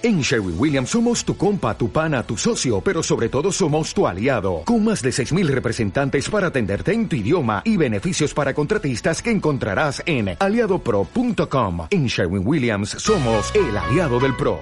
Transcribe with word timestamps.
En 0.00 0.20
Sherwin 0.20 0.54
Williams 0.56 0.90
somos 0.90 1.24
tu 1.24 1.36
compa, 1.36 1.76
tu 1.76 1.90
pana, 1.90 2.22
tu 2.22 2.36
socio, 2.36 2.80
pero 2.80 3.02
sobre 3.02 3.28
todo 3.28 3.50
somos 3.50 3.92
tu 3.92 4.06
aliado, 4.06 4.62
con 4.64 4.84
más 4.84 5.02
de 5.02 5.10
6.000 5.10 5.48
representantes 5.48 6.30
para 6.30 6.48
atenderte 6.48 6.92
en 6.92 7.08
tu 7.08 7.16
idioma 7.16 7.62
y 7.64 7.76
beneficios 7.76 8.32
para 8.32 8.54
contratistas 8.54 9.20
que 9.20 9.32
encontrarás 9.32 10.00
en 10.06 10.36
aliadopro.com. 10.38 11.88
En 11.90 12.06
Sherwin 12.06 12.46
Williams 12.46 12.90
somos 12.90 13.52
el 13.56 13.76
aliado 13.76 14.20
del 14.20 14.36
PRO. 14.36 14.60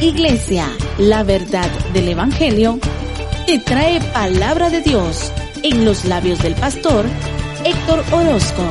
Iglesia, 0.00 0.66
la 0.96 1.22
verdad 1.22 1.68
del 1.92 2.08
Evangelio, 2.08 2.78
te 3.46 3.58
trae 3.58 4.00
palabra 4.14 4.70
de 4.70 4.80
Dios 4.80 5.30
en 5.62 5.84
los 5.84 6.06
labios 6.06 6.42
del 6.42 6.54
pastor 6.54 7.04
Héctor 7.66 8.02
Orozco. 8.10 8.62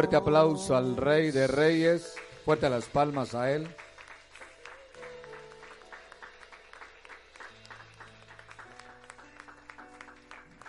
Fuerte 0.00 0.16
aplauso 0.16 0.74
al 0.74 0.96
Rey 0.96 1.30
de 1.30 1.46
Reyes, 1.46 2.16
fuerte 2.46 2.70
las 2.70 2.86
palmas 2.86 3.34
a 3.34 3.52
él. 3.52 3.68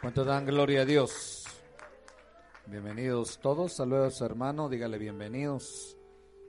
¿Cuánto 0.02 0.26
dan 0.26 0.46
gloria 0.46 0.82
a 0.82 0.86
Dios? 0.86 1.46
Bienvenidos 2.66 3.40
todos, 3.40 3.72
saludos 3.72 4.20
hermano, 4.20 4.68
dígale 4.68 4.98
bienvenidos, 4.98 5.98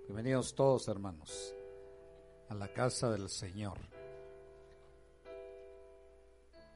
bienvenidos 0.08 0.56
todos 0.56 0.88
hermanos 0.88 1.54
a 2.48 2.54
la 2.56 2.66
casa 2.72 3.12
del 3.12 3.28
Señor. 3.28 3.78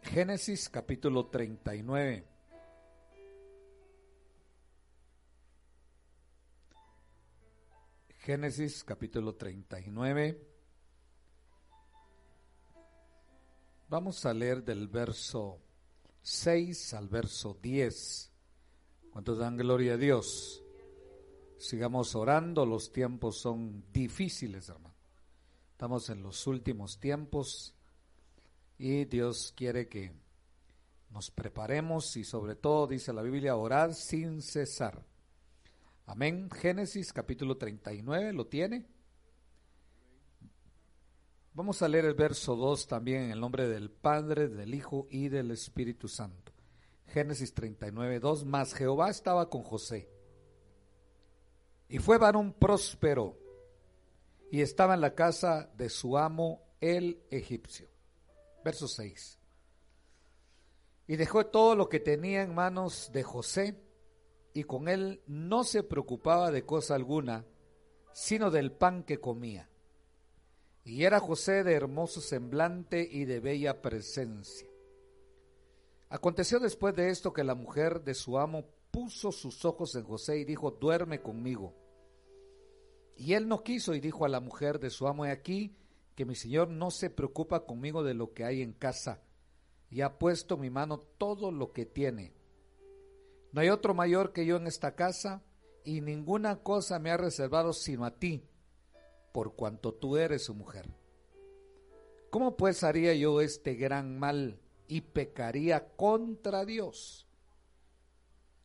Génesis 0.03 0.69
capítulo 0.69 1.27
39. 1.27 2.36
Génesis 8.27 8.83
capítulo 8.83 9.37
39. 9.37 10.45
Vamos 13.89 14.27
a 14.27 14.35
leer 14.35 14.65
del 14.65 14.89
verso 14.89 15.61
6 16.23 16.95
al 16.95 17.07
verso 17.07 17.57
10. 17.63 18.33
¿Cuántos 19.13 19.39
dan 19.39 19.57
gloria 19.57 19.93
a 19.93 19.97
Dios? 19.97 20.61
Sigamos 21.57 22.17
orando, 22.17 22.67
los 22.67 22.93
tiempos 22.93 23.39
son 23.39 23.85
difíciles, 23.93 24.71
hermano. 24.71 24.97
Estamos 25.71 26.11
en 26.11 26.25
los 26.25 26.49
últimos 26.49 26.99
tiempos 26.99 27.77
y 28.77 29.05
Dios 29.05 29.55
quiere 29.57 29.87
que 29.87 30.13
nos 31.11 31.31
preparemos 31.31 32.17
y 32.17 32.25
sobre 32.25 32.57
todo, 32.57 32.89
dice 32.89 33.13
la 33.13 33.23
Biblia, 33.23 33.55
orar 33.55 33.95
sin 33.95 34.43
cesar. 34.43 35.07
Amén. 36.07 36.49
Génesis 36.51 37.13
capítulo 37.13 37.57
39, 37.57 38.33
¿lo 38.33 38.47
tiene? 38.47 38.87
Vamos 41.53 41.83
a 41.83 41.89
leer 41.89 42.05
el 42.05 42.15
verso 42.15 42.55
2 42.55 42.87
también 42.87 43.25
en 43.25 43.31
el 43.33 43.41
nombre 43.41 43.67
del 43.67 43.91
Padre, 43.91 44.47
del 44.49 44.73
Hijo 44.73 45.09
y 45.11 45.29
del 45.29 45.51
Espíritu 45.51 46.07
Santo. 46.07 46.53
Génesis 47.09 47.53
39, 47.55 48.21
2. 48.21 48.45
Mas 48.45 48.73
Jehová 48.73 49.11
estaba 49.11 49.51
con 49.51 49.63
José. 49.65 50.09
Y 51.89 51.99
fue 51.99 52.19
varón 52.19 52.53
próspero. 52.53 53.37
Y 54.53 54.61
estaba 54.61 54.95
en 54.95 55.01
la 55.01 55.15
casa 55.15 55.73
de 55.77 55.89
su 55.89 56.17
amo 56.17 56.63
el 56.81 57.21
egipcio. 57.31 57.89
Verso 58.65 58.87
6. 58.87 59.41
Y 61.09 61.17
dejó 61.17 61.47
todo 61.47 61.75
lo 61.75 61.89
que 61.89 61.99
tenía 61.99 62.43
en 62.43 62.55
manos 62.55 63.11
de 63.13 63.25
José 63.25 63.86
y 64.57 64.65
con 64.65 64.89
él 64.89 65.21
no 65.27 65.65
se 65.65 65.83
preocupaba 65.83 66.51
de 66.51 66.65
cosa 66.65 66.95
alguna, 66.95 67.45
sino 68.15 68.51
del 68.51 68.73
pan 68.73 69.05
que 69.05 69.21
comía. 69.21 69.69
Y 70.83 71.05
era 71.05 71.21
José 71.21 71.63
de 71.63 71.75
hermoso 71.75 72.23
semblante 72.23 73.07
y 73.11 73.27
de 73.27 73.41
bella 73.41 73.83
presencia. 73.83 74.67
Aconteció 76.09 76.59
después 76.59 76.97
de 76.97 77.11
esto 77.11 77.35
que 77.35 77.45
la 77.45 77.55
mujer 77.55 78.03
de 78.03 78.15
su 78.15 78.39
amo 78.39 78.65
puso 78.91 79.31
sus 79.31 79.63
ojos 79.67 79.95
en 79.95 80.05
José 80.05 80.39
y 80.39 80.47
dijo, 80.47 80.71
duerme 80.71 81.21
conmigo. 81.21 81.75
Y 83.15 83.35
él 83.35 83.49
no 83.49 83.63
quiso 83.63 83.95
y 83.95 84.01
dijo 84.01 84.25
a 84.25 84.31
la 84.31 84.41
mujer 84.41 84.79
de 84.81 84.89
su 84.89 85.07
amo, 85.07 85.27
he 85.27 85.31
aquí 85.31 85.77
que 86.15 86.25
mi 86.25 86.35
señor 86.35 86.69
no 86.69 86.91
se 86.91 87.11
preocupa 87.11 87.67
conmigo 87.67 88.03
de 88.03 88.15
lo 88.15 88.33
que 88.33 88.45
hay 88.45 88.63
en 88.63 88.73
casa, 88.73 89.21
y 89.91 90.01
ha 90.01 90.19
puesto 90.19 90.57
mi 90.57 90.71
mano 90.71 90.99
todo 91.19 91.53
lo 91.53 91.73
que 91.73 91.85
tiene 91.85 92.36
no 93.57 93.63
hay 93.63 93.71
otro 93.71 93.95
mayor 93.95 94.35
que 94.35 94.45
yo 94.45 94.57
en 94.57 94.67
esta 94.67 94.95
casa, 94.95 95.43
y 95.83 96.03
ninguna 96.03 96.57
cosa 96.57 96.99
me 96.99 97.11
ha 97.11 97.17
reservado 97.17 97.73
sino 97.73 98.05
a 98.05 98.11
ti, 98.11 98.47
por 99.33 99.55
cuanto 99.55 99.95
tú 99.95 100.19
eres 100.19 100.45
su 100.45 100.55
mujer. 100.55 100.95
¿Cómo 102.29 102.59
pues 102.59 102.85
haría 102.85 103.15
yo 103.15 103.41
este 103.41 103.73
gran 103.73 104.19
mal 104.19 104.61
y 104.89 105.01
pecaría 105.01 105.89
contra 105.97 106.67
Dios? 106.67 107.27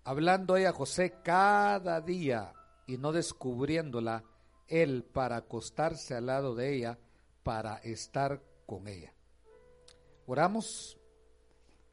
Hablando 0.03 0.57
ella 0.57 0.71
a 0.71 0.73
José 0.73 1.21
cada 1.23 2.01
día 2.01 2.51
y 2.85 2.97
no 2.97 3.13
descubriéndola, 3.13 4.25
él 4.67 5.05
para 5.05 5.37
acostarse 5.37 6.15
al 6.15 6.25
lado 6.25 6.53
de 6.53 6.75
ella, 6.75 6.99
para 7.43 7.77
estar 7.77 8.43
con 8.65 8.89
ella. 8.89 9.13
Oramos, 10.25 10.99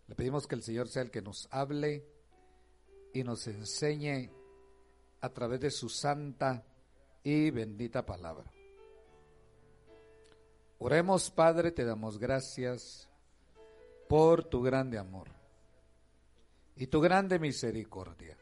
le 0.09 0.16
pedimos 0.16 0.48
que 0.48 0.56
el 0.56 0.65
Señor 0.65 0.88
sea 0.88 1.03
el 1.03 1.12
que 1.12 1.22
nos 1.22 1.47
hable 1.53 2.17
y 3.12 3.22
nos 3.24 3.46
enseñe 3.46 4.30
a 5.20 5.28
través 5.30 5.60
de 5.60 5.70
su 5.70 5.88
santa 5.88 6.64
y 7.22 7.50
bendita 7.50 8.04
palabra. 8.04 8.50
Oremos, 10.78 11.30
Padre, 11.30 11.72
te 11.72 11.84
damos 11.84 12.18
gracias 12.18 13.08
por 14.08 14.44
tu 14.44 14.62
grande 14.62 14.97
amor 14.97 15.28
y 16.76 16.86
tu 16.86 17.00
grande 17.00 17.38
misericordia. 17.38 18.36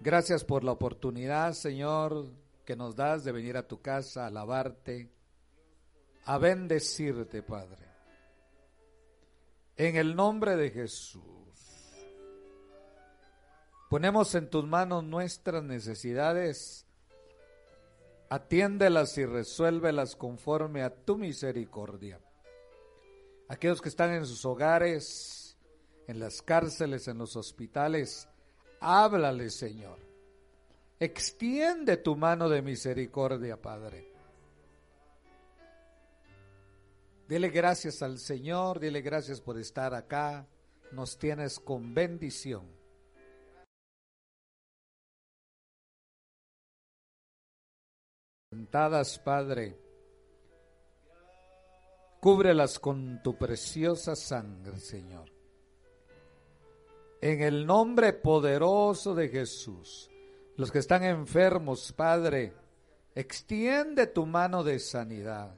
Gracias 0.00 0.44
por 0.44 0.64
la 0.64 0.72
oportunidad, 0.72 1.52
Señor, 1.52 2.26
que 2.64 2.76
nos 2.76 2.96
das 2.96 3.24
de 3.24 3.32
venir 3.32 3.56
a 3.56 3.66
tu 3.66 3.80
casa 3.80 4.24
a 4.24 4.26
alabarte, 4.26 5.08
a 6.24 6.36
bendecirte, 6.36 7.42
Padre. 7.42 7.86
En 9.76 9.96
el 9.96 10.16
nombre 10.16 10.56
de 10.56 10.70
Jesús. 10.70 11.35
Ponemos 13.88 14.34
en 14.34 14.50
tus 14.50 14.66
manos 14.66 15.04
nuestras 15.04 15.62
necesidades. 15.62 16.86
Atiéndelas 18.28 19.16
y 19.18 19.24
resuélvelas 19.24 20.16
conforme 20.16 20.82
a 20.82 20.90
tu 20.90 21.16
misericordia. 21.16 22.20
Aquellos 23.48 23.80
que 23.80 23.88
están 23.88 24.12
en 24.12 24.26
sus 24.26 24.44
hogares, 24.44 25.56
en 26.08 26.18
las 26.18 26.42
cárceles, 26.42 27.06
en 27.06 27.18
los 27.18 27.36
hospitales, 27.36 28.28
háblale, 28.80 29.50
Señor. 29.50 30.00
Extiende 30.98 31.98
tu 31.98 32.16
mano 32.16 32.48
de 32.48 32.62
misericordia, 32.62 33.60
Padre. 33.60 34.12
Dile 37.28 37.50
gracias 37.50 38.02
al 38.02 38.18
Señor, 38.18 38.80
dile 38.80 39.00
gracias 39.02 39.40
por 39.40 39.58
estar 39.58 39.94
acá. 39.94 40.46
Nos 40.90 41.18
tienes 41.18 41.60
con 41.60 41.94
bendición. 41.94 42.75
Sentadas, 48.56 49.18
Padre. 49.18 49.76
Cúbrelas 52.20 52.78
con 52.78 53.22
tu 53.22 53.36
preciosa 53.36 54.16
sangre, 54.16 54.80
Señor. 54.80 55.30
En 57.20 57.42
el 57.42 57.66
nombre 57.66 58.14
poderoso 58.14 59.14
de 59.14 59.28
Jesús, 59.28 60.10
los 60.56 60.72
que 60.72 60.78
están 60.78 61.04
enfermos, 61.04 61.92
Padre, 61.92 62.54
extiende 63.14 64.06
tu 64.06 64.24
mano 64.24 64.64
de 64.64 64.78
sanidad. 64.78 65.54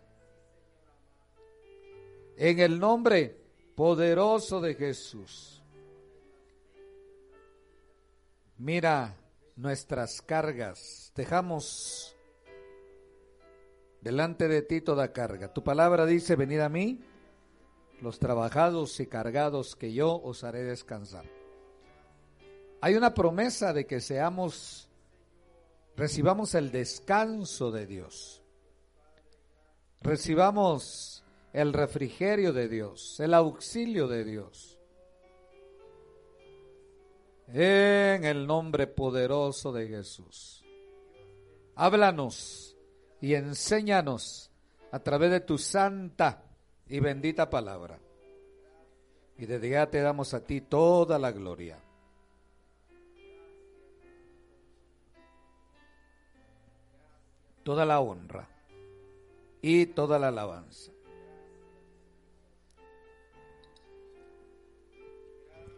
En 2.36 2.58
el 2.58 2.80
nombre 2.80 3.40
poderoso 3.76 4.60
de 4.60 4.74
Jesús. 4.74 5.62
Mira 8.56 9.16
nuestras 9.54 10.20
cargas. 10.20 11.12
Dejamos 11.14 12.17
delante 14.00 14.48
de 14.48 14.62
ti 14.62 14.80
toda 14.80 15.12
carga. 15.12 15.52
Tu 15.52 15.62
palabra 15.62 16.06
dice, 16.06 16.36
venid 16.36 16.60
a 16.60 16.68
mí, 16.68 17.00
los 18.00 18.18
trabajados 18.18 19.00
y 19.00 19.06
cargados, 19.06 19.76
que 19.76 19.92
yo 19.92 20.20
os 20.22 20.44
haré 20.44 20.62
descansar. 20.62 21.24
Hay 22.80 22.94
una 22.94 23.12
promesa 23.12 23.72
de 23.72 23.86
que 23.86 24.00
seamos, 24.00 24.88
recibamos 25.96 26.54
el 26.54 26.70
descanso 26.70 27.70
de 27.70 27.86
Dios. 27.86 28.42
Recibamos 30.00 31.24
el 31.52 31.72
refrigerio 31.72 32.52
de 32.52 32.68
Dios, 32.68 33.18
el 33.18 33.34
auxilio 33.34 34.06
de 34.06 34.24
Dios. 34.24 34.78
En 37.48 38.24
el 38.24 38.46
nombre 38.46 38.86
poderoso 38.86 39.72
de 39.72 39.88
Jesús. 39.88 40.62
Háblanos 41.74 42.67
y 43.20 43.34
enséñanos 43.34 44.50
a 44.90 44.98
través 45.00 45.30
de 45.30 45.40
tu 45.40 45.58
santa 45.58 46.42
y 46.88 47.00
bendita 47.00 47.50
palabra. 47.50 47.98
Y 49.36 49.46
desde 49.46 49.70
ya 49.70 49.88
te 49.88 50.00
damos 50.00 50.34
a 50.34 50.44
ti 50.44 50.60
toda 50.60 51.18
la 51.18 51.30
gloria. 51.32 51.78
Toda 57.62 57.84
la 57.84 58.00
honra 58.00 58.48
y 59.60 59.86
toda 59.86 60.18
la 60.18 60.28
alabanza. 60.28 60.90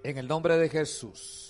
En 0.02 0.16
el 0.16 0.28
nombre 0.28 0.56
de 0.56 0.69
Jesús. 0.69 1.50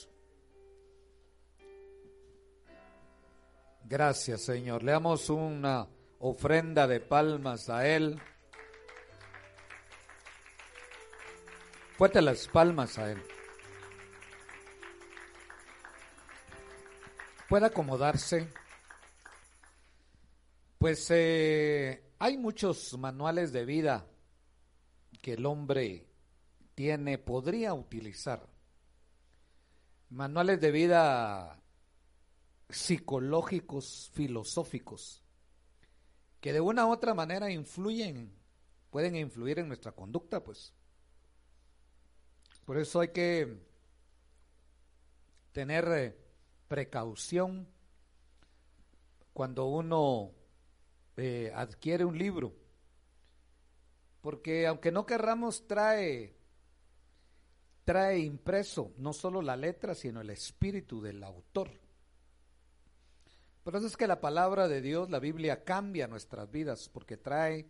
Gracias, 3.90 4.42
Señor. 4.42 4.84
Le 4.84 4.92
damos 4.92 5.28
una 5.30 5.88
ofrenda 6.20 6.86
de 6.86 7.00
palmas 7.00 7.68
a 7.68 7.88
Él. 7.88 8.20
Fuerte 11.98 12.22
las 12.22 12.46
palmas 12.46 12.98
a 12.98 13.10
Él. 13.10 13.20
Puede 17.48 17.66
acomodarse. 17.66 18.52
Pues 20.78 21.10
eh, 21.10 22.12
hay 22.20 22.38
muchos 22.38 22.96
manuales 22.96 23.52
de 23.52 23.64
vida 23.64 24.06
que 25.20 25.32
el 25.32 25.44
hombre 25.44 26.06
tiene, 26.76 27.18
podría 27.18 27.74
utilizar. 27.74 28.46
Manuales 30.10 30.60
de 30.60 30.70
vida 30.70 31.59
psicológicos, 32.70 34.10
filosóficos, 34.14 35.22
que 36.40 36.52
de 36.52 36.60
una 36.60 36.86
u 36.86 36.90
otra 36.90 37.14
manera 37.14 37.50
influyen, 37.50 38.32
pueden 38.90 39.16
influir 39.16 39.58
en 39.58 39.68
nuestra 39.68 39.92
conducta, 39.92 40.42
pues. 40.42 40.72
Por 42.64 42.78
eso 42.78 43.00
hay 43.00 43.08
que 43.08 43.58
tener 45.52 45.88
eh, 45.88 46.16
precaución 46.68 47.66
cuando 49.32 49.66
uno 49.66 50.32
eh, 51.16 51.52
adquiere 51.54 52.04
un 52.04 52.16
libro, 52.16 52.54
porque 54.20 54.66
aunque 54.66 54.92
no 54.92 55.06
querramos 55.06 55.66
trae 55.66 56.36
trae 57.84 58.20
impreso 58.20 58.92
no 58.98 59.12
solo 59.12 59.42
la 59.42 59.56
letra, 59.56 59.96
sino 59.96 60.20
el 60.20 60.30
espíritu 60.30 61.00
del 61.00 61.24
autor. 61.24 61.79
Por 63.62 63.76
eso 63.76 63.86
es 63.86 63.96
que 63.96 64.06
la 64.06 64.20
palabra 64.20 64.68
de 64.68 64.80
Dios, 64.80 65.10
la 65.10 65.18
Biblia, 65.18 65.64
cambia 65.64 66.06
nuestras 66.06 66.50
vidas, 66.50 66.88
porque 66.88 67.16
trae 67.16 67.68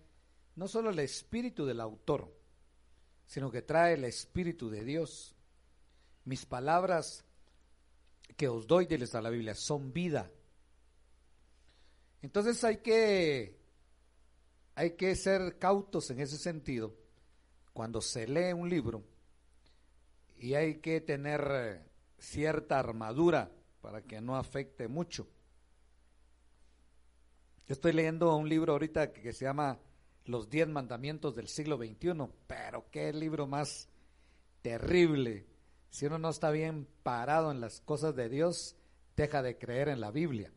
no 0.56 0.68
solo 0.68 0.90
el 0.90 0.98
espíritu 0.98 1.66
del 1.66 1.80
autor, 1.80 2.32
sino 3.30 3.48
que 3.50 3.62
trae 3.62 3.94
el 3.94 4.04
Espíritu 4.04 4.68
de 4.68 4.84
Dios. 4.84 5.36
Mis 6.24 6.46
palabras 6.46 7.24
que 8.36 8.48
os 8.48 8.66
doy, 8.66 8.86
diles 8.86 9.14
a 9.14 9.22
la 9.22 9.30
Biblia, 9.30 9.54
son 9.54 9.92
vida. 9.92 10.28
Entonces 12.22 12.64
hay 12.64 12.78
que, 12.78 13.56
hay 14.74 14.96
que 14.96 15.14
ser 15.14 15.58
cautos 15.58 16.10
en 16.10 16.18
ese 16.18 16.38
sentido 16.38 16.96
cuando 17.72 18.00
se 18.00 18.26
lee 18.26 18.52
un 18.52 18.68
libro 18.68 19.04
y 20.36 20.54
hay 20.54 20.80
que 20.80 21.00
tener 21.00 21.48
eh, 21.52 21.82
cierta 22.18 22.80
armadura 22.80 23.52
para 23.80 24.02
que 24.02 24.20
no 24.20 24.36
afecte 24.36 24.88
mucho. 24.88 25.28
Estoy 27.70 27.92
leyendo 27.92 28.36
un 28.36 28.48
libro 28.48 28.72
ahorita 28.72 29.12
que 29.12 29.32
se 29.32 29.44
llama 29.44 29.78
los 30.24 30.50
diez 30.50 30.66
mandamientos 30.66 31.36
del 31.36 31.46
siglo 31.46 31.76
XXI, 31.76 32.28
pero 32.48 32.90
qué 32.90 33.12
libro 33.12 33.46
más 33.46 33.88
terrible. 34.60 35.46
Si 35.88 36.04
uno 36.04 36.18
no 36.18 36.30
está 36.30 36.50
bien 36.50 36.88
parado 37.04 37.52
en 37.52 37.60
las 37.60 37.80
cosas 37.80 38.16
de 38.16 38.28
Dios, 38.28 38.74
deja 39.14 39.40
de 39.40 39.56
creer 39.56 39.88
en 39.88 40.00
la 40.00 40.10
Biblia. 40.10 40.52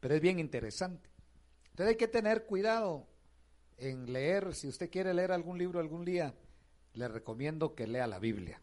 Pero 0.00 0.14
es 0.14 0.20
bien 0.20 0.38
interesante. 0.38 1.08
Entonces 1.70 1.92
hay 1.92 1.96
que 1.96 2.08
tener 2.08 2.44
cuidado 2.44 3.06
en 3.78 4.12
leer, 4.12 4.54
si 4.54 4.68
usted 4.68 4.90
quiere 4.90 5.14
leer 5.14 5.32
algún 5.32 5.56
libro 5.56 5.80
algún 5.80 6.04
día, 6.04 6.34
le 6.92 7.08
recomiendo 7.08 7.74
que 7.74 7.86
lea 7.86 8.06
la 8.06 8.18
Biblia. 8.18 8.60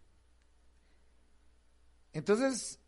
Entonces, 2.13 2.79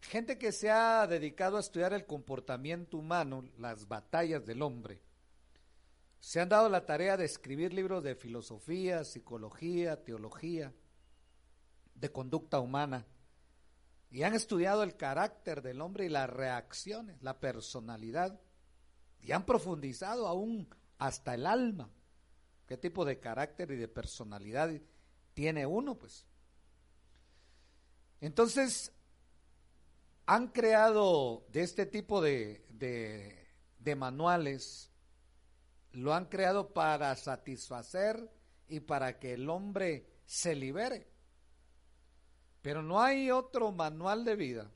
gente 0.00 0.38
que 0.38 0.52
se 0.52 0.70
ha 0.70 1.06
dedicado 1.06 1.56
a 1.56 1.60
estudiar 1.60 1.92
el 1.92 2.06
comportamiento 2.06 2.96
humano, 2.98 3.44
las 3.58 3.88
batallas 3.88 4.46
del 4.46 4.62
hombre, 4.62 5.00
se 6.20 6.40
han 6.40 6.48
dado 6.48 6.68
la 6.68 6.86
tarea 6.86 7.16
de 7.16 7.24
escribir 7.24 7.72
libros 7.72 8.02
de 8.02 8.14
filosofía, 8.14 9.04
psicología, 9.04 10.02
teología, 10.02 10.72
de 11.94 12.10
conducta 12.10 12.60
humana, 12.60 13.06
y 14.10 14.22
han 14.22 14.34
estudiado 14.34 14.82
el 14.82 14.96
carácter 14.96 15.62
del 15.62 15.80
hombre 15.80 16.06
y 16.06 16.08
las 16.08 16.28
reacciones, 16.28 17.22
la 17.22 17.38
personalidad, 17.38 18.40
y 19.20 19.32
han 19.32 19.44
profundizado 19.44 20.26
aún 20.26 20.68
hasta 20.98 21.34
el 21.34 21.46
alma, 21.46 21.90
qué 22.66 22.76
tipo 22.76 23.04
de 23.04 23.18
carácter 23.18 23.70
y 23.70 23.76
de 23.76 23.88
personalidad 23.88 24.70
tiene 25.34 25.66
uno, 25.66 25.96
pues. 25.96 26.26
Entonces, 28.20 28.92
han 30.26 30.48
creado 30.48 31.46
de 31.52 31.62
este 31.62 31.86
tipo 31.86 32.20
de, 32.20 32.64
manuales 33.96 34.90
lo 35.92 36.12
han 36.12 36.26
creado 36.26 36.74
para 36.74 37.14
satisfacer 37.14 38.30
y 38.68 38.80
para 38.80 39.18
que 39.18 39.34
el 39.34 39.48
hombre 39.48 40.10
se 40.26 40.54
libere. 40.54 41.06
Pero 42.60 42.82
no 42.82 43.00
hay 43.00 43.30
otro 43.30 43.70
manual 43.70 44.24
de 44.24 44.34
vida, 44.34 44.70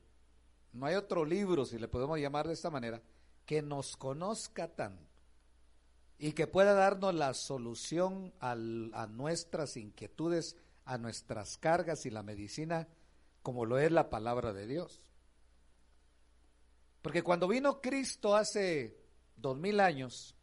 no 0.71 0.85
hay 0.85 0.95
otro 0.95 1.25
libro, 1.25 1.65
si 1.65 1.77
le 1.77 1.89
podemos 1.89 2.17
llamar 2.17 2.47
de 2.47 2.53
esta 2.53 2.69
manera, 2.69 3.01
que 3.45 3.61
nos 3.61 3.97
conozca 3.97 4.69
tanto 4.69 5.11
y 6.17 6.31
que 6.31 6.47
pueda 6.47 6.73
darnos 6.73 7.13
la 7.13 7.33
solución 7.33 8.33
a 8.39 8.55
nuestras 8.55 9.75
inquietudes, 9.75 10.55
a 10.85 10.97
nuestras 10.97 11.57
cargas 11.57 12.05
y 12.05 12.09
la 12.09 12.23
medicina, 12.23 12.87
como 13.43 13.65
lo 13.65 13.77
es 13.77 13.91
la 13.91 14.09
palabra 14.09 14.53
de 14.53 14.67
Dios. 14.67 15.03
Porque 17.01 17.23
cuando 17.23 17.47
vino 17.47 17.81
Cristo 17.81 18.35
hace 18.35 18.97
dos 19.35 19.57
mil 19.57 19.79
años, 19.79 20.35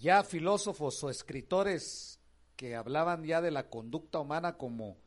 ya 0.00 0.24
filósofos 0.24 1.02
o 1.04 1.10
escritores 1.10 2.20
que 2.56 2.74
hablaban 2.74 3.24
ya 3.24 3.40
de 3.40 3.50
la 3.50 3.68
conducta 3.68 4.18
humana 4.18 4.56
como 4.56 4.98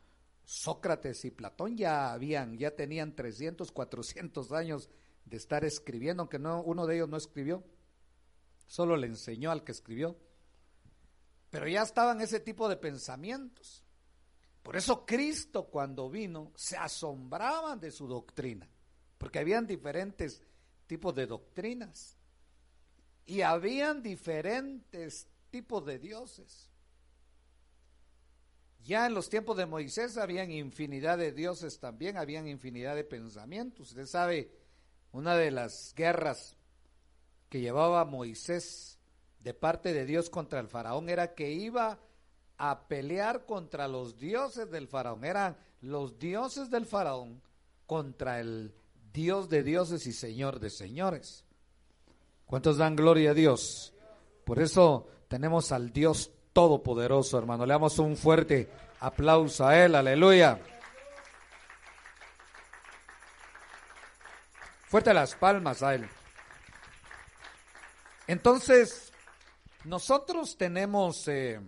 Sócrates 0.44 1.24
y 1.24 1.30
Platón 1.30 1.76
ya 1.76 2.12
habían, 2.12 2.56
ya 2.58 2.74
tenían 2.74 3.14
300, 3.14 3.70
400 3.70 4.52
años 4.52 4.88
de 5.24 5.36
estar 5.36 5.64
escribiendo, 5.64 6.22
aunque 6.22 6.38
no, 6.38 6.62
uno 6.62 6.86
de 6.86 6.96
ellos 6.96 7.08
no 7.08 7.16
escribió, 7.16 7.62
solo 8.66 8.96
le 8.96 9.06
enseñó 9.06 9.50
al 9.50 9.62
que 9.62 9.72
escribió. 9.72 10.16
Pero 11.50 11.68
ya 11.68 11.82
estaban 11.82 12.20
ese 12.20 12.40
tipo 12.40 12.68
de 12.68 12.76
pensamientos. 12.76 13.84
Por 14.62 14.76
eso 14.76 15.04
Cristo 15.04 15.64
cuando 15.64 16.08
vino 16.10 16.52
se 16.54 16.76
asombraban 16.76 17.80
de 17.80 17.90
su 17.90 18.06
doctrina, 18.06 18.68
porque 19.20 19.38
habían 19.38 19.66
diferentes 19.66 20.42
tipos 20.86 21.14
de 21.14 21.26
doctrinas. 21.26 22.16
Y 23.26 23.42
habían 23.42 24.02
diferentes 24.02 25.28
tipos 25.50 25.84
de 25.84 25.98
dioses. 25.98 26.70
Ya 28.82 29.06
en 29.06 29.12
los 29.12 29.28
tiempos 29.28 29.58
de 29.58 29.66
Moisés 29.66 30.16
habían 30.16 30.50
infinidad 30.50 31.18
de 31.18 31.32
dioses 31.32 31.78
también, 31.78 32.16
habían 32.16 32.48
infinidad 32.48 32.96
de 32.96 33.04
pensamientos. 33.04 33.90
Usted 33.90 34.06
sabe, 34.06 34.50
una 35.12 35.36
de 35.36 35.50
las 35.50 35.94
guerras 35.94 36.56
que 37.50 37.60
llevaba 37.60 38.06
Moisés 38.06 38.98
de 39.40 39.52
parte 39.52 39.92
de 39.92 40.06
Dios 40.06 40.30
contra 40.30 40.60
el 40.60 40.68
faraón 40.68 41.10
era 41.10 41.34
que 41.34 41.52
iba 41.52 42.00
a 42.56 42.88
pelear 42.88 43.44
contra 43.44 43.86
los 43.86 44.18
dioses 44.18 44.70
del 44.70 44.88
faraón. 44.88 45.26
Eran 45.26 45.58
los 45.82 46.18
dioses 46.18 46.70
del 46.70 46.86
faraón 46.86 47.42
contra 47.86 48.40
el 48.40 48.72
Dios 49.12 49.48
de 49.48 49.62
dioses 49.62 50.06
y 50.06 50.12
Señor 50.12 50.60
de 50.60 50.70
señores. 50.70 51.44
¿Cuántos 52.46 52.78
dan 52.78 52.96
gloria 52.96 53.30
a 53.30 53.34
Dios? 53.34 53.92
Por 54.44 54.60
eso 54.60 55.08
tenemos 55.28 55.72
al 55.72 55.92
Dios 55.92 56.30
Todopoderoso, 56.52 57.38
hermano. 57.38 57.64
Le 57.64 57.72
damos 57.72 57.98
un 58.00 58.16
fuerte 58.16 58.68
aplauso 58.98 59.66
a 59.66 59.78
Él, 59.78 59.94
aleluya. 59.94 60.60
Fuerte 64.86 65.14
las 65.14 65.36
palmas 65.36 65.82
a 65.82 65.94
Él. 65.94 66.08
Entonces, 68.26 69.10
Nosotros 69.84 70.58
tenemos, 70.58 71.26
eh, 71.28 71.58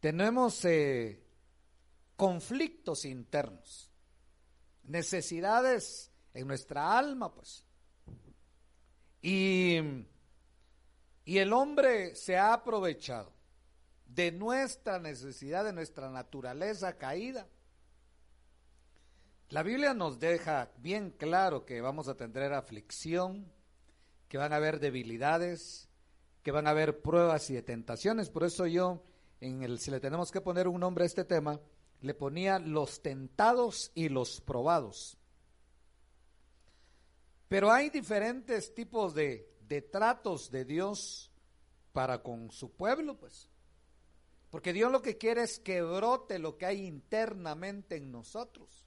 tenemos 0.00 0.64
eh, 0.64 1.22
conflictos 2.16 3.04
internos, 3.04 3.85
necesidades 4.86 6.10
en 6.34 6.46
nuestra 6.46 6.98
alma, 6.98 7.32
pues. 7.32 7.64
Y, 9.22 9.78
y 11.24 11.38
el 11.38 11.52
hombre 11.52 12.14
se 12.14 12.36
ha 12.36 12.52
aprovechado 12.52 13.32
de 14.06 14.32
nuestra 14.32 14.98
necesidad, 14.98 15.64
de 15.64 15.72
nuestra 15.72 16.10
naturaleza 16.10 16.96
caída. 16.96 17.46
La 19.50 19.62
Biblia 19.62 19.94
nos 19.94 20.18
deja 20.18 20.70
bien 20.78 21.10
claro 21.10 21.64
que 21.64 21.80
vamos 21.80 22.08
a 22.08 22.16
tener 22.16 22.52
aflicción, 22.52 23.52
que 24.28 24.38
van 24.38 24.52
a 24.52 24.56
haber 24.56 24.80
debilidades, 24.80 25.88
que 26.42 26.50
van 26.50 26.66
a 26.66 26.70
haber 26.70 27.00
pruebas 27.00 27.50
y 27.50 27.60
tentaciones. 27.62 28.30
Por 28.30 28.44
eso 28.44 28.66
yo, 28.66 29.02
en 29.40 29.62
el, 29.62 29.78
si 29.78 29.90
le 29.90 30.00
tenemos 30.00 30.32
que 30.32 30.40
poner 30.40 30.66
un 30.68 30.80
nombre 30.80 31.04
a 31.04 31.06
este 31.06 31.24
tema, 31.24 31.60
le 32.00 32.14
ponía 32.14 32.58
los 32.58 33.02
tentados 33.02 33.90
y 33.94 34.08
los 34.08 34.40
probados. 34.40 35.16
Pero 37.48 37.70
hay 37.70 37.90
diferentes 37.90 38.74
tipos 38.74 39.14
de, 39.14 39.48
de 39.68 39.82
tratos 39.82 40.50
de 40.50 40.64
Dios 40.64 41.30
para 41.92 42.22
con 42.22 42.50
su 42.50 42.72
pueblo, 42.72 43.16
pues. 43.16 43.48
Porque 44.50 44.72
Dios 44.72 44.90
lo 44.90 45.02
que 45.02 45.16
quiere 45.16 45.42
es 45.42 45.58
que 45.58 45.82
brote 45.82 46.38
lo 46.38 46.56
que 46.56 46.66
hay 46.66 46.86
internamente 46.86 47.96
en 47.96 48.10
nosotros. 48.10 48.84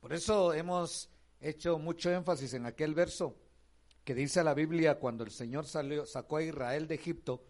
Por 0.00 0.12
eso 0.12 0.52
hemos 0.52 1.08
hecho 1.40 1.78
mucho 1.78 2.10
énfasis 2.10 2.54
en 2.54 2.66
aquel 2.66 2.94
verso 2.94 3.36
que 4.04 4.14
dice 4.14 4.44
la 4.44 4.54
Biblia 4.54 4.98
cuando 4.98 5.24
el 5.24 5.30
Señor 5.30 5.66
salió, 5.66 6.04
sacó 6.04 6.36
a 6.36 6.42
Israel 6.42 6.86
de 6.86 6.94
Egipto, 6.94 7.42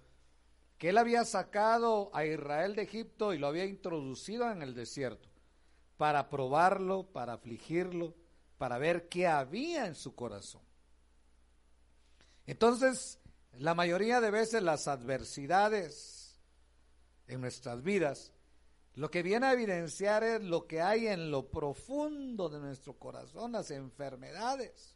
él 0.87 0.99
había 0.99 1.25
sacado 1.25 2.11
a 2.15 2.25
Israel 2.25 2.75
de 2.75 2.83
Egipto 2.83 3.33
y 3.33 3.39
lo 3.39 3.47
había 3.47 3.65
introducido 3.65 4.51
en 4.51 4.63
el 4.63 4.75
desierto 4.75 5.29
para 5.97 6.29
probarlo, 6.29 7.07
para 7.13 7.35
afligirlo, 7.35 8.15
para 8.59 8.79
ver 8.79 9.09
qué 9.09 9.27
había 9.27 9.87
en 9.87 9.95
su 9.95 10.15
corazón. 10.15 10.63
Entonces, 12.47 13.21
la 13.53 13.75
mayoría 13.75 14.21
de 14.21 14.31
veces 14.31 14.63
las 14.63 14.89
adversidades 14.89 16.41
en 17.27 17.41
nuestras 17.41 17.83
vidas, 17.83 18.33
lo 18.95 19.11
que 19.11 19.23
viene 19.23 19.47
a 19.47 19.53
evidenciar 19.53 20.23
es 20.25 20.43
lo 20.43 20.67
que 20.67 20.81
hay 20.81 21.07
en 21.07 21.31
lo 21.31 21.49
profundo 21.51 22.49
de 22.49 22.61
nuestro 22.61 22.99
corazón, 22.99 23.53
las 23.53 23.71
enfermedades. 23.71 24.94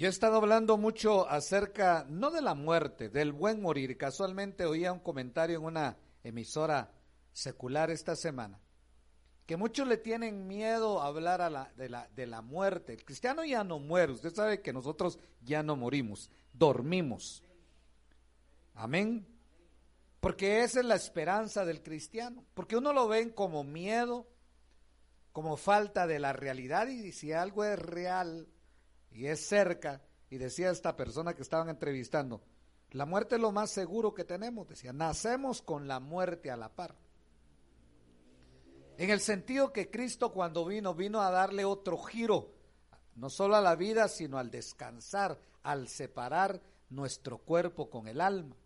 Yo 0.00 0.06
he 0.06 0.08
estado 0.08 0.38
hablando 0.38 0.78
mucho 0.78 1.28
acerca, 1.28 2.06
no 2.08 2.30
de 2.30 2.40
la 2.40 2.54
muerte, 2.54 3.10
del 3.10 3.32
buen 3.32 3.60
morir. 3.60 3.98
Casualmente 3.98 4.64
oía 4.64 4.94
un 4.94 5.00
comentario 5.00 5.58
en 5.58 5.64
una 5.66 5.98
emisora 6.24 6.90
secular 7.34 7.90
esta 7.90 8.16
semana 8.16 8.58
que 9.44 9.58
muchos 9.58 9.86
le 9.86 9.98
tienen 9.98 10.46
miedo 10.46 11.02
a 11.02 11.08
hablar 11.08 11.42
a 11.42 11.50
la, 11.50 11.70
de, 11.76 11.90
la, 11.90 12.08
de 12.16 12.26
la 12.26 12.40
muerte. 12.40 12.94
El 12.94 13.04
cristiano 13.04 13.44
ya 13.44 13.62
no 13.62 13.78
muere, 13.78 14.14
usted 14.14 14.32
sabe 14.32 14.62
que 14.62 14.72
nosotros 14.72 15.18
ya 15.42 15.62
no 15.62 15.76
morimos, 15.76 16.30
dormimos. 16.54 17.42
Amén. 18.76 19.26
Porque 20.20 20.62
esa 20.62 20.80
es 20.80 20.86
la 20.86 20.94
esperanza 20.94 21.66
del 21.66 21.82
cristiano, 21.82 22.42
porque 22.54 22.78
uno 22.78 22.94
lo 22.94 23.06
ven 23.06 23.28
como 23.28 23.64
miedo, 23.64 24.26
como 25.32 25.58
falta 25.58 26.06
de 26.06 26.20
la 26.20 26.32
realidad 26.32 26.88
y 26.88 27.12
si 27.12 27.34
algo 27.34 27.64
es 27.64 27.78
real 27.78 28.48
y 29.10 29.26
es 29.26 29.46
cerca, 29.46 30.02
y 30.28 30.38
decía 30.38 30.70
esta 30.70 30.96
persona 30.96 31.34
que 31.34 31.42
estaban 31.42 31.68
entrevistando, 31.68 32.42
la 32.92 33.06
muerte 33.06 33.36
es 33.36 33.40
lo 33.40 33.52
más 33.52 33.70
seguro 33.70 34.14
que 34.14 34.24
tenemos, 34.24 34.68
decía, 34.68 34.92
nacemos 34.92 35.62
con 35.62 35.86
la 35.86 36.00
muerte 36.00 36.50
a 36.50 36.56
la 36.56 36.74
par. 36.74 36.96
En 38.98 39.10
el 39.10 39.20
sentido 39.20 39.72
que 39.72 39.90
Cristo 39.90 40.32
cuando 40.32 40.64
vino, 40.64 40.94
vino 40.94 41.20
a 41.20 41.30
darle 41.30 41.64
otro 41.64 41.98
giro, 41.98 42.52
no 43.14 43.30
solo 43.30 43.56
a 43.56 43.60
la 43.60 43.76
vida, 43.76 44.08
sino 44.08 44.38
al 44.38 44.50
descansar, 44.50 45.38
al 45.62 45.88
separar 45.88 46.60
nuestro 46.90 47.38
cuerpo 47.38 47.88
con 47.88 48.08
el 48.08 48.20
alma. 48.20 48.56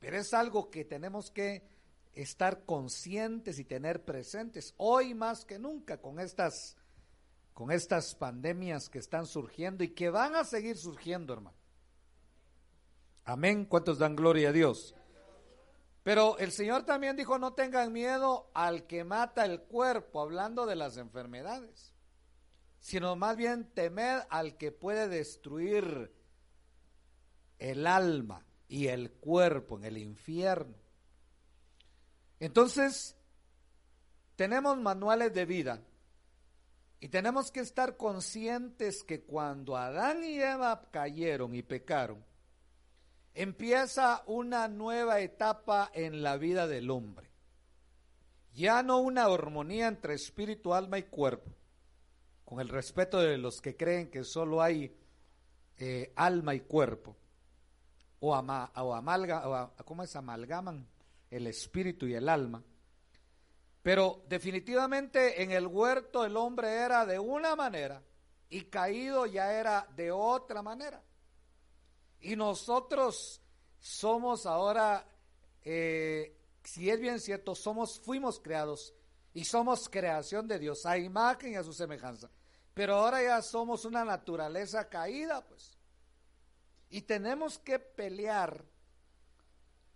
Pero 0.00 0.18
es 0.18 0.34
algo 0.34 0.70
que 0.70 0.84
tenemos 0.84 1.30
que 1.30 1.68
estar 2.12 2.64
conscientes 2.64 3.58
y 3.58 3.64
tener 3.64 4.04
presentes, 4.04 4.74
hoy 4.78 5.14
más 5.14 5.44
que 5.44 5.58
nunca, 5.58 6.00
con 6.00 6.18
estas, 6.18 6.76
con 7.56 7.70
estas 7.72 8.14
pandemias 8.14 8.90
que 8.90 8.98
están 8.98 9.24
surgiendo 9.24 9.82
y 9.82 9.94
que 9.94 10.10
van 10.10 10.36
a 10.36 10.44
seguir 10.44 10.76
surgiendo, 10.76 11.32
hermano. 11.32 11.56
Amén. 13.24 13.64
¿Cuántos 13.64 13.98
dan 13.98 14.14
gloria 14.14 14.50
a 14.50 14.52
Dios? 14.52 14.94
Pero 16.02 16.36
el 16.36 16.52
Señor 16.52 16.82
también 16.82 17.16
dijo, 17.16 17.38
no 17.38 17.54
tengan 17.54 17.94
miedo 17.94 18.50
al 18.52 18.86
que 18.86 19.04
mata 19.04 19.46
el 19.46 19.62
cuerpo, 19.62 20.20
hablando 20.20 20.66
de 20.66 20.76
las 20.76 20.98
enfermedades, 20.98 21.94
sino 22.78 23.16
más 23.16 23.38
bien 23.38 23.72
temed 23.72 24.20
al 24.28 24.58
que 24.58 24.70
puede 24.70 25.08
destruir 25.08 26.12
el 27.58 27.86
alma 27.86 28.44
y 28.68 28.88
el 28.88 29.12
cuerpo 29.12 29.78
en 29.78 29.84
el 29.86 29.96
infierno. 29.96 30.76
Entonces, 32.38 33.16
tenemos 34.36 34.76
manuales 34.76 35.32
de 35.32 35.46
vida 35.46 35.82
y 37.06 37.08
tenemos 37.08 37.52
que 37.52 37.60
estar 37.60 37.96
conscientes 37.96 39.04
que 39.04 39.22
cuando 39.22 39.76
Adán 39.76 40.24
y 40.24 40.40
Eva 40.40 40.88
cayeron 40.90 41.54
y 41.54 41.62
pecaron, 41.62 42.24
empieza 43.32 44.24
una 44.26 44.66
nueva 44.66 45.20
etapa 45.20 45.88
en 45.94 46.24
la 46.24 46.36
vida 46.36 46.66
del 46.66 46.90
hombre. 46.90 47.30
Ya 48.54 48.82
no 48.82 48.98
una 48.98 49.26
armonía 49.26 49.86
entre 49.86 50.14
espíritu, 50.14 50.74
alma 50.74 50.98
y 50.98 51.04
cuerpo, 51.04 51.48
con 52.44 52.58
el 52.58 52.68
respeto 52.68 53.20
de 53.20 53.38
los 53.38 53.60
que 53.60 53.76
creen 53.76 54.10
que 54.10 54.24
solo 54.24 54.60
hay 54.60 54.92
eh, 55.78 56.12
alma 56.16 56.56
y 56.56 56.60
cuerpo, 56.62 57.14
o, 58.18 58.34
ama, 58.34 58.72
o 58.74 58.92
amalga, 58.92 59.48
o, 59.48 59.84
¿cómo 59.84 60.02
es? 60.02 60.16
amalgaman 60.16 60.88
el 61.30 61.46
espíritu 61.46 62.08
y 62.08 62.14
el 62.14 62.28
alma. 62.28 62.64
Pero 63.86 64.24
definitivamente 64.26 65.44
en 65.44 65.52
el 65.52 65.68
huerto 65.68 66.24
el 66.24 66.36
hombre 66.36 66.72
era 66.72 67.06
de 67.06 67.20
una 67.20 67.54
manera 67.54 68.02
y 68.50 68.62
caído 68.62 69.26
ya 69.26 69.52
era 69.52 69.86
de 69.94 70.10
otra 70.10 70.60
manera. 70.60 71.00
Y 72.18 72.34
nosotros 72.34 73.40
somos 73.78 74.44
ahora, 74.44 75.06
eh, 75.62 76.36
si 76.64 76.90
es 76.90 77.00
bien 77.00 77.20
cierto, 77.20 77.54
somos, 77.54 78.00
fuimos 78.00 78.40
creados 78.40 78.92
y 79.32 79.44
somos 79.44 79.88
creación 79.88 80.48
de 80.48 80.58
Dios, 80.58 80.84
a 80.84 80.98
imagen 80.98 81.52
y 81.52 81.54
a 81.54 81.62
su 81.62 81.72
semejanza. 81.72 82.28
Pero 82.74 82.96
ahora 82.96 83.22
ya 83.22 83.40
somos 83.40 83.84
una 83.84 84.04
naturaleza 84.04 84.88
caída, 84.88 85.46
pues. 85.46 85.78
Y 86.90 87.02
tenemos 87.02 87.56
que 87.60 87.78
pelear 87.78 88.64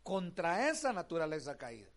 contra 0.04 0.70
esa 0.70 0.92
naturaleza 0.92 1.58
caída. 1.58 1.90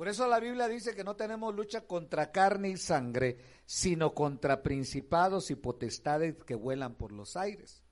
Por 0.00 0.08
eso 0.08 0.26
la 0.26 0.40
Biblia 0.40 0.66
dice 0.66 0.94
que 0.94 1.04
no 1.04 1.14
tenemos 1.14 1.54
lucha 1.54 1.82
contra 1.82 2.32
carne 2.32 2.70
y 2.70 2.78
sangre, 2.78 3.36
sino 3.66 4.14
contra 4.14 4.62
principados 4.62 5.50
y 5.50 5.56
potestades 5.56 6.42
que 6.42 6.54
vuelan 6.54 6.94
por 6.94 7.12
los 7.12 7.36
aires. 7.36 7.82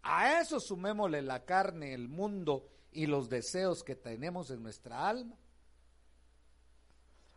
A 0.00 0.40
eso 0.40 0.58
sumémosle 0.58 1.20
la 1.20 1.44
carne, 1.44 1.92
el 1.92 2.08
mundo 2.08 2.66
y 2.92 3.04
los 3.04 3.28
deseos 3.28 3.84
que 3.84 3.94
tenemos 3.94 4.50
en 4.50 4.62
nuestra 4.62 5.06
alma. 5.06 5.36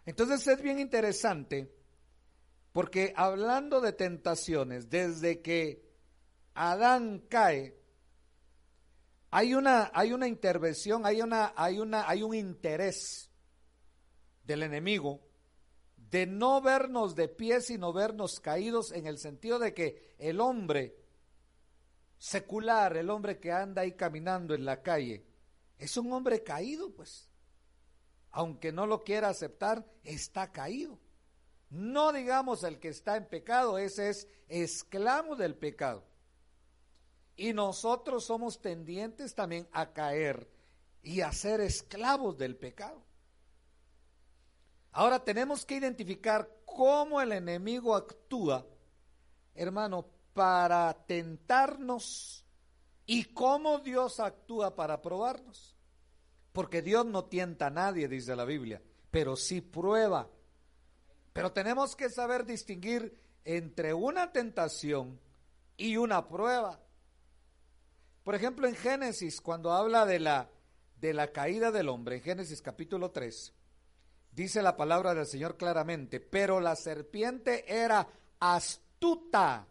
Entonces 0.05 0.47
es 0.47 0.61
bien 0.61 0.79
interesante 0.79 1.69
porque 2.71 3.11
hablando 3.17 3.81
de 3.81 3.91
tentaciones, 3.91 4.89
desde 4.89 5.41
que 5.41 5.83
Adán 6.53 7.25
cae, 7.27 7.77
hay 9.31 9.53
una, 9.53 9.91
hay 9.93 10.13
una 10.13 10.29
intervención, 10.29 11.05
hay, 11.05 11.21
una, 11.21 11.51
hay, 11.57 11.79
una, 11.79 12.07
hay 12.07 12.23
un 12.23 12.33
interés 12.33 13.29
del 14.43 14.63
enemigo 14.63 15.21
de 16.13 16.27
no 16.27 16.61
vernos 16.61 17.15
de 17.15 17.27
pie, 17.27 17.59
sino 17.59 17.91
vernos 17.91 18.39
caídos 18.39 18.91
en 18.91 19.07
el 19.07 19.17
sentido 19.17 19.57
de 19.57 19.73
que 19.73 20.13
el 20.19 20.41
hombre 20.41 20.95
secular, 22.19 22.95
el 22.97 23.09
hombre 23.09 23.39
que 23.39 23.51
anda 23.51 23.81
ahí 23.81 23.93
caminando 23.93 24.53
en 24.53 24.63
la 24.63 24.83
calle, 24.83 25.25
es 25.79 25.97
un 25.97 26.13
hombre 26.13 26.43
caído, 26.43 26.91
pues. 26.93 27.29
Aunque 28.29 28.71
no 28.71 28.85
lo 28.85 29.03
quiera 29.03 29.29
aceptar, 29.29 29.85
está 30.03 30.51
caído. 30.51 30.99
No 31.71 32.13
digamos 32.13 32.63
el 32.63 32.79
que 32.79 32.89
está 32.89 33.17
en 33.17 33.27
pecado, 33.27 33.79
ese 33.79 34.09
es 34.09 34.27
esclavo 34.47 35.35
del 35.35 35.55
pecado. 35.55 36.05
Y 37.35 37.53
nosotros 37.53 38.25
somos 38.25 38.61
tendientes 38.61 39.33
también 39.33 39.67
a 39.71 39.91
caer 39.93 40.47
y 41.01 41.21
a 41.21 41.31
ser 41.31 41.59
esclavos 41.59 42.37
del 42.37 42.55
pecado. 42.55 43.03
Ahora 44.93 45.23
tenemos 45.23 45.65
que 45.65 45.75
identificar 45.75 46.47
cómo 46.65 47.19
el 47.19 47.31
enemigo 47.31 47.95
actúa, 47.95 48.65
hermano, 49.55 50.05
para 50.33 50.93
tentarnos 51.05 52.45
y 53.05 53.25
cómo 53.25 53.79
Dios 53.79 54.19
actúa 54.19 54.75
para 54.75 55.01
probarnos. 55.01 55.75
Porque 56.51 56.83
Dios 56.83 57.05
no 57.07 57.25
tienta 57.25 57.67
a 57.67 57.71
nadie, 57.71 58.07
dice 58.07 58.35
la 58.35 58.45
Biblia, 58.45 58.81
pero 59.09 59.35
sí 59.35 59.61
prueba. 59.61 60.29
Pero 61.33 61.51
tenemos 61.51 61.95
que 61.95 62.09
saber 62.09 62.45
distinguir 62.45 63.17
entre 63.45 63.95
una 63.95 64.31
tentación 64.31 65.19
y 65.75 65.97
una 65.97 66.27
prueba. 66.27 66.79
Por 68.23 68.35
ejemplo, 68.35 68.67
en 68.67 68.75
Génesis, 68.75 69.41
cuando 69.41 69.73
habla 69.73 70.05
de 70.05 70.19
la, 70.19 70.51
de 71.01 71.13
la 71.13 71.31
caída 71.31 71.71
del 71.71 71.89
hombre, 71.89 72.17
en 72.17 72.21
Génesis 72.21 72.61
capítulo 72.61 73.09
3, 73.09 73.53
dice 74.35 74.61
la 74.61 74.75
palabra 74.75 75.13
del 75.13 75.25
Señor 75.25 75.57
claramente, 75.57 76.19
pero 76.19 76.59
la 76.59 76.75
serpiente 76.75 77.65
era 77.67 78.07
astuta. 78.39 79.67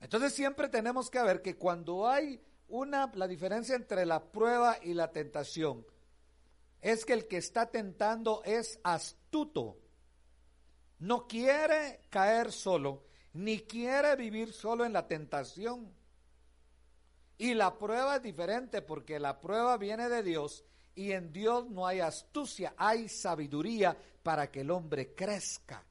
Entonces 0.00 0.34
siempre 0.34 0.68
tenemos 0.68 1.10
que 1.10 1.22
ver 1.22 1.42
que 1.42 1.56
cuando 1.56 2.08
hay 2.08 2.42
una, 2.68 3.10
la 3.14 3.28
diferencia 3.28 3.76
entre 3.76 4.06
la 4.06 4.32
prueba 4.32 4.78
y 4.82 4.94
la 4.94 5.12
tentación, 5.12 5.86
es 6.80 7.04
que 7.04 7.12
el 7.12 7.28
que 7.28 7.36
está 7.36 7.70
tentando 7.70 8.42
es 8.44 8.80
astuto. 8.82 9.78
No 10.98 11.28
quiere 11.28 12.00
caer 12.10 12.50
solo, 12.50 13.04
ni 13.34 13.60
quiere 13.60 14.16
vivir 14.16 14.52
solo 14.52 14.84
en 14.84 14.92
la 14.92 15.06
tentación. 15.06 15.94
Y 17.38 17.54
la 17.54 17.78
prueba 17.78 18.16
es 18.16 18.22
diferente 18.22 18.82
porque 18.82 19.20
la 19.20 19.40
prueba 19.40 19.76
viene 19.76 20.08
de 20.08 20.22
Dios 20.22 20.64
y 20.94 21.12
en 21.12 21.32
Dios 21.32 21.68
no 21.70 21.86
hay 21.86 22.00
astucia, 22.00 22.74
hay 22.76 23.08
sabiduría 23.08 23.96
para 24.22 24.50
que 24.50 24.60
el 24.60 24.70
hombre 24.70 25.14
crezca. 25.14 25.84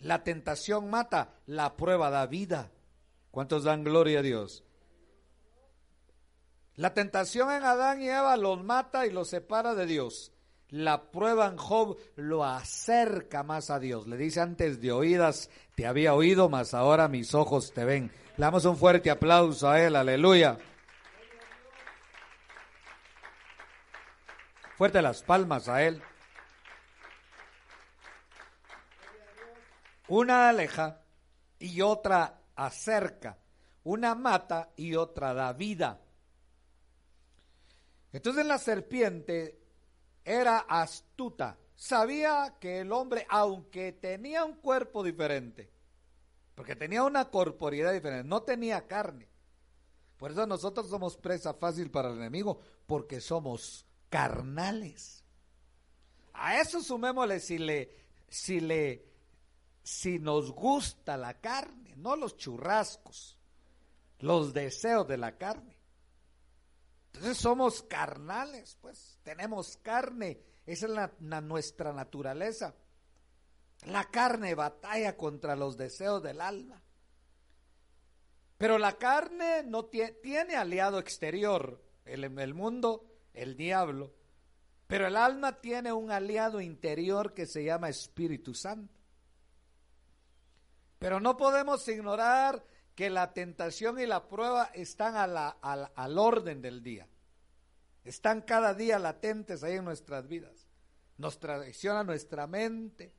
La 0.00 0.24
tentación 0.24 0.90
mata, 0.90 1.34
la 1.46 1.76
prueba 1.76 2.10
da 2.10 2.26
vida. 2.26 2.70
¿Cuántos 3.30 3.64
dan 3.64 3.84
gloria 3.84 4.18
a 4.18 4.22
Dios? 4.22 4.64
La 6.76 6.94
tentación 6.94 7.52
en 7.52 7.62
Adán 7.64 8.00
y 8.00 8.08
Eva 8.08 8.36
los 8.36 8.62
mata 8.64 9.06
y 9.06 9.10
los 9.10 9.28
separa 9.28 9.74
de 9.74 9.86
Dios. 9.86 10.32
La 10.70 11.10
prueba 11.10 11.46
en 11.46 11.58
Job 11.58 11.98
lo 12.16 12.44
acerca 12.44 13.42
más 13.42 13.68
a 13.70 13.78
Dios. 13.78 14.06
Le 14.06 14.16
dice 14.16 14.40
antes 14.40 14.80
de 14.80 14.90
oídas 14.90 15.50
te 15.74 15.86
había 15.86 16.14
oído, 16.14 16.48
mas 16.48 16.72
ahora 16.72 17.08
mis 17.08 17.34
ojos 17.34 17.72
te 17.72 17.84
ven. 17.84 18.10
Le 18.38 18.44
damos 18.44 18.64
un 18.64 18.78
fuerte 18.78 19.10
aplauso 19.10 19.68
a 19.68 19.82
él, 19.82 19.96
aleluya. 19.96 20.58
Fuerte 24.82 25.00
las 25.00 25.22
palmas 25.22 25.68
a 25.68 25.84
él. 25.84 26.02
Una 30.08 30.48
aleja 30.48 31.00
y 31.60 31.82
otra 31.82 32.42
acerca. 32.56 33.38
Una 33.84 34.16
mata 34.16 34.72
y 34.74 34.96
otra 34.96 35.34
da 35.34 35.52
vida. 35.52 36.00
Entonces 38.12 38.44
la 38.44 38.58
serpiente 38.58 39.60
era 40.24 40.58
astuta. 40.58 41.56
Sabía 41.76 42.56
que 42.58 42.80
el 42.80 42.90
hombre, 42.90 43.24
aunque 43.28 43.92
tenía 43.92 44.44
un 44.44 44.56
cuerpo 44.56 45.04
diferente, 45.04 45.70
porque 46.56 46.74
tenía 46.74 47.04
una 47.04 47.30
corporidad 47.30 47.92
diferente, 47.92 48.28
no 48.28 48.42
tenía 48.42 48.88
carne. 48.88 49.28
Por 50.16 50.32
eso 50.32 50.44
nosotros 50.44 50.88
somos 50.88 51.16
presa 51.16 51.54
fácil 51.54 51.88
para 51.88 52.08
el 52.08 52.16
enemigo, 52.16 52.58
porque 52.88 53.20
somos 53.20 53.86
carnales. 54.12 55.24
A 56.34 56.60
eso 56.60 56.82
sumémosle 56.82 57.40
si 57.40 57.56
le, 57.56 57.96
si 58.28 58.60
le, 58.60 59.06
si 59.82 60.18
nos 60.18 60.52
gusta 60.52 61.16
la 61.16 61.40
carne, 61.40 61.96
no 61.96 62.14
los 62.14 62.36
churrascos, 62.36 63.38
los 64.18 64.52
deseos 64.52 65.08
de 65.08 65.16
la 65.16 65.38
carne. 65.38 65.78
Entonces 67.06 67.38
somos 67.38 67.82
carnales, 67.84 68.76
pues 68.82 69.18
tenemos 69.22 69.78
carne, 69.78 70.38
esa 70.66 70.86
es 70.86 70.92
la, 70.92 71.40
nuestra 71.40 71.94
naturaleza. 71.94 72.74
La 73.86 74.10
carne 74.10 74.54
batalla 74.54 75.16
contra 75.16 75.56
los 75.56 75.78
deseos 75.78 76.22
del 76.22 76.42
alma. 76.42 76.82
Pero 78.58 78.76
la 78.76 78.92
carne 78.98 79.62
no 79.62 79.86
tiene, 79.86 80.54
aliado 80.54 80.98
exterior, 80.98 81.82
el, 82.04 82.24
el 82.38 82.54
mundo, 82.54 83.11
el 83.34 83.56
diablo. 83.56 84.14
Pero 84.86 85.06
el 85.06 85.16
alma 85.16 85.60
tiene 85.60 85.92
un 85.92 86.10
aliado 86.10 86.60
interior 86.60 87.32
que 87.32 87.46
se 87.46 87.64
llama 87.64 87.88
Espíritu 87.88 88.54
Santo. 88.54 88.92
Pero 90.98 91.18
no 91.18 91.36
podemos 91.36 91.86
ignorar 91.88 92.64
que 92.94 93.10
la 93.10 93.32
tentación 93.32 93.98
y 93.98 94.06
la 94.06 94.28
prueba 94.28 94.70
están 94.74 95.16
al 95.16 96.18
orden 96.18 96.60
del 96.60 96.82
día. 96.82 97.08
Están 98.04 98.42
cada 98.42 98.74
día 98.74 98.98
latentes 98.98 99.62
ahí 99.64 99.76
en 99.76 99.84
nuestras 99.84 100.28
vidas. 100.28 100.68
Nos 101.16 101.38
traiciona 101.38 102.04
nuestra 102.04 102.46
mente, 102.46 103.14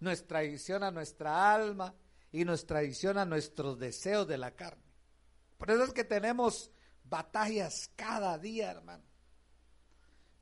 nos 0.00 0.26
traiciona 0.26 0.90
nuestra 0.90 1.54
alma 1.54 1.94
y 2.32 2.44
nos 2.44 2.66
traiciona 2.66 3.24
nuestros 3.24 3.78
deseos 3.78 4.26
de 4.26 4.38
la 4.38 4.50
carne. 4.50 4.82
Por 5.56 5.70
eso 5.70 5.84
es 5.84 5.92
que 5.92 6.04
tenemos 6.04 6.70
batallas 7.04 7.90
cada 7.96 8.36
día, 8.38 8.70
hermano. 8.70 9.04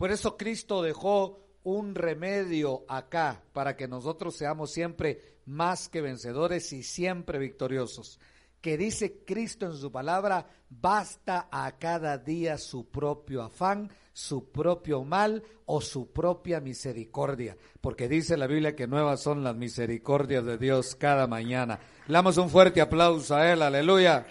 Por 0.03 0.11
eso 0.11 0.37
Cristo 0.37 0.83
dejó 0.83 1.39
un 1.63 1.95
remedio 1.95 2.85
acá 2.89 3.45
para 3.53 3.77
que 3.77 3.87
nosotros 3.87 4.35
seamos 4.35 4.73
siempre 4.73 5.39
más 5.47 5.89
que 5.89 6.01
vencedores 6.01 6.73
y 6.73 6.83
siempre 6.83 7.39
victoriosos 7.39 8.19
que 8.63 8.77
dice 8.79 9.25
Cristo 9.25 9.67
en 9.67 9.75
su 9.75 9.91
palabra, 9.91 10.49
basta 10.71 11.49
a 11.51 11.71
cada 11.79 12.17
día 12.17 12.57
su 12.57 12.89
propio 12.89 13.43
afán, 13.43 13.93
su 14.13 14.51
propio 14.51 15.05
mal 15.05 15.43
o 15.67 15.81
su 15.81 16.13
propia 16.13 16.61
misericordia, 16.61 17.57
porque 17.81 18.09
dice 18.09 18.37
la 18.37 18.47
Biblia 18.47 18.77
que 18.77 18.87
nuevas 18.87 19.21
son 19.21 19.43
las 19.43 19.57
misericordias 19.57 20.45
de 20.45 20.59
Dios 20.59 20.95
cada 20.95 21.27
mañana. 21.27 21.81
Le 22.07 22.15
damos 22.15 22.39
un 22.39 22.51
fuerte 22.51 22.81
aplauso 22.81 23.35
a 23.35 23.53
Él, 23.53 23.63
aleluya. 23.63 24.27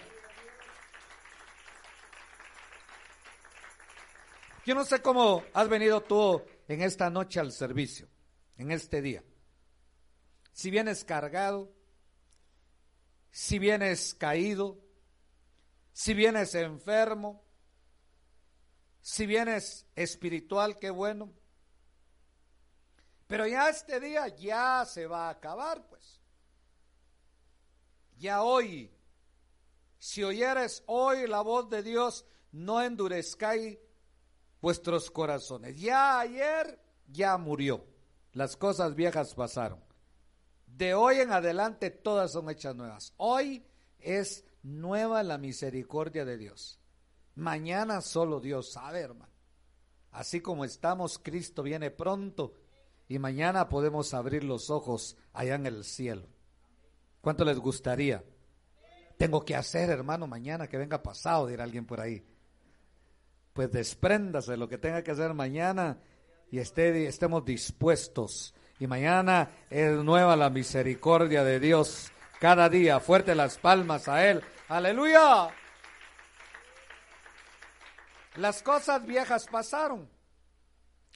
Yo 4.64 4.76
no 4.76 4.84
sé 4.84 5.02
cómo 5.02 5.44
has 5.54 5.68
venido 5.68 6.02
tú 6.02 6.40
en 6.68 6.82
esta 6.82 7.10
noche 7.10 7.40
al 7.40 7.50
servicio, 7.50 8.08
en 8.56 8.70
este 8.70 9.02
día. 9.02 9.24
Si 10.52 10.70
vienes 10.70 11.04
cargado, 11.04 11.72
si 13.32 13.58
vienes 13.58 14.14
caído, 14.14 14.78
si 15.92 16.14
vienes 16.14 16.54
enfermo, 16.54 17.42
si 19.00 19.26
vienes 19.26 19.84
espiritual, 19.96 20.78
qué 20.78 20.90
bueno. 20.90 21.32
Pero 23.26 23.48
ya 23.48 23.68
este 23.68 23.98
día 23.98 24.28
ya 24.28 24.84
se 24.86 25.06
va 25.08 25.26
a 25.26 25.30
acabar, 25.30 25.88
pues. 25.88 26.20
Ya 28.16 28.42
hoy, 28.42 28.94
si 29.98 30.22
oyeres 30.22 30.84
hoy 30.86 31.26
la 31.26 31.40
voz 31.40 31.68
de 31.68 31.82
Dios, 31.82 32.24
no 32.52 32.80
endurezcáis 32.80 33.76
vuestros 34.62 35.10
corazones. 35.10 35.78
Ya 35.78 36.20
ayer, 36.20 36.78
ya 37.08 37.36
murió. 37.36 37.84
Las 38.32 38.56
cosas 38.56 38.94
viejas 38.94 39.34
pasaron. 39.34 39.80
De 40.66 40.94
hoy 40.94 41.16
en 41.16 41.32
adelante 41.32 41.90
todas 41.90 42.32
son 42.32 42.48
hechas 42.48 42.74
nuevas. 42.74 43.12
Hoy 43.18 43.66
es 43.98 44.46
nueva 44.62 45.22
la 45.22 45.36
misericordia 45.36 46.24
de 46.24 46.38
Dios. 46.38 46.78
Mañana 47.34 48.00
solo 48.00 48.40
Dios 48.40 48.72
sabe, 48.72 49.00
hermano. 49.00 49.32
Así 50.12 50.40
como 50.40 50.64
estamos, 50.64 51.18
Cristo 51.18 51.62
viene 51.62 51.90
pronto 51.90 52.54
y 53.08 53.18
mañana 53.18 53.68
podemos 53.68 54.14
abrir 54.14 54.44
los 54.44 54.70
ojos 54.70 55.16
allá 55.32 55.56
en 55.56 55.66
el 55.66 55.84
cielo. 55.84 56.28
¿Cuánto 57.20 57.44
les 57.44 57.58
gustaría? 57.58 58.24
Tengo 59.16 59.44
que 59.44 59.54
hacer, 59.54 59.90
hermano, 59.90 60.26
mañana 60.26 60.68
que 60.68 60.76
venga 60.76 61.02
pasado, 61.02 61.46
dirá 61.46 61.64
alguien 61.64 61.86
por 61.86 62.00
ahí. 62.00 62.24
Pues 63.52 63.70
despréndase 63.70 64.56
lo 64.56 64.68
que 64.68 64.78
tenga 64.78 65.02
que 65.02 65.10
hacer 65.10 65.34
mañana 65.34 65.98
y 66.50 66.58
esté, 66.58 67.06
estemos 67.06 67.44
dispuestos 67.44 68.54
y 68.78 68.86
mañana 68.86 69.50
es 69.70 69.92
nueva 70.02 70.36
la 70.36 70.50
misericordia 70.50 71.44
de 71.44 71.60
Dios. 71.60 72.10
Cada 72.40 72.68
día, 72.68 72.98
fuerte 72.98 73.34
las 73.34 73.58
palmas 73.58 74.08
a 74.08 74.28
Él. 74.28 74.42
Aleluya. 74.68 75.50
Las 78.36 78.62
cosas 78.62 79.06
viejas 79.06 79.46
pasaron. 79.46 80.10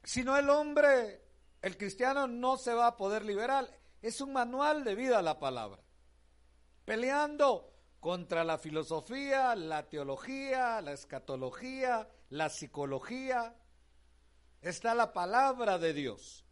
Si 0.04 0.22
no 0.22 0.36
el 0.36 0.48
hombre, 0.50 1.22
el 1.62 1.76
cristiano 1.76 2.28
no 2.28 2.56
se 2.56 2.74
va 2.74 2.88
a 2.88 2.96
poder 2.96 3.24
liberar. 3.24 3.68
Es 4.02 4.20
un 4.20 4.32
manual 4.32 4.84
de 4.84 4.94
vida 4.94 5.20
la 5.22 5.38
palabra. 5.40 5.82
Peleando 6.84 7.72
contra 7.98 8.44
la 8.44 8.58
filosofía, 8.58 9.56
la 9.56 9.88
teología, 9.88 10.80
la 10.80 10.92
escatología, 10.92 12.06
la 12.30 12.48
psicología. 12.48 13.54
Está 14.60 14.94
la 14.94 15.12
palabra 15.12 15.78
de 15.78 15.92
Dios. 15.92 16.44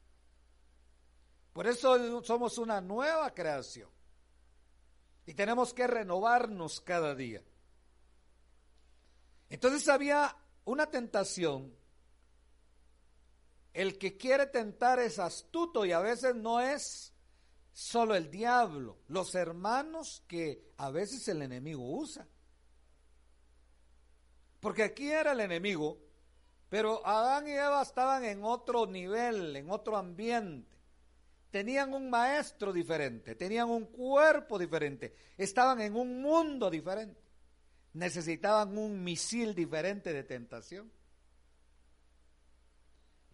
Por 1.52 1.66
eso 1.66 2.22
somos 2.22 2.58
una 2.58 2.80
nueva 2.80 3.32
creación. 3.32 3.90
Y 5.26 5.34
tenemos 5.34 5.72
que 5.72 5.86
renovarnos 5.86 6.80
cada 6.80 7.14
día. 7.14 7.42
Entonces 9.48 9.88
había 9.88 10.36
una 10.64 10.90
tentación. 10.90 11.74
El 13.72 13.98
que 13.98 14.16
quiere 14.16 14.46
tentar 14.46 14.98
es 14.98 15.18
astuto 15.18 15.84
y 15.84 15.92
a 15.92 16.00
veces 16.00 16.34
no 16.34 16.60
es 16.60 17.14
solo 17.72 18.14
el 18.14 18.30
diablo, 18.30 18.98
los 19.08 19.34
hermanos 19.34 20.22
que 20.28 20.72
a 20.76 20.90
veces 20.90 21.26
el 21.28 21.42
enemigo 21.42 21.84
usa. 21.84 22.26
Porque 24.64 24.82
aquí 24.82 25.10
era 25.10 25.32
el 25.32 25.40
enemigo, 25.40 25.98
pero 26.70 27.06
Adán 27.06 27.46
y 27.46 27.50
Eva 27.50 27.82
estaban 27.82 28.24
en 28.24 28.42
otro 28.42 28.86
nivel, 28.86 29.54
en 29.56 29.70
otro 29.70 29.94
ambiente. 29.94 30.74
Tenían 31.50 31.92
un 31.92 32.08
maestro 32.08 32.72
diferente, 32.72 33.34
tenían 33.34 33.68
un 33.68 33.84
cuerpo 33.84 34.58
diferente, 34.58 35.14
estaban 35.36 35.82
en 35.82 35.94
un 35.94 36.22
mundo 36.22 36.70
diferente. 36.70 37.20
Necesitaban 37.92 38.78
un 38.78 39.04
misil 39.04 39.54
diferente 39.54 40.14
de 40.14 40.24
tentación. 40.24 40.90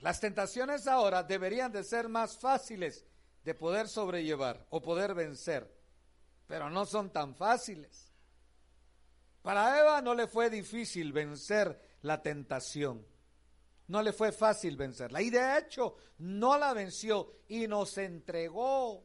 Las 0.01 0.19
tentaciones 0.19 0.89
ahora 0.89 1.23
deberían 1.23 1.71
de 1.71 1.85
ser 1.85 2.09
más 2.09 2.37
fáciles 2.39 3.07
de 3.45 3.55
poder 3.55 3.87
sobrellevar 3.87 4.67
o 4.71 4.83
poder 4.83 5.15
vencer, 5.15 5.73
pero 6.49 6.69
no 6.71 6.87
son 6.87 7.13
tan 7.13 7.37
fáciles. 7.37 8.10
Para 9.43 9.81
Eva 9.81 10.03
no 10.03 10.15
le 10.15 10.27
fue 10.27 10.51
difícil 10.51 11.13
vencer 11.13 11.81
la 12.03 12.23
tentación, 12.23 13.07
no 13.89 14.03
le 14.03 14.13
fue 14.13 14.33
fácil 14.33 14.77
vencerla. 14.77 15.23
Y 15.23 15.31
de 15.31 15.59
hecho 15.59 15.97
no 16.19 16.59
la 16.59 16.75
venció 16.75 17.41
y 17.49 17.67
nos 17.67 17.97
entregó, 17.99 19.03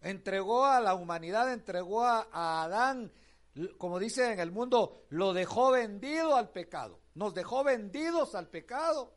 entregó 0.00 0.64
a 0.66 0.80
la 0.80 0.94
humanidad, 0.94 1.52
entregó 1.52 2.04
a, 2.04 2.62
Adán, 2.62 3.12
como 3.76 3.98
dice 3.98 4.32
en 4.32 4.38
el 4.38 4.52
mundo, 4.52 5.04
lo 5.10 5.32
dejó 5.32 5.72
vendido 5.72 6.36
al 6.36 6.50
pecado, 6.50 7.00
nos 7.14 7.34
dejó 7.34 7.64
vendidos 7.64 8.34
al 8.34 8.48
pecado. 8.48 9.14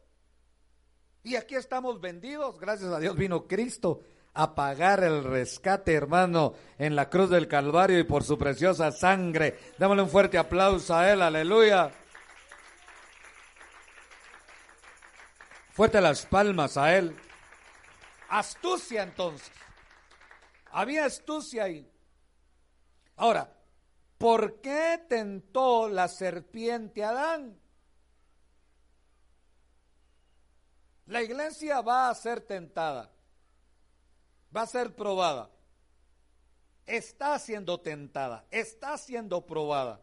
Y 1.21 1.35
aquí 1.37 1.55
estamos 1.55 1.99
vendidos, 2.01 2.59
gracias 2.59 2.91
a 2.91 2.99
Dios 2.99 3.15
vino 3.15 3.47
Cristo 3.47 4.01
a 4.35 4.53
pagar 4.53 5.03
el 5.03 5.23
rescate, 5.23 5.93
hermano, 5.93 6.53
en 6.77 6.95
la 6.95 7.09
cruz 7.09 7.29
del 7.29 7.47
Calvario 7.47 7.97
y 7.97 8.03
por 8.03 8.23
su 8.23 8.37
preciosa 8.37 8.91
sangre. 8.91 9.57
Démosle 9.79 10.03
un 10.03 10.09
fuerte 10.09 10.37
aplauso 10.37 10.93
a 10.93 11.09
Él, 11.09 11.21
aleluya. 11.21 11.89
Fuerte 15.71 16.01
las 16.01 16.25
palmas 16.25 16.75
a 16.77 16.95
Él. 16.95 17.15
Astucia 18.29 19.03
entonces. 19.03 19.51
Había 20.71 21.05
astucia 21.05 21.63
ahí. 21.63 21.89
Ahora, 23.15 23.49
¿por 24.17 24.59
qué 24.59 25.01
tentó 25.07 25.87
la 25.87 26.09
serpiente 26.09 27.05
a 27.05 27.09
Adán? 27.09 27.57
La 31.05 31.21
iglesia 31.21 31.79
va 31.79 32.09
a 32.09 32.15
ser 32.15 32.41
tentada, 32.41 33.11
va 34.55 34.61
a 34.61 34.67
ser 34.67 34.95
probada, 34.95 35.49
está 36.85 37.37
siendo 37.39 37.79
tentada, 37.79 38.45
está 38.51 38.97
siendo 38.97 39.45
probada. 39.45 40.01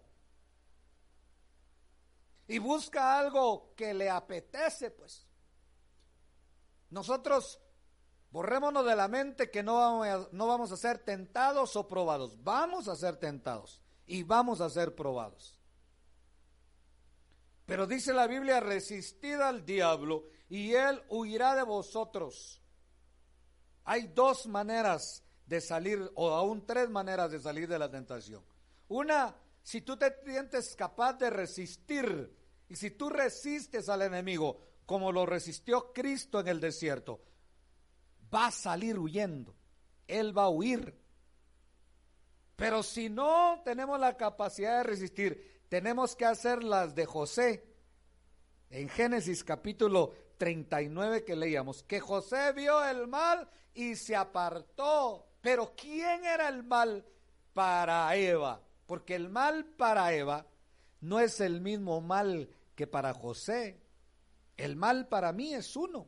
Y 2.49 2.59
busca 2.59 3.19
algo 3.19 3.73
que 3.77 3.95
le 3.95 4.11
apetece, 4.11 4.91
pues. 4.91 5.27
Nosotros 6.91 7.59
borrémonos 8.31 8.85
de 8.85 8.97
la 8.97 9.09
mente 9.09 9.51
que 9.51 9.63
no 9.63 9.77
vamos, 9.77 10.07
a, 10.07 10.29
no 10.33 10.47
vamos 10.47 10.73
a 10.73 10.77
ser 10.77 10.99
tentados 10.99 11.77
o 11.77 11.89
probados. 11.89 12.43
Vamos 12.43 12.89
a 12.89 12.97
ser 12.97 13.17
tentados 13.17 13.81
y 14.07 14.23
vamos 14.23 14.61
a 14.61 14.69
ser 14.69 14.95
probados. 14.95 15.59
Pero 17.65 17.87
dice 17.87 18.13
la 18.13 18.27
Biblia, 18.27 18.61
resistid 18.61 19.41
al 19.41 19.65
diablo 19.65 20.25
y 20.51 20.75
él 20.75 21.03
huirá 21.09 21.55
de 21.55 21.63
vosotros. 21.63 22.62
Hay 23.85 24.09
dos 24.09 24.47
maneras 24.47 25.23
de 25.47 25.61
salir, 25.61 26.11
o 26.15 26.31
aún 26.31 26.65
tres 26.67 26.89
maneras 26.89 27.31
de 27.31 27.41
salir 27.41 27.69
de 27.69 27.79
la 27.79 27.91
tentación. 27.91 28.43
Una, 28.89 29.35
si 29.63 29.81
tú 29.81 29.97
te 29.97 30.15
sientes 30.25 30.75
capaz 30.77 31.15
de 31.15 31.31
resistir, 31.31 32.37
y 32.69 32.77
si 32.77 32.91
tú 32.93 33.11
resistes 33.11 33.89
al 33.89 34.03
enemigo, 34.03 34.61
como 34.87 35.13
lo 35.13 35.27
resistió 35.27 35.93
Cristo 35.93 36.41
en 36.41 36.49
el 36.49 36.61
desierto, 36.61 37.21
va 38.33 38.47
a 38.47 38.51
salir 38.51 38.99
huyendo. 38.99 39.55
Él 40.07 40.37
va 40.37 40.45
a 40.45 40.49
huir. 40.49 40.99
Pero 42.57 42.83
si 42.83 43.09
no 43.09 43.61
tenemos 43.65 43.99
la 43.99 44.17
capacidad 44.17 44.79
de 44.79 44.85
resistir, 44.85 45.65
tenemos 45.69 46.17
que 46.17 46.25
hacer 46.25 46.63
las 46.63 46.95
de 46.95 47.07
José. 47.07 47.65
En 48.71 48.89
Génesis 48.89 49.45
capítulo 49.45 50.15
39 50.39 51.25
que 51.25 51.37
leíamos, 51.37 51.83
que 51.83 52.01
José 52.01 52.53
vio 52.53 52.85
el 52.85 53.09
mal 53.09 53.49
y 53.75 53.97
se 53.97 54.17
apartó. 54.17 55.27
Pero 55.41 55.75
¿quién 55.77 56.25
era 56.25 56.49
el 56.49 56.63
mal 56.63 57.05
para 57.53 58.15
Eva? 58.17 58.61
Porque 58.87 59.15
el 59.15 59.29
mal 59.29 59.65
para 59.65 60.13
Eva 60.13 60.47
no 61.01 61.21
es 61.21 61.41
el 61.41 61.61
mismo 61.61 62.01
mal 62.01 62.49
que 62.75 62.87
para 62.87 63.13
José. 63.13 63.81
El 64.57 64.77
mal 64.77 65.09
para 65.09 65.33
mí 65.33 65.55
es 65.55 65.77
uno 65.77 66.07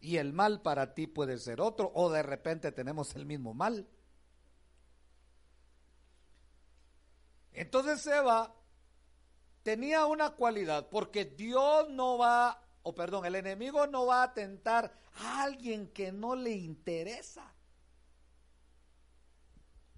y 0.00 0.16
el 0.16 0.32
mal 0.32 0.62
para 0.62 0.94
ti 0.94 1.06
puede 1.06 1.38
ser 1.38 1.60
otro 1.60 1.90
o 1.94 2.10
de 2.10 2.22
repente 2.22 2.72
tenemos 2.72 3.14
el 3.14 3.26
mismo 3.26 3.54
mal. 3.54 3.86
Entonces 7.52 8.06
Eva 8.06 8.54
tenía 9.62 10.06
una 10.06 10.30
cualidad 10.30 10.88
porque 10.88 11.24
Dios 11.24 11.88
no 11.90 12.18
va 12.18 12.62
o 12.82 12.94
perdón, 12.94 13.24
el 13.26 13.36
enemigo 13.36 13.86
no 13.86 14.06
va 14.06 14.24
a 14.24 14.34
tentar 14.34 14.92
a 15.16 15.42
alguien 15.42 15.88
que 15.88 16.12
no 16.12 16.34
le 16.34 16.52
interesa. 16.52 17.52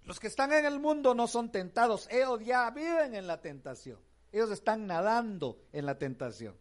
Los 0.05 0.21
que 0.21 0.27
están 0.27 0.53
en 0.53 0.67
el 0.67 0.81
mundo 0.81 1.15
no 1.15 1.27
son 1.27 1.51
tentados, 1.51 2.07
ellos 2.11 2.41
ya 2.45 2.71
viven 2.71 3.15
en 3.15 3.27
la 3.27 3.41
tentación, 3.41 3.99
ellos 4.33 4.51
están 4.51 4.87
nadando 4.87 5.63
en 5.73 5.87
la 5.87 5.99
tentación. 5.99 6.57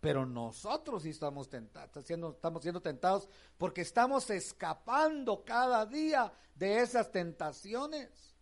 Pero 0.00 0.26
nosotros 0.26 1.04
sí 1.04 1.10
estamos 1.10 1.48
tentados, 1.48 1.96
estamos 2.10 2.62
siendo 2.62 2.82
tentados 2.82 3.28
porque 3.56 3.82
estamos 3.82 4.28
escapando 4.30 5.44
cada 5.44 5.86
día 5.86 6.32
de 6.56 6.80
esas 6.80 7.12
tentaciones. 7.12 8.34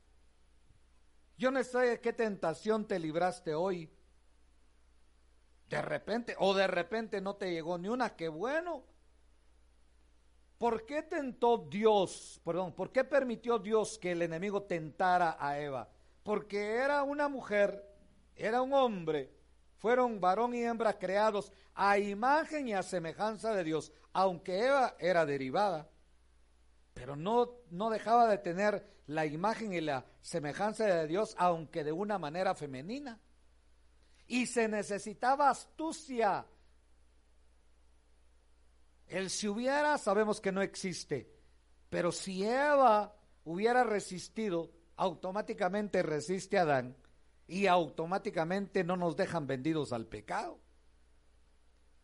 Yo 1.37 1.51
no 1.51 1.63
sé 1.63 1.79
de 1.81 2.01
qué 2.01 2.15
tentación 2.15 2.87
te 2.87 2.99
libraste 2.99 3.55
hoy, 3.55 3.91
de 5.71 5.81
repente, 5.81 6.35
o 6.41 6.53
de 6.53 6.67
repente 6.67 7.21
no 7.21 7.37
te 7.37 7.53
llegó 7.53 7.79
ni 7.79 7.89
una, 7.89 8.17
qué 8.17 8.29
bueno. 8.29 8.83
¿Por 10.59 10.85
qué 10.85 11.03
tentó 11.03 11.59
Dios, 11.59 12.41
perdón, 12.45 12.75
por 12.75 12.91
qué 12.91 13.05
permitió 13.05 13.59
Dios 13.61 13.97
que 13.97 14.11
el 14.13 14.21
enemigo 14.21 14.65
tentara 14.65 15.37
a 15.39 15.61
Eva? 15.61 15.89
Porque 16.25 16.75
era 16.75 17.05
una 17.05 17.29
mujer, 17.29 17.89
era 18.35 18.61
un 18.61 18.75
hombre, 18.75 19.33
fueron 19.79 20.21
varón 20.21 20.55
y 20.55 20.65
hembra 20.65 20.99
creados 20.99 21.53
a 21.75 21.99
imagen 21.99 22.67
y 22.67 22.75
a 22.75 22.83
semejanza 22.83 23.55
de 23.55 23.63
Dios, 23.63 23.93
aunque 24.13 24.67
Eva 24.67 24.97
era 24.99 25.25
derivada, 25.25 25.89
pero 26.95 27.15
no, 27.15 27.61
no 27.71 27.91
dejaba 27.91 28.27
de 28.27 28.39
tener 28.39 28.85
la 29.07 29.25
imagen 29.25 29.73
y 29.73 29.81
la 29.81 30.05
semejanza 30.21 30.85
de 30.85 31.07
Dios, 31.07 31.37
aunque 31.39 31.85
de 31.85 31.93
una 31.93 32.19
manera 32.19 32.57
femenina 32.57 33.21
y 34.31 34.47
se 34.47 34.69
necesitaba 34.69 35.51
astucia. 35.51 36.47
El 39.09 39.29
si 39.29 39.49
hubiera, 39.49 39.99
sabemos 39.99 40.41
que 40.41 40.53
no 40.53 40.63
existe, 40.63 41.29
pero 41.89 42.13
si 42.13 42.45
Eva 42.45 43.13
hubiera 43.43 43.83
resistido, 43.83 44.71
automáticamente 44.95 46.05
resiste 46.05 46.59
a 46.59 46.63
Adán 46.63 46.97
y 47.49 47.67
automáticamente 47.67 48.85
no 48.85 48.97
nos 48.97 49.17
dejan 49.17 49.49
vendidos 49.49 49.93
al 49.93 50.07
pecado. 50.07 50.61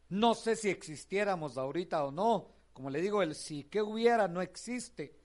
No 0.09 0.35
sé 0.35 0.57
si 0.57 0.69
existiéramos 0.69 1.57
ahorita 1.57 2.05
o 2.05 2.11
no, 2.11 2.51
como 2.73 2.91
le 2.91 3.01
digo, 3.01 3.23
el 3.23 3.37
si 3.37 3.63
que 3.65 3.81
hubiera 3.81 4.27
no 4.27 4.43
existe, 4.43 5.17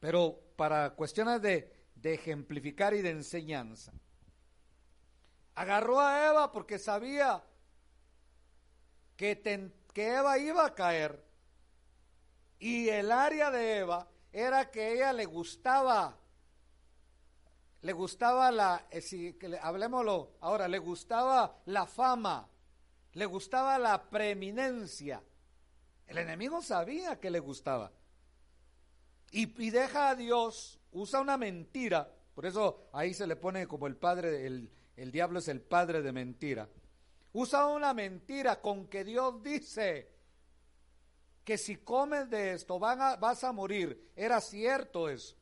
pero 0.00 0.40
para 0.56 0.94
cuestiones 0.94 1.42
de, 1.42 1.70
de 1.94 2.14
ejemplificar 2.14 2.94
y 2.94 3.02
de 3.02 3.10
enseñanza. 3.10 3.92
Agarró 5.54 6.00
a 6.00 6.28
Eva 6.28 6.52
porque 6.52 6.78
sabía 6.78 7.42
que, 9.16 9.70
que 9.92 10.14
Eva 10.14 10.38
iba 10.38 10.66
a 10.66 10.74
caer. 10.74 11.22
Y 12.58 12.88
el 12.88 13.12
área 13.12 13.50
de 13.50 13.78
Eva 13.78 14.08
era 14.32 14.70
que 14.70 14.94
ella 14.94 15.12
le 15.12 15.26
gustaba, 15.26 16.16
le 17.82 17.92
gustaba 17.92 18.50
la, 18.50 18.86
eh, 18.90 19.00
si, 19.00 19.38
hablemoslo 19.62 20.32
ahora, 20.40 20.66
le 20.66 20.78
gustaba 20.78 21.58
la 21.66 21.86
fama, 21.86 22.48
le 23.12 23.26
gustaba 23.26 23.78
la 23.78 24.10
preeminencia. 24.10 25.22
El 26.06 26.18
enemigo 26.18 26.62
sabía 26.62 27.20
que 27.20 27.30
le 27.30 27.38
gustaba. 27.38 27.92
y, 29.30 29.70
deja 29.70 30.10
a 30.10 30.14
Dios, 30.14 30.80
usa 30.92 31.20
una 31.20 31.36
mentira, 31.36 32.08
por 32.34 32.46
eso 32.46 32.88
ahí 32.92 33.14
se 33.14 33.26
le 33.26 33.36
pone 33.36 33.66
como 33.66 33.86
el 33.86 33.96
padre, 33.96 34.46
el, 34.46 34.70
el 34.96 35.10
diablo 35.10 35.38
es 35.38 35.48
el 35.48 35.60
padre 35.60 36.02
de 36.02 36.12
mentira. 36.12 36.68
Usa 37.32 37.66
una 37.66 37.92
mentira 37.94 38.60
con 38.60 38.86
que 38.86 39.04
Dios 39.04 39.42
dice 39.42 40.08
que 41.44 41.58
si 41.58 41.76
comes 41.76 42.30
de 42.30 42.52
esto 42.52 42.78
van 42.78 43.20
vas 43.20 43.44
a 43.44 43.52
morir. 43.52 44.12
Era 44.14 44.40
cierto 44.40 45.08
eso. 45.08 45.36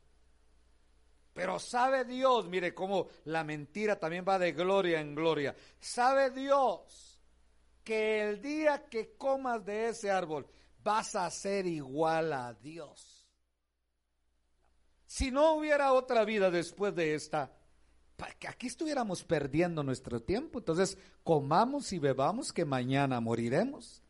Pero 1.32 1.58
sabe 1.58 2.04
Dios, 2.04 2.48
mire 2.48 2.74
cómo 2.74 3.08
la 3.24 3.44
mentira 3.44 3.98
también 3.98 4.24
va 4.28 4.38
de 4.38 4.52
gloria 4.52 5.00
en 5.00 5.14
gloria. 5.14 5.54
Sabe 5.80 6.30
Dios 6.30 7.18
que 7.84 8.22
el 8.22 8.42
día 8.42 8.86
que 8.88 9.16
comas 9.16 9.64
de 9.64 9.88
ese 9.88 10.10
árbol 10.10 10.46
vas 10.82 11.14
a 11.14 11.30
ser 11.30 11.66
igual 11.66 12.32
a 12.32 12.52
Dios. 12.54 13.26
Si 15.06 15.30
no 15.30 15.54
hubiera 15.54 15.92
otra 15.92 16.24
vida 16.24 16.50
después 16.50 16.94
de 16.94 17.14
esta, 17.14 17.52
que 18.38 18.48
aquí 18.48 18.66
estuviéramos 18.66 19.24
perdiendo 19.24 19.82
nuestro 19.82 20.20
tiempo. 20.20 20.58
Entonces, 20.58 20.98
comamos 21.24 21.92
y 21.92 21.98
bebamos 21.98 22.52
que 22.52 22.64
mañana 22.64 23.20
moriremos. 23.20 24.02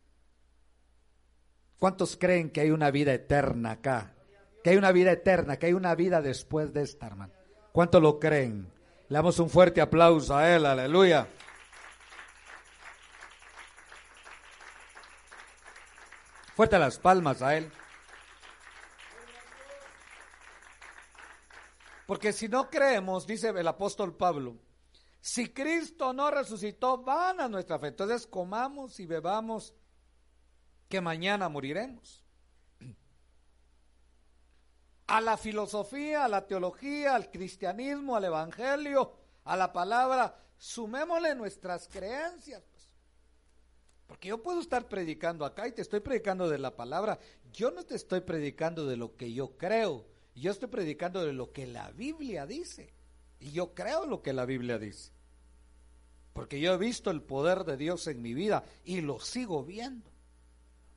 ¿Cuántos 1.78 2.16
creen 2.16 2.50
que 2.50 2.60
hay 2.60 2.70
una 2.70 2.90
vida 2.90 3.12
eterna 3.12 3.72
acá? 3.72 4.14
Que 4.62 4.70
hay 4.70 4.76
una 4.76 4.92
vida 4.92 5.12
eterna, 5.12 5.58
que 5.58 5.66
hay 5.66 5.72
una 5.72 5.94
vida 5.94 6.22
después 6.22 6.72
de 6.72 6.82
esta, 6.82 7.06
hermano. 7.06 7.32
¿Cuántos 7.72 8.00
lo 8.00 8.20
creen? 8.20 8.70
Le 9.08 9.14
damos 9.16 9.38
un 9.38 9.50
fuerte 9.50 9.80
aplauso 9.80 10.36
a 10.36 10.48
él, 10.54 10.64
aleluya. 10.64 11.26
Fuerte 16.54 16.78
las 16.78 16.98
palmas 16.98 17.42
a 17.42 17.56
él. 17.56 17.70
Porque 22.12 22.34
si 22.34 22.46
no 22.46 22.68
creemos, 22.68 23.26
dice 23.26 23.48
el 23.48 23.66
apóstol 23.66 24.14
Pablo, 24.14 24.58
si 25.18 25.48
Cristo 25.48 26.12
no 26.12 26.30
resucitó, 26.30 26.98
van 26.98 27.40
a 27.40 27.48
nuestra 27.48 27.78
fe. 27.78 27.86
Entonces 27.86 28.26
comamos 28.26 29.00
y 29.00 29.06
bebamos 29.06 29.72
que 30.90 31.00
mañana 31.00 31.48
moriremos. 31.48 32.22
A 35.06 35.22
la 35.22 35.38
filosofía, 35.38 36.26
a 36.26 36.28
la 36.28 36.46
teología, 36.46 37.14
al 37.14 37.30
cristianismo, 37.30 38.14
al 38.14 38.24
evangelio, 38.24 39.14
a 39.44 39.56
la 39.56 39.72
palabra, 39.72 40.38
sumémosle 40.58 41.34
nuestras 41.34 41.88
creencias. 41.88 42.62
Pues. 42.70 42.94
Porque 44.06 44.28
yo 44.28 44.42
puedo 44.42 44.60
estar 44.60 44.86
predicando 44.86 45.46
acá 45.46 45.66
y 45.66 45.72
te 45.72 45.80
estoy 45.80 46.00
predicando 46.00 46.50
de 46.50 46.58
la 46.58 46.76
palabra. 46.76 47.18
Yo 47.54 47.70
no 47.70 47.86
te 47.86 47.94
estoy 47.94 48.20
predicando 48.20 48.84
de 48.84 48.98
lo 48.98 49.16
que 49.16 49.32
yo 49.32 49.56
creo. 49.56 50.11
Yo 50.34 50.50
estoy 50.50 50.68
predicando 50.68 51.24
de 51.24 51.32
lo 51.32 51.52
que 51.52 51.66
la 51.66 51.90
Biblia 51.90 52.46
dice. 52.46 52.92
Y 53.40 53.52
yo 53.52 53.74
creo 53.74 54.06
lo 54.06 54.22
que 54.22 54.32
la 54.32 54.44
Biblia 54.44 54.78
dice. 54.78 55.10
Porque 56.32 56.60
yo 56.60 56.72
he 56.74 56.78
visto 56.78 57.10
el 57.10 57.22
poder 57.22 57.64
de 57.64 57.76
Dios 57.76 58.06
en 58.06 58.22
mi 58.22 58.32
vida 58.32 58.64
y 58.84 59.00
lo 59.00 59.20
sigo 59.20 59.64
viendo. 59.64 60.10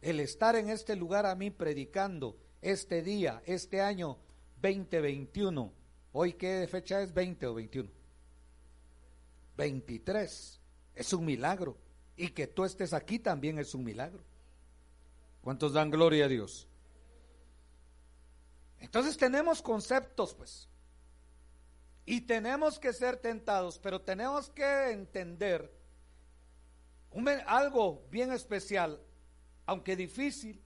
El 0.01 0.19
estar 0.19 0.55
en 0.55 0.69
este 0.69 0.95
lugar 0.95 1.25
a 1.25 1.35
mí 1.35 1.49
predicando 1.51 2.37
este 2.61 3.01
día, 3.01 3.41
este 3.45 3.81
año 3.81 4.17
2021. 4.61 5.73
¿Hoy 6.13 6.33
qué 6.33 6.67
fecha 6.71 7.01
es? 7.01 7.13
20 7.13 7.47
o 7.47 7.55
21. 7.55 7.89
23. 9.57 10.61
Es 10.95 11.13
un 11.13 11.25
milagro. 11.25 11.77
Y 12.15 12.29
que 12.29 12.47
tú 12.47 12.63
estés 12.63 12.93
aquí 12.93 13.19
también 13.19 13.59
es 13.59 13.73
un 13.73 13.83
milagro. 13.83 14.23
¿Cuántos 15.41 15.73
dan 15.73 15.91
gloria 15.91 16.25
a 16.25 16.29
Dios? 16.29 16.67
Entonces 18.85 19.17
tenemos 19.17 19.61
conceptos, 19.61 20.35
pues. 20.35 20.69
Y 22.05 22.21
tenemos 22.21 22.77
que 22.79 22.93
ser 22.93 23.17
tentados, 23.17 23.79
pero 23.79 23.99
tenemos 23.99 24.49
que 24.51 24.91
entender 24.91 25.73
algo 27.47 28.05
bien 28.11 28.31
especial, 28.31 29.01
aunque 29.65 29.95
difícil, 29.95 30.61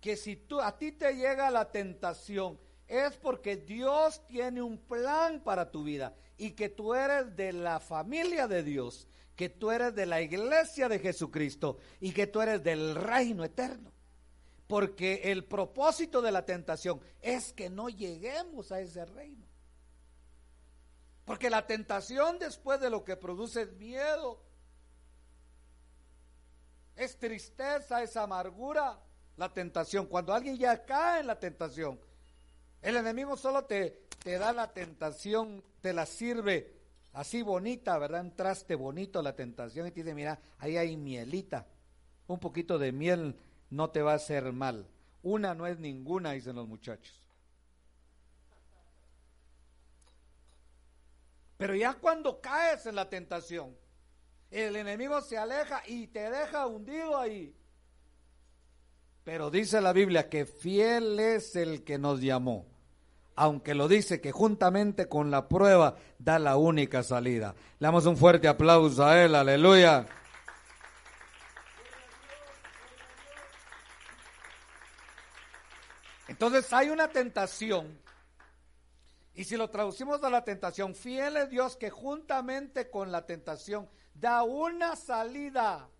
que 0.00 0.16
si 0.16 0.36
tú, 0.36 0.60
a 0.60 0.76
ti 0.76 0.92
te 0.92 1.14
llega 1.14 1.50
la 1.50 1.70
tentación, 1.70 2.58
es 2.86 3.16
porque 3.16 3.56
Dios 3.56 4.20
tiene 4.26 4.60
un 4.60 4.76
plan 4.76 5.40
para 5.40 5.70
tu 5.70 5.84
vida 5.84 6.14
y 6.36 6.50
que 6.50 6.68
tú 6.68 6.94
eres 6.94 7.34
de 7.34 7.52
la 7.54 7.80
familia 7.80 8.46
de 8.46 8.62
Dios, 8.62 9.08
que 9.36 9.48
tú 9.48 9.70
eres 9.70 9.94
de 9.94 10.04
la 10.04 10.20
iglesia 10.20 10.88
de 10.88 10.98
Jesucristo 10.98 11.78
y 12.00 12.12
que 12.12 12.26
tú 12.26 12.42
eres 12.42 12.62
del 12.62 12.94
reino 12.94 13.44
eterno. 13.44 13.91
Porque 14.72 15.20
el 15.24 15.44
propósito 15.44 16.22
de 16.22 16.32
la 16.32 16.46
tentación 16.46 16.98
es 17.20 17.52
que 17.52 17.68
no 17.68 17.90
lleguemos 17.90 18.72
a 18.72 18.80
ese 18.80 19.04
reino. 19.04 19.44
Porque 21.26 21.50
la 21.50 21.66
tentación 21.66 22.38
después 22.38 22.80
de 22.80 22.88
lo 22.88 23.04
que 23.04 23.18
produce 23.18 23.60
es 23.60 23.72
miedo, 23.74 24.42
es 26.96 27.18
tristeza, 27.18 28.02
es 28.02 28.16
amargura, 28.16 28.98
la 29.36 29.52
tentación. 29.52 30.06
Cuando 30.06 30.32
alguien 30.32 30.56
ya 30.56 30.86
cae 30.86 31.20
en 31.20 31.26
la 31.26 31.38
tentación, 31.38 32.00
el 32.80 32.96
enemigo 32.96 33.36
solo 33.36 33.66
te, 33.66 34.06
te 34.24 34.38
da 34.38 34.54
la 34.54 34.72
tentación, 34.72 35.62
te 35.82 35.92
la 35.92 36.06
sirve 36.06 36.80
así 37.12 37.42
bonita, 37.42 37.98
¿verdad? 37.98 38.22
Un 38.22 38.34
traste 38.34 38.74
bonito 38.74 39.20
la 39.20 39.36
tentación 39.36 39.86
y 39.86 39.90
te 39.90 40.02
dice, 40.02 40.14
mira, 40.14 40.40
ahí 40.56 40.78
hay 40.78 40.96
mielita, 40.96 41.66
un 42.26 42.38
poquito 42.38 42.78
de 42.78 42.90
miel 42.90 43.36
no 43.72 43.88
te 43.88 44.02
va 44.02 44.12
a 44.12 44.16
hacer 44.16 44.52
mal. 44.52 44.86
Una 45.22 45.54
no 45.54 45.66
es 45.66 45.78
ninguna, 45.78 46.32
dicen 46.32 46.56
los 46.56 46.68
muchachos. 46.68 47.20
Pero 51.56 51.74
ya 51.74 51.94
cuando 51.94 52.40
caes 52.40 52.84
en 52.86 52.96
la 52.96 53.08
tentación, 53.08 53.74
el 54.50 54.76
enemigo 54.76 55.20
se 55.22 55.38
aleja 55.38 55.82
y 55.86 56.08
te 56.08 56.30
deja 56.30 56.66
hundido 56.66 57.16
ahí. 57.16 57.54
Pero 59.24 59.50
dice 59.50 59.80
la 59.80 59.94
Biblia 59.94 60.28
que 60.28 60.44
fiel 60.44 61.18
es 61.18 61.56
el 61.56 61.82
que 61.82 61.98
nos 61.98 62.20
llamó. 62.20 62.66
Aunque 63.36 63.74
lo 63.74 63.88
dice 63.88 64.20
que 64.20 64.32
juntamente 64.32 65.08
con 65.08 65.30
la 65.30 65.48
prueba 65.48 65.96
da 66.18 66.38
la 66.38 66.58
única 66.58 67.02
salida. 67.02 67.54
Le 67.78 67.86
damos 67.86 68.04
un 68.04 68.18
fuerte 68.18 68.48
aplauso 68.48 69.06
a 69.06 69.24
él, 69.24 69.34
aleluya. 69.34 70.06
Entonces 76.32 76.72
hay 76.72 76.88
una 76.88 77.08
tentación. 77.08 78.00
Y 79.34 79.44
si 79.44 79.54
lo 79.54 79.68
traducimos 79.68 80.24
a 80.24 80.30
la 80.30 80.42
tentación, 80.42 80.94
fiel 80.94 81.36
es 81.36 81.50
Dios 81.50 81.76
que 81.76 81.90
juntamente 81.90 82.88
con 82.88 83.12
la 83.12 83.26
tentación 83.26 83.86
da 84.14 84.42
una 84.42 84.96
salida. 84.96 85.90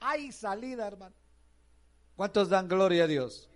Hay 0.00 0.30
salida, 0.30 0.86
hermano. 0.86 1.16
¿Cuántos 2.16 2.50
dan 2.50 2.68
gloria 2.68 3.04
a 3.04 3.06
Dios? 3.06 3.48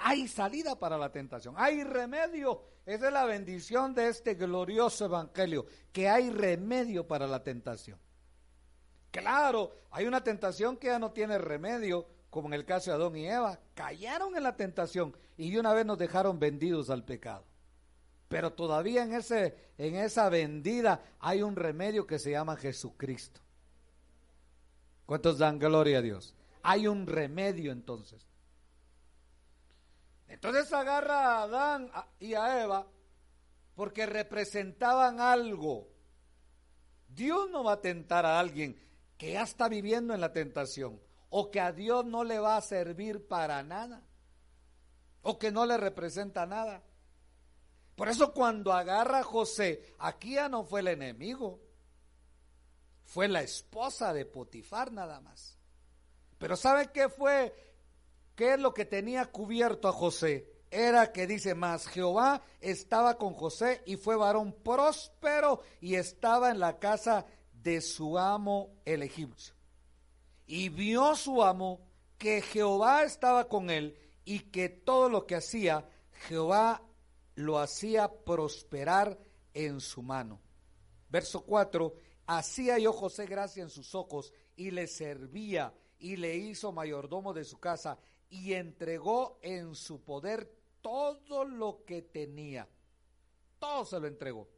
Hay 0.00 0.26
salida 0.26 0.78
para 0.78 0.96
la 0.96 1.12
tentación. 1.12 1.54
Hay 1.58 1.84
remedio. 1.84 2.62
Esa 2.86 3.08
es 3.08 3.12
la 3.12 3.26
bendición 3.26 3.94
de 3.94 4.08
este 4.08 4.34
glorioso 4.36 5.04
evangelio, 5.04 5.66
que 5.92 6.08
hay 6.08 6.30
remedio 6.30 7.06
para 7.06 7.26
la 7.26 7.42
tentación. 7.42 7.98
Claro, 9.10 9.82
hay 9.90 10.06
una 10.06 10.24
tentación 10.24 10.78
que 10.78 10.86
ya 10.86 10.98
no 10.98 11.12
tiene 11.12 11.36
remedio, 11.36 12.06
como 12.34 12.48
en 12.48 12.54
el 12.54 12.64
caso 12.64 12.90
de 12.90 12.96
Adón 12.96 13.16
y 13.16 13.28
Eva, 13.28 13.60
cayeron 13.74 14.36
en 14.36 14.42
la 14.42 14.56
tentación 14.56 15.16
y 15.36 15.52
de 15.52 15.60
una 15.60 15.72
vez 15.72 15.86
nos 15.86 15.96
dejaron 15.96 16.40
vendidos 16.40 16.90
al 16.90 17.04
pecado. 17.04 17.44
Pero 18.28 18.52
todavía 18.54 19.04
en, 19.04 19.14
ese, 19.14 19.54
en 19.78 19.94
esa 19.94 20.28
vendida 20.30 21.00
hay 21.20 21.42
un 21.42 21.54
remedio 21.54 22.08
que 22.08 22.18
se 22.18 22.32
llama 22.32 22.56
Jesucristo. 22.56 23.40
¿Cuántos 25.06 25.38
dan 25.38 25.60
gloria 25.60 25.98
a 25.98 26.02
Dios? 26.02 26.34
Hay 26.64 26.88
un 26.88 27.06
remedio 27.06 27.70
entonces. 27.70 28.26
Entonces 30.26 30.72
agarra 30.72 31.36
a 31.36 31.42
Adán 31.44 31.88
y 32.18 32.34
a 32.34 32.64
Eva 32.64 32.84
porque 33.76 34.06
representaban 34.06 35.20
algo. 35.20 35.86
Dios 37.06 37.48
no 37.48 37.62
va 37.62 37.74
a 37.74 37.80
tentar 37.80 38.26
a 38.26 38.40
alguien 38.40 38.76
que 39.16 39.34
ya 39.34 39.44
está 39.44 39.68
viviendo 39.68 40.12
en 40.14 40.20
la 40.20 40.32
tentación 40.32 41.03
o 41.36 41.50
que 41.50 41.58
a 41.58 41.72
Dios 41.72 42.04
no 42.04 42.22
le 42.22 42.38
va 42.38 42.56
a 42.56 42.60
servir 42.60 43.26
para 43.26 43.60
nada, 43.64 44.06
o 45.22 45.36
que 45.36 45.50
no 45.50 45.66
le 45.66 45.76
representa 45.76 46.46
nada. 46.46 46.84
Por 47.96 48.08
eso 48.08 48.32
cuando 48.32 48.72
agarra 48.72 49.18
a 49.18 49.24
José, 49.24 49.82
aquí 49.98 50.34
ya 50.34 50.48
no 50.48 50.62
fue 50.62 50.78
el 50.78 50.86
enemigo, 50.86 51.60
fue 53.02 53.26
la 53.26 53.42
esposa 53.42 54.12
de 54.12 54.26
Potifar 54.26 54.92
nada 54.92 55.20
más. 55.20 55.58
Pero 56.38 56.54
¿sabe 56.54 56.92
qué 56.92 57.08
fue? 57.08 57.52
¿Qué 58.36 58.54
es 58.54 58.60
lo 58.60 58.72
que 58.72 58.84
tenía 58.84 59.26
cubierto 59.26 59.88
a 59.88 59.92
José? 59.92 60.62
Era 60.70 61.10
que 61.10 61.26
dice 61.26 61.56
más, 61.56 61.88
Jehová 61.88 62.42
estaba 62.60 63.18
con 63.18 63.34
José 63.34 63.82
y 63.86 63.96
fue 63.96 64.14
varón 64.14 64.52
próspero 64.52 65.62
y 65.80 65.96
estaba 65.96 66.52
en 66.52 66.60
la 66.60 66.78
casa 66.78 67.26
de 67.52 67.80
su 67.80 68.20
amo 68.20 68.76
el 68.84 69.02
egipcio. 69.02 69.54
Y 70.46 70.68
vio 70.68 71.16
su 71.16 71.42
amo 71.42 71.80
que 72.18 72.42
Jehová 72.42 73.04
estaba 73.04 73.48
con 73.48 73.70
él 73.70 73.96
y 74.24 74.40
que 74.40 74.68
todo 74.68 75.08
lo 75.08 75.26
que 75.26 75.36
hacía 75.36 75.88
Jehová 76.28 76.82
lo 77.34 77.58
hacía 77.58 78.08
prosperar 78.24 79.18
en 79.52 79.80
su 79.80 80.02
mano. 80.02 80.40
Verso 81.08 81.42
4, 81.42 81.94
hacía 82.26 82.78
yo 82.78 82.92
José 82.92 83.26
gracia 83.26 83.62
en 83.62 83.70
sus 83.70 83.94
ojos 83.94 84.32
y 84.56 84.70
le 84.70 84.86
servía 84.86 85.74
y 85.98 86.16
le 86.16 86.36
hizo 86.36 86.72
mayordomo 86.72 87.32
de 87.32 87.44
su 87.44 87.58
casa 87.58 87.98
y 88.30 88.54
entregó 88.54 89.38
en 89.42 89.74
su 89.74 90.02
poder 90.02 90.50
todo 90.80 91.44
lo 91.44 91.84
que 91.84 92.02
tenía. 92.02 92.68
Todo 93.58 93.84
se 93.84 94.00
lo 94.00 94.06
entregó. 94.06 94.48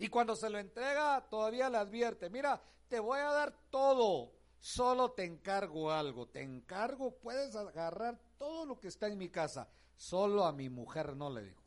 Y 0.00 0.08
cuando 0.08 0.34
se 0.34 0.48
lo 0.48 0.58
entrega, 0.58 1.20
todavía 1.28 1.68
le 1.68 1.76
advierte, 1.76 2.30
mira, 2.30 2.58
te 2.88 2.98
voy 2.98 3.18
a 3.18 3.32
dar 3.32 3.54
todo, 3.68 4.32
solo 4.58 5.10
te 5.10 5.24
encargo 5.24 5.92
algo, 5.92 6.26
te 6.26 6.40
encargo, 6.40 7.18
puedes 7.18 7.54
agarrar 7.54 8.18
todo 8.38 8.64
lo 8.64 8.80
que 8.80 8.88
está 8.88 9.08
en 9.08 9.18
mi 9.18 9.28
casa, 9.28 9.68
solo 9.96 10.46
a 10.46 10.52
mi 10.52 10.70
mujer 10.70 11.14
no 11.14 11.28
le 11.28 11.44
dijo. 11.44 11.62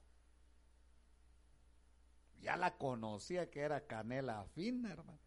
Ya 2.42 2.58
la 2.58 2.76
conocía 2.76 3.52
que 3.52 3.60
era 3.60 3.86
canela 3.86 4.44
fina, 4.56 4.92
hermano. 4.92 5.20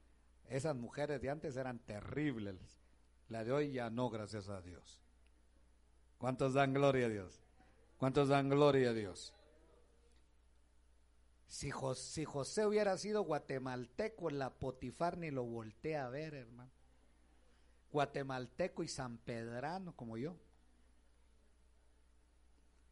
Esas 0.48 0.74
mujeres 0.74 1.22
de 1.22 1.30
antes 1.30 1.56
eran 1.56 1.78
terribles. 1.78 2.80
La 3.28 3.44
de 3.44 3.52
hoy 3.52 3.70
ya 3.70 3.88
no, 3.88 4.10
gracias 4.10 4.48
a 4.48 4.60
Dios. 4.62 5.00
¿Cuántos 6.18 6.54
dan 6.54 6.74
gloria 6.74 7.06
a 7.06 7.10
Dios? 7.10 7.40
¿Cuántos 7.98 8.28
dan 8.28 8.48
gloria 8.48 8.90
a 8.90 8.94
Dios? 8.94 9.32
Si 11.46 11.70
José, 11.70 12.66
hubiera 12.66 12.98
sido 12.98 13.22
guatemalteco, 13.22 14.30
la 14.30 14.50
Potifar 14.58 15.16
ni 15.16 15.30
lo 15.30 15.44
voltea 15.44 16.06
a 16.06 16.10
ver, 16.10 16.34
hermano. 16.34 16.70
Guatemalteco 17.90 18.82
y 18.82 18.88
sanpedrano 18.88 19.94
como 19.94 20.18
yo. 20.18 20.36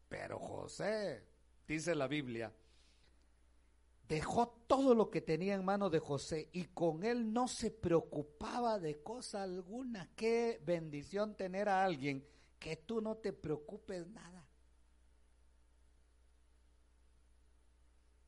Pero 0.09 0.39
José, 0.39 1.27
dice 1.67 1.95
la 1.95 2.07
Biblia, 2.07 2.53
dejó 4.09 4.49
todo 4.67 4.95
lo 4.95 5.11
que 5.11 5.21
tenía 5.21 5.55
en 5.55 5.65
manos 5.65 5.91
de 5.91 5.99
José 5.99 6.49
y 6.53 6.67
con 6.67 7.03
él 7.05 7.33
no 7.33 7.49
se 7.49 7.71
preocupaba 7.71 8.79
de 8.79 9.03
cosa 9.03 9.43
alguna. 9.43 10.09
Qué 10.15 10.63
bendición 10.65 11.35
tener 11.37 11.69
a 11.69 11.85
alguien 11.85 12.25
que 12.61 12.77
tú 12.77 13.01
no 13.01 13.17
te 13.17 13.33
preocupes 13.33 14.07
nada. 14.07 14.44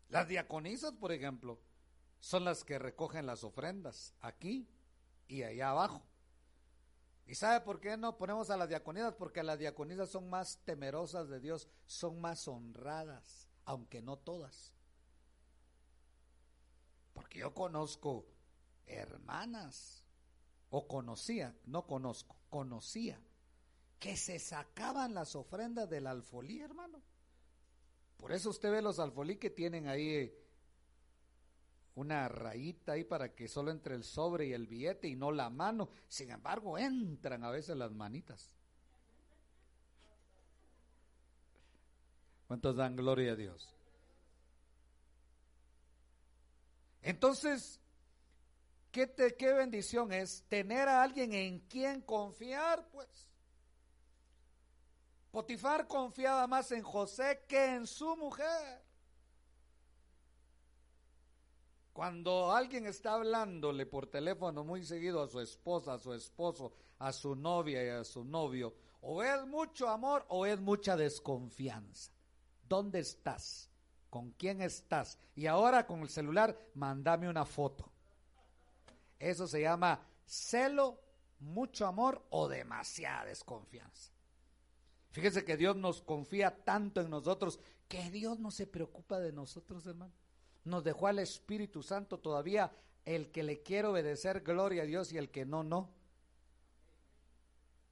Las 0.09 0.29
diaconisas, 0.29 0.93
por 0.93 1.13
ejemplo, 1.13 1.61
son 2.21 2.45
las 2.45 2.65
que 2.65 2.79
recogen 2.79 3.27
las 3.27 3.45
ofrendas 3.45 4.15
aquí 4.21 4.69
y 5.29 5.43
allá 5.43 5.71
abajo. 5.71 6.03
¿Y 7.27 7.35
sabe 7.35 7.65
por 7.65 7.81
qué 7.81 7.97
no 7.97 8.17
ponemos 8.17 8.51
a 8.51 8.57
las 8.57 8.69
diaconisas? 8.69 9.15
Porque 9.15 9.43
las 9.43 9.59
diaconisas 9.59 10.09
son 10.09 10.31
más 10.31 10.59
temerosas 10.65 11.29
de 11.29 11.41
Dios, 11.41 11.69
son 11.87 12.21
más 12.21 12.47
honradas, 12.47 13.49
aunque 13.65 14.01
no 14.01 14.17
todas. 14.17 14.73
Porque 17.13 17.41
yo 17.41 17.53
conozco 17.53 18.27
hermanas, 18.87 20.05
o 20.71 20.87
conocía, 20.87 21.57
no 21.65 21.87
conozco, 21.87 22.37
conocía, 22.49 23.21
que 23.99 24.17
se 24.17 24.39
sacaban 24.39 25.15
las 25.15 25.35
ofrendas 25.35 25.89
del 25.89 26.07
alfolí, 26.07 26.61
hermano. 26.61 27.03
Por 28.17 28.33
eso 28.33 28.51
usted 28.51 28.71
ve 28.71 28.83
los 28.83 28.99
alfolí 28.99 29.37
que 29.37 29.51
tienen 29.51 29.89
ahí 29.89 30.09
eh, 30.09 30.47
una 31.97 32.29
rayita 32.29 32.93
ahí 32.93 33.05
para 33.05 33.35
que 33.35 33.49
solo 33.49 33.71
entre 33.71 33.95
el 33.95 34.05
sobre 34.05 34.47
y 34.47 34.53
el 34.53 34.67
billete 34.67 35.09
y 35.09 35.17
no 35.17 35.33
la 35.33 35.51
mano. 35.51 35.89
Sin 36.09 36.31
embargo, 36.31 36.79
entran 36.79 37.45
a 37.45 37.51
veces 37.51 37.77
las 37.77 37.93
manitas. 37.93 38.55
¿Cuántos 42.47 42.77
dan 42.77 42.97
gloria 42.97 43.33
a 43.33 43.37
Dios? 43.37 43.75
Entonces, 47.03 47.81
¿qué, 48.93 49.13
qué 49.39 49.53
bendición 49.53 50.13
es 50.13 50.45
tener 50.49 50.89
a 50.89 51.03
alguien 51.03 51.33
en 51.33 51.61
quien 51.61 52.03
confiar, 52.03 52.89
pues. 52.91 53.27
Potifar 55.37 55.87
confiaba 55.87 56.47
más 56.47 56.73
en 56.73 56.83
José 56.83 57.45
que 57.47 57.75
en 57.75 57.87
su 57.87 58.17
mujer. 58.17 58.83
Cuando 61.93 62.51
alguien 62.53 62.87
está 62.87 63.13
hablándole 63.13 63.85
por 63.85 64.07
teléfono 64.07 64.65
muy 64.65 64.83
seguido 64.83 65.23
a 65.23 65.29
su 65.29 65.39
esposa, 65.41 65.93
a 65.93 65.99
su 65.99 66.15
esposo, 66.15 66.73
a 66.99 67.13
su 67.13 67.37
novia 67.37 67.85
y 67.85 67.89
a 67.91 68.03
su 68.03 68.25
novio, 68.25 68.75
o 69.03 69.23
es 69.23 69.47
mucho 69.47 69.91
amor 69.91 70.25
o 70.31 70.47
es 70.47 70.59
mucha 70.59 70.97
desconfianza. 70.97 72.13
¿Dónde 72.67 73.01
estás? 73.01 73.69
¿Con 74.09 74.31
quién 74.31 74.63
estás? 74.63 75.19
Y 75.35 75.49
ahora 75.49 75.87
con 75.87 76.01
el 76.01 76.09
celular, 76.09 76.59
mándame 76.73 77.29
una 77.29 77.45
foto. 77.45 77.93
Eso 79.19 79.47
se 79.47 79.61
llama 79.61 80.01
celo, 80.25 80.99
mucho 81.41 81.87
amor 81.87 82.25
o 82.31 82.49
demasiada 82.49 83.27
desconfianza. 83.27 84.16
Fíjese 85.17 85.47
que 85.47 85.57
Dios 85.57 85.75
nos 85.77 86.03
confía 86.03 86.63
tanto 86.63 87.01
en 87.01 87.09
nosotros 87.09 87.59
que 87.89 88.11
Dios 88.11 88.39
no 88.39 88.51
se 88.51 88.67
preocupa 88.67 89.19
de 89.19 89.33
nosotros, 89.33 89.87
hermano. 89.87 90.13
Nos 90.65 90.85
dejó 90.85 91.07
al 91.07 91.21
Espíritu 91.21 91.83
Santo 91.83 92.19
todavía 92.19 92.71
el 93.07 93.31
que 93.33 93.43
le 93.43 93.63
quiere 93.63 93.89
obedecer, 93.89 94.43
gloria 94.43 94.83
a 94.83 94.85
Dios, 94.85 95.15
y 95.15 95.17
el 95.17 95.31
que 95.31 95.47
no, 95.47 95.65
no. 95.65 95.89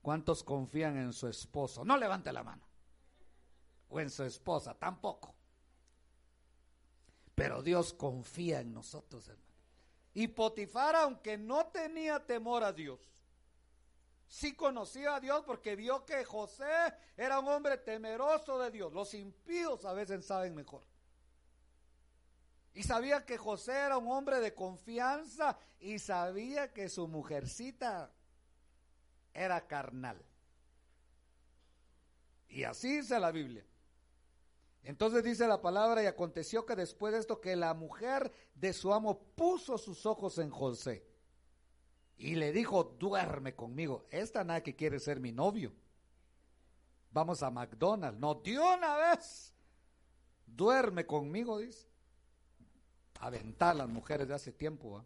¿Cuántos 0.03 0.45
confían 0.45 0.99
en 0.99 1.15
su 1.15 1.27
esposo? 1.27 1.83
No 1.83 1.97
levante 1.97 2.31
la 2.31 2.45
mano. 2.45 2.69
O 3.89 4.01
en 4.01 4.11
su 4.11 4.23
esposa, 4.25 4.75
tampoco. 4.75 5.35
Pero 7.35 7.63
Dios 7.63 7.95
confía 7.95 8.61
en 8.61 8.75
nosotros, 8.75 9.27
hermano. 9.29 9.49
Y 10.13 10.29
Potifar, 10.29 10.95
aunque 10.95 11.39
no 11.39 11.69
tenía 11.69 12.27
temor 12.27 12.65
a 12.65 12.75
Dios, 12.75 13.01
sí 14.35 14.55
conocía 14.55 15.15
a 15.15 15.21
Dios 15.21 15.45
porque 15.47 15.77
vio 15.77 16.05
que 16.05 16.25
José 16.25 16.65
era 17.17 17.39
un 17.39 17.47
hombre 17.47 17.79
temeroso 17.79 18.59
de 18.59 18.73
Dios. 18.73 18.93
Los 18.93 19.15
impíos 19.15 19.85
a 19.85 19.93
veces 19.93 20.27
saben 20.27 20.57
mejor. 20.57 20.83
Y 22.75 22.83
sabía 22.83 23.25
que 23.25 23.39
José 23.39 23.73
era 23.73 23.97
un 23.97 24.11
hombre 24.11 24.41
de 24.41 24.53
confianza 24.53 25.57
y 25.79 26.01
sabía 26.01 26.73
que 26.73 26.89
su 26.89 27.07
mujercita 27.07 28.11
era 29.33 29.69
carnal. 29.69 30.21
Y 32.49 32.65
así 32.65 32.97
dice 32.97 33.21
la 33.21 33.31
Biblia. 33.31 33.65
Entonces 34.83 35.23
dice 35.23 35.47
la 35.47 35.63
palabra 35.63 36.03
y 36.03 36.07
aconteció 36.07 36.67
que 36.67 36.75
después 36.75 37.13
de 37.13 37.21
esto 37.21 37.41
que 37.41 37.55
la 37.55 37.73
mujer 37.73 38.33
de 38.57 38.73
su 38.73 38.93
amo 38.93 39.17
puso 39.37 39.79
sus 39.79 40.05
ojos 40.07 40.39
en 40.39 40.51
José 40.51 41.14
y 42.17 42.35
le 42.37 42.53
dijo, 42.53 42.97
duerme 42.99 43.55
conmigo. 43.55 44.07
Esta 44.11 44.45
nada 44.45 44.63
que 44.63 44.75
quiere 44.75 45.01
ser 45.01 45.21
mi 45.21 45.33
novio. 45.33 45.73
Vamos 47.11 47.43
a 47.43 47.51
McDonald's. 47.51 48.19
No, 48.19 48.35
de 48.35 48.59
una 48.59 48.97
vez. 48.97 49.53
Duerme 50.47 51.07
conmigo, 51.07 51.59
dice. 51.59 51.87
Aventar 53.21 53.77
las 53.77 53.89
mujeres 53.89 54.29
de 54.29 54.35
hace 54.35 54.53
tiempo. 54.53 55.05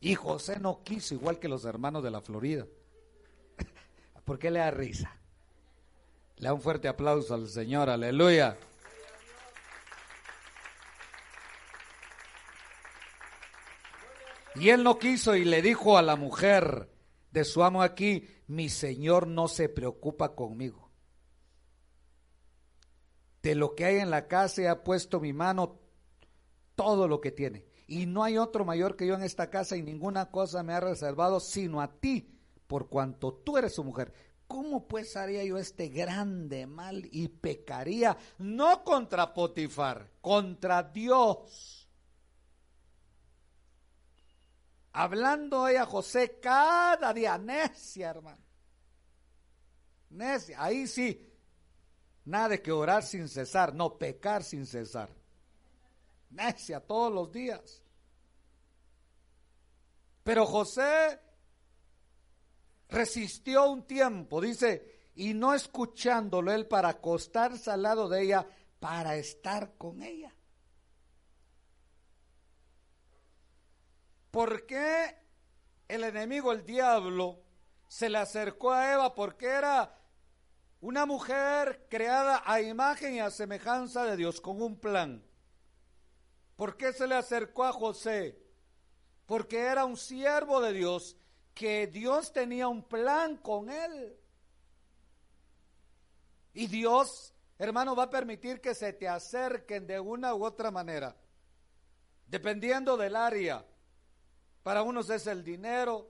Y 0.00 0.14
José 0.14 0.58
no 0.60 0.82
quiso, 0.82 1.14
igual 1.14 1.38
que 1.38 1.48
los 1.48 1.64
hermanos 1.64 2.02
de 2.02 2.10
la 2.10 2.20
Florida. 2.20 2.66
¿Por 4.24 4.38
qué 4.38 4.50
le 4.50 4.58
da 4.58 4.70
risa? 4.70 5.16
Le 6.36 6.48
da 6.48 6.54
un 6.54 6.60
fuerte 6.60 6.88
aplauso 6.88 7.34
al 7.34 7.48
Señor, 7.48 7.88
aleluya. 7.88 8.56
Y 14.56 14.68
él 14.68 14.84
no 14.84 14.98
quiso 14.98 15.34
y 15.34 15.44
le 15.44 15.62
dijo 15.62 15.98
a 15.98 16.02
la 16.02 16.16
mujer 16.16 16.90
de 17.32 17.44
su 17.44 17.64
amo 17.64 17.82
aquí, 17.82 18.28
mi 18.46 18.68
señor 18.68 19.26
no 19.26 19.48
se 19.48 19.68
preocupa 19.68 20.34
conmigo. 20.34 20.90
De 23.42 23.54
lo 23.54 23.74
que 23.74 23.84
hay 23.84 23.96
en 23.96 24.10
la 24.10 24.28
casa 24.28 24.62
he 24.62 24.76
puesto 24.76 25.20
mi 25.20 25.32
mano 25.32 25.80
todo 26.76 27.08
lo 27.08 27.20
que 27.20 27.32
tiene. 27.32 27.66
Y 27.86 28.06
no 28.06 28.22
hay 28.22 28.38
otro 28.38 28.64
mayor 28.64 28.96
que 28.96 29.06
yo 29.06 29.14
en 29.14 29.22
esta 29.22 29.50
casa 29.50 29.76
y 29.76 29.82
ninguna 29.82 30.30
cosa 30.30 30.62
me 30.62 30.72
ha 30.72 30.80
reservado 30.80 31.40
sino 31.40 31.80
a 31.80 31.88
ti, 31.88 32.30
por 32.66 32.88
cuanto 32.88 33.34
tú 33.34 33.58
eres 33.58 33.74
su 33.74 33.84
mujer. 33.84 34.12
¿Cómo 34.46 34.86
pues 34.86 35.16
haría 35.16 35.44
yo 35.44 35.58
este 35.58 35.88
grande 35.88 36.66
mal 36.66 37.08
y 37.10 37.28
pecaría 37.28 38.16
no 38.38 38.84
contra 38.84 39.34
Potifar, 39.34 40.10
contra 40.20 40.82
Dios? 40.82 41.83
Hablando 44.96 45.62
hoy 45.62 45.74
a 45.74 45.86
José 45.86 46.38
cada 46.40 47.12
día, 47.12 47.36
necia, 47.36 48.10
hermano. 48.10 48.40
Necia, 50.10 50.62
ahí 50.62 50.86
sí, 50.86 51.34
nada 52.24 52.50
de 52.50 52.62
que 52.62 52.70
orar 52.70 53.02
sin 53.02 53.28
cesar, 53.28 53.74
no, 53.74 53.98
pecar 53.98 54.44
sin 54.44 54.64
cesar. 54.64 55.10
Necia 56.30 56.78
todos 56.78 57.12
los 57.12 57.32
días. 57.32 57.82
Pero 60.22 60.46
José 60.46 61.18
resistió 62.88 63.68
un 63.68 63.88
tiempo, 63.88 64.40
dice, 64.40 65.10
y 65.16 65.34
no 65.34 65.54
escuchándolo 65.54 66.52
él 66.52 66.68
para 66.68 66.90
acostarse 66.90 67.68
al 67.68 67.82
lado 67.82 68.08
de 68.08 68.22
ella, 68.22 68.46
para 68.78 69.16
estar 69.16 69.76
con 69.76 70.04
ella. 70.04 70.32
¿Por 74.34 74.66
qué 74.66 75.16
el 75.86 76.02
enemigo, 76.02 76.50
el 76.50 76.66
diablo, 76.66 77.38
se 77.86 78.08
le 78.08 78.18
acercó 78.18 78.72
a 78.72 78.92
Eva? 78.92 79.14
Porque 79.14 79.46
era 79.46 79.96
una 80.80 81.06
mujer 81.06 81.86
creada 81.88 82.42
a 82.44 82.60
imagen 82.60 83.14
y 83.14 83.20
a 83.20 83.30
semejanza 83.30 84.04
de 84.04 84.16
Dios 84.16 84.40
con 84.40 84.60
un 84.60 84.76
plan. 84.76 85.24
¿Por 86.56 86.76
qué 86.76 86.92
se 86.92 87.06
le 87.06 87.14
acercó 87.14 87.62
a 87.62 87.72
José? 87.72 88.36
Porque 89.24 89.60
era 89.60 89.84
un 89.84 89.96
siervo 89.96 90.60
de 90.60 90.72
Dios, 90.72 91.16
que 91.54 91.86
Dios 91.86 92.32
tenía 92.32 92.66
un 92.66 92.82
plan 92.82 93.36
con 93.36 93.70
él. 93.70 94.18
Y 96.54 96.66
Dios, 96.66 97.32
hermano, 97.56 97.94
va 97.94 98.02
a 98.02 98.10
permitir 98.10 98.60
que 98.60 98.74
se 98.74 98.92
te 98.94 99.06
acerquen 99.06 99.86
de 99.86 100.00
una 100.00 100.34
u 100.34 100.44
otra 100.44 100.72
manera, 100.72 101.16
dependiendo 102.26 102.96
del 102.96 103.14
área. 103.14 103.64
Para 104.64 104.82
unos 104.82 105.10
es 105.10 105.26
el 105.26 105.44
dinero, 105.44 106.08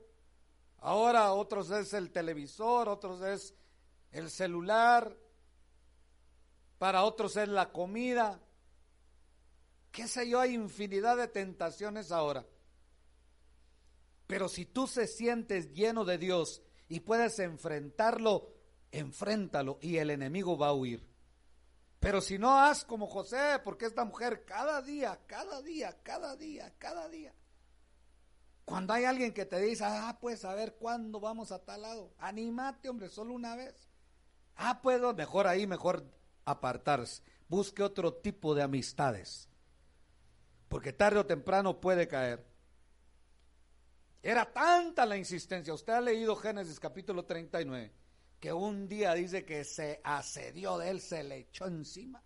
ahora 0.78 1.32
otros 1.32 1.72
es 1.72 1.92
el 1.92 2.12
televisor, 2.12 2.88
otros 2.88 3.20
es 3.20 3.52
el 4.12 4.30
celular, 4.30 5.18
para 6.78 7.02
otros 7.02 7.36
es 7.36 7.48
la 7.48 7.72
comida. 7.72 8.40
Qué 9.90 10.06
sé 10.06 10.28
yo, 10.28 10.38
hay 10.38 10.54
infinidad 10.54 11.16
de 11.16 11.26
tentaciones 11.26 12.12
ahora. 12.12 12.46
Pero 14.28 14.48
si 14.48 14.66
tú 14.66 14.86
se 14.86 15.08
sientes 15.08 15.72
lleno 15.72 16.04
de 16.04 16.16
Dios 16.16 16.62
y 16.88 17.00
puedes 17.00 17.40
enfrentarlo, 17.40 18.54
enfréntalo 18.92 19.80
y 19.82 19.96
el 19.96 20.10
enemigo 20.10 20.56
va 20.56 20.68
a 20.68 20.74
huir. 20.74 21.04
Pero 21.98 22.20
si 22.20 22.38
no, 22.38 22.56
haz 22.60 22.84
como 22.84 23.08
José, 23.08 23.58
porque 23.64 23.86
esta 23.86 24.04
mujer 24.04 24.44
cada 24.44 24.80
día, 24.80 25.18
cada 25.26 25.60
día, 25.60 26.00
cada 26.04 26.36
día, 26.36 26.72
cada 26.78 27.08
día. 27.08 27.34
Cuando 28.64 28.94
hay 28.94 29.04
alguien 29.04 29.34
que 29.34 29.44
te 29.44 29.60
dice, 29.60 29.84
ah, 29.86 30.16
pues 30.20 30.44
a 30.44 30.54
ver 30.54 30.74
cuándo 30.76 31.20
vamos 31.20 31.52
a 31.52 31.58
tal 31.58 31.82
lado, 31.82 32.14
anímate, 32.18 32.88
hombre, 32.88 33.08
solo 33.08 33.34
una 33.34 33.56
vez. 33.56 33.88
Ah, 34.56 34.80
puedo, 34.80 35.12
mejor 35.14 35.46
ahí, 35.46 35.66
mejor 35.66 36.04
apartarse. 36.44 37.22
Busque 37.48 37.82
otro 37.82 38.14
tipo 38.14 38.54
de 38.54 38.62
amistades. 38.62 39.48
Porque 40.68 40.92
tarde 40.92 41.18
o 41.20 41.26
temprano 41.26 41.80
puede 41.80 42.08
caer. 42.08 42.46
Era 44.22 44.50
tanta 44.50 45.04
la 45.04 45.18
insistencia. 45.18 45.74
Usted 45.74 45.92
ha 45.92 46.00
leído 46.00 46.34
Génesis 46.34 46.80
capítulo 46.80 47.26
39, 47.26 47.92
que 48.40 48.52
un 48.52 48.88
día 48.88 49.12
dice 49.12 49.44
que 49.44 49.64
se 49.64 50.00
asedió 50.02 50.78
de 50.78 50.88
él, 50.88 51.00
se 51.02 51.22
le 51.22 51.36
echó 51.36 51.66
encima. 51.66 52.22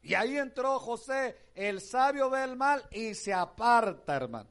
Y 0.00 0.14
ahí 0.14 0.38
entró 0.38 0.78
José, 0.80 1.50
el 1.54 1.80
sabio 1.80 2.30
ve 2.30 2.42
el 2.42 2.56
mal 2.56 2.82
y 2.90 3.14
se 3.14 3.34
aparta, 3.34 4.16
hermano. 4.16 4.48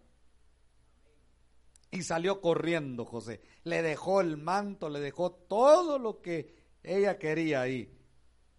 Y 1.91 2.03
salió 2.03 2.39
corriendo 2.39 3.05
José. 3.05 3.41
Le 3.65 3.81
dejó 3.81 4.21
el 4.21 4.37
manto, 4.37 4.89
le 4.89 4.99
dejó 4.99 5.31
todo 5.31 5.99
lo 5.99 6.21
que 6.21 6.55
ella 6.81 7.19
quería 7.19 7.61
ahí. 7.61 7.93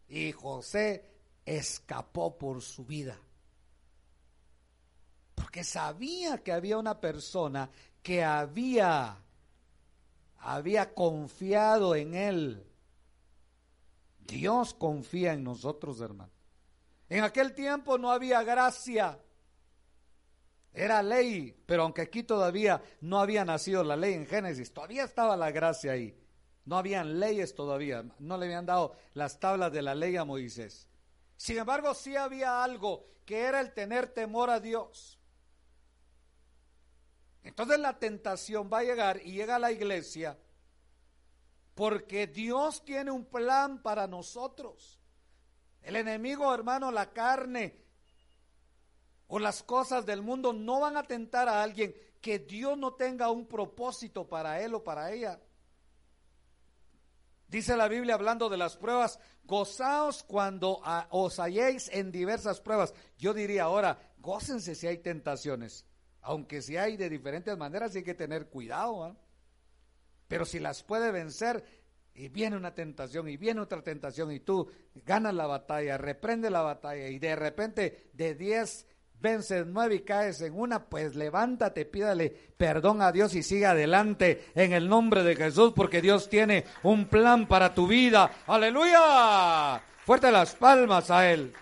Y 0.08 0.32
José 0.32 1.10
escapó 1.44 2.36
por 2.36 2.60
su 2.60 2.84
vida 2.84 3.18
porque 5.42 5.64
sabía 5.64 6.38
que 6.38 6.52
había 6.52 6.78
una 6.78 7.00
persona 7.00 7.68
que 8.02 8.22
había, 8.22 9.18
había 10.38 10.94
confiado 10.94 11.94
en 11.94 12.14
él. 12.14 12.66
Dios 14.20 14.72
confía 14.72 15.32
en 15.32 15.44
nosotros, 15.44 16.00
hermano. 16.00 16.32
En 17.08 17.24
aquel 17.24 17.54
tiempo 17.54 17.98
no 17.98 18.10
había 18.10 18.42
gracia. 18.42 19.18
Era 20.72 21.02
ley, 21.02 21.54
pero 21.66 21.82
aunque 21.82 22.02
aquí 22.02 22.22
todavía 22.22 22.82
no 23.00 23.20
había 23.20 23.44
nacido 23.44 23.84
la 23.84 23.96
ley 23.96 24.14
en 24.14 24.26
Génesis, 24.26 24.72
todavía 24.72 25.04
estaba 25.04 25.36
la 25.36 25.50
gracia 25.50 25.92
ahí. 25.92 26.16
No 26.64 26.78
habían 26.78 27.18
leyes 27.20 27.54
todavía, 27.54 28.04
no 28.18 28.38
le 28.38 28.46
habían 28.46 28.66
dado 28.66 28.96
las 29.14 29.38
tablas 29.38 29.72
de 29.72 29.82
la 29.82 29.94
ley 29.94 30.16
a 30.16 30.24
Moisés. 30.24 30.86
Sin 31.36 31.58
embargo, 31.58 31.92
sí 31.94 32.16
había 32.16 32.62
algo 32.62 33.04
que 33.26 33.40
era 33.40 33.60
el 33.60 33.72
tener 33.72 34.06
temor 34.08 34.48
a 34.48 34.60
Dios. 34.60 35.18
Entonces 37.42 37.78
la 37.80 37.98
tentación 37.98 38.70
va 38.72 38.78
a 38.78 38.84
llegar 38.84 39.20
y 39.24 39.32
llega 39.32 39.56
a 39.56 39.58
la 39.58 39.72
iglesia 39.72 40.38
porque 41.74 42.26
Dios 42.26 42.84
tiene 42.84 43.10
un 43.10 43.24
plan 43.24 43.82
para 43.82 44.06
nosotros. 44.06 45.00
El 45.82 45.96
enemigo, 45.96 46.54
hermano, 46.54 46.92
la 46.92 47.12
carne 47.12 47.81
o 49.34 49.38
las 49.38 49.62
cosas 49.62 50.04
del 50.04 50.20
mundo 50.20 50.52
no 50.52 50.80
van 50.80 50.98
a 50.98 51.04
tentar 51.04 51.48
a 51.48 51.62
alguien 51.62 51.94
que 52.20 52.38
Dios 52.38 52.76
no 52.76 52.92
tenga 52.92 53.30
un 53.30 53.46
propósito 53.46 54.28
para 54.28 54.60
él 54.60 54.74
o 54.74 54.84
para 54.84 55.10
ella. 55.10 55.40
Dice 57.48 57.74
la 57.74 57.88
Biblia 57.88 58.14
hablando 58.14 58.50
de 58.50 58.58
las 58.58 58.76
pruebas, 58.76 59.18
gozaos 59.44 60.22
cuando 60.22 60.82
os 61.08 61.38
halléis 61.38 61.88
en 61.94 62.12
diversas 62.12 62.60
pruebas. 62.60 62.92
Yo 63.16 63.32
diría 63.32 63.62
ahora, 63.62 64.12
gócense 64.18 64.74
si 64.74 64.86
hay 64.86 64.98
tentaciones. 64.98 65.86
Aunque 66.20 66.60
si 66.60 66.76
hay 66.76 66.98
de 66.98 67.08
diferentes 67.08 67.56
maneras, 67.56 67.96
hay 67.96 68.02
que 68.02 68.12
tener 68.12 68.50
cuidado. 68.50 69.16
Pero 70.28 70.44
si 70.44 70.58
las 70.58 70.82
puede 70.82 71.10
vencer, 71.10 71.64
y 72.12 72.28
viene 72.28 72.54
una 72.54 72.74
tentación, 72.74 73.30
y 73.30 73.38
viene 73.38 73.62
otra 73.62 73.82
tentación, 73.82 74.30
y 74.30 74.40
tú 74.40 74.70
ganas 75.06 75.32
la 75.32 75.46
batalla, 75.46 75.96
reprende 75.96 76.50
la 76.50 76.60
batalla, 76.60 77.08
y 77.08 77.18
de 77.18 77.34
repente 77.34 78.10
de 78.12 78.34
diez 78.34 78.86
vences 79.22 79.66
nueve 79.66 79.94
y 79.94 80.00
caes 80.00 80.42
en 80.42 80.52
una, 80.54 80.84
pues 80.84 81.14
levántate, 81.14 81.86
pídale 81.86 82.28
perdón 82.56 83.00
a 83.00 83.12
Dios 83.12 83.34
y 83.34 83.42
sigue 83.42 83.64
adelante 83.64 84.50
en 84.54 84.72
el 84.72 84.88
nombre 84.88 85.22
de 85.22 85.36
Jesús, 85.36 85.72
porque 85.74 86.02
Dios 86.02 86.28
tiene 86.28 86.66
un 86.82 87.06
plan 87.06 87.46
para 87.46 87.74
tu 87.74 87.86
vida. 87.86 88.30
Aleluya. 88.46 89.80
Fuerte 90.04 90.30
las 90.30 90.54
palmas 90.54 91.10
a 91.10 91.30
Él. 91.30 91.54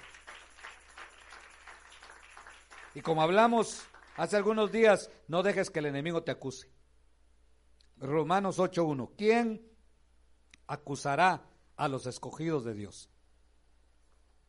Y 2.95 3.03
como 3.03 3.23
hablamos 3.23 3.87
Hace 4.21 4.37
algunos 4.37 4.71
días, 4.71 5.11
no 5.29 5.43
dejes 5.43 5.71
que 5.71 5.79
el 5.79 5.87
enemigo 5.87 6.23
te 6.23 6.31
acuse. 6.31 6.71
Romanos 7.97 8.59
8.1. 8.59 9.13
¿Quién 9.17 9.67
acusará 10.67 11.43
a 11.75 11.89
los 11.89 12.05
escogidos 12.05 12.63
de 12.67 12.75
Dios? 12.75 13.09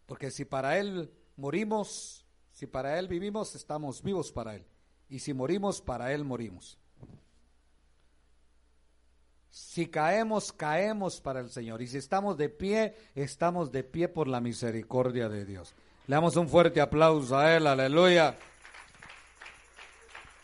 Porque 0.07 0.29
si 0.29 0.43
para 0.43 0.77
Él 0.77 1.13
morimos, 1.37 2.25
si 2.61 2.67
para 2.67 2.99
Él 2.99 3.07
vivimos, 3.07 3.55
estamos 3.55 4.03
vivos 4.03 4.31
para 4.31 4.53
Él. 4.53 4.63
Y 5.09 5.17
si 5.17 5.33
morimos, 5.33 5.81
para 5.81 6.13
Él 6.13 6.23
morimos. 6.23 6.77
Si 9.49 9.87
caemos, 9.87 10.53
caemos 10.53 11.19
para 11.21 11.39
el 11.39 11.49
Señor. 11.49 11.81
Y 11.81 11.87
si 11.87 11.97
estamos 11.97 12.37
de 12.37 12.49
pie, 12.49 12.95
estamos 13.15 13.71
de 13.71 13.83
pie 13.83 14.09
por 14.09 14.27
la 14.27 14.39
misericordia 14.41 15.27
de 15.27 15.43
Dios. 15.43 15.73
Le 16.05 16.13
damos 16.13 16.35
un 16.35 16.47
fuerte 16.47 16.79
aplauso 16.79 17.35
a 17.35 17.51
Él, 17.55 17.65
aleluya. 17.65 18.37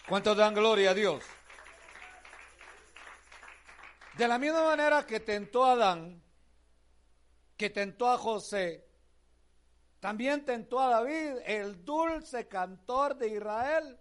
¿Cuántos 0.10 0.36
dan 0.36 0.56
gloria 0.56 0.90
a 0.90 0.94
Dios? 0.96 1.24
De 4.18 4.28
la 4.28 4.40
misma 4.40 4.64
manera 4.64 5.06
que 5.06 5.20
tentó 5.20 5.66
a 5.66 5.74
Adán, 5.74 6.20
que 7.56 7.70
tentó 7.70 8.10
a 8.10 8.18
José, 8.18 8.87
también 10.00 10.46
tentó 10.46 10.80
a 10.80 10.90
David, 10.90 11.38
el 11.46 11.84
dulce 11.84 12.48
cantor 12.48 13.18
de 13.18 13.30
Israel. 13.30 13.98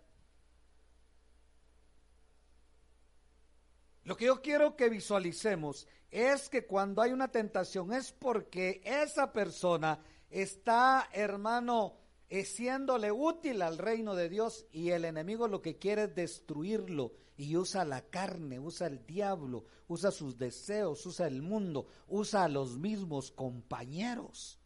Lo 4.04 4.16
que 4.16 4.26
yo 4.26 4.40
quiero 4.40 4.76
que 4.76 4.88
visualicemos 4.88 5.88
es 6.10 6.48
que 6.48 6.66
cuando 6.66 7.02
hay 7.02 7.12
una 7.12 7.28
tentación 7.28 7.92
es 7.92 8.12
porque 8.12 8.80
esa 8.84 9.32
persona 9.32 9.98
está, 10.30 11.08
hermano, 11.12 11.98
es 12.28 12.48
siéndole 12.54 13.10
útil 13.10 13.62
al 13.62 13.78
reino 13.78 14.14
de 14.14 14.28
Dios 14.28 14.66
y 14.70 14.90
el 14.90 15.04
enemigo 15.04 15.48
lo 15.48 15.62
que 15.62 15.78
quiere 15.78 16.04
es 16.04 16.14
destruirlo 16.14 17.14
y 17.36 17.56
usa 17.56 17.84
la 17.84 18.02
carne, 18.02 18.58
usa 18.58 18.86
el 18.86 19.04
diablo, 19.04 19.64
usa 19.88 20.10
sus 20.10 20.38
deseos, 20.38 21.04
usa 21.06 21.26
el 21.26 21.42
mundo, 21.42 21.86
usa 22.08 22.44
a 22.44 22.48
los 22.48 22.78
mismos 22.78 23.30
compañeros. 23.30 24.58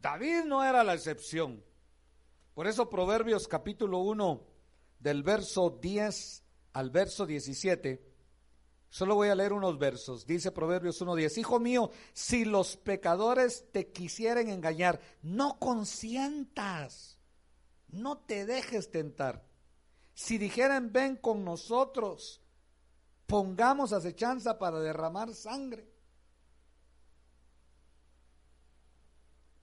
David 0.00 0.44
no 0.44 0.64
era 0.64 0.84
la 0.84 0.94
excepción. 0.94 1.62
Por 2.54 2.66
eso 2.66 2.88
Proverbios 2.88 3.48
capítulo 3.48 3.98
1 3.98 4.44
del 4.98 5.22
verso 5.22 5.70
10 5.80 6.42
al 6.72 6.90
verso 6.90 7.26
17 7.26 8.08
Solo 8.90 9.16
voy 9.16 9.28
a 9.28 9.34
leer 9.34 9.52
unos 9.52 9.78
versos. 9.78 10.26
Dice 10.26 10.50
Proverbios 10.50 11.02
1.10, 11.02 11.38
Hijo 11.38 11.60
mío, 11.60 11.90
si 12.12 12.44
los 12.44 12.76
pecadores 12.76 13.66
te 13.70 13.88
quisieren 13.92 14.48
engañar, 14.48 15.00
no 15.22 15.58
consientas, 15.58 17.18
no 17.88 18.18
te 18.18 18.46
dejes 18.46 18.90
tentar. 18.90 19.44
Si 20.14 20.38
dijeren, 20.38 20.90
ven 20.92 21.16
con 21.16 21.44
nosotros, 21.44 22.40
pongamos 23.26 23.92
acechanza 23.92 24.58
para 24.58 24.80
derramar 24.80 25.34
sangre. 25.34 25.86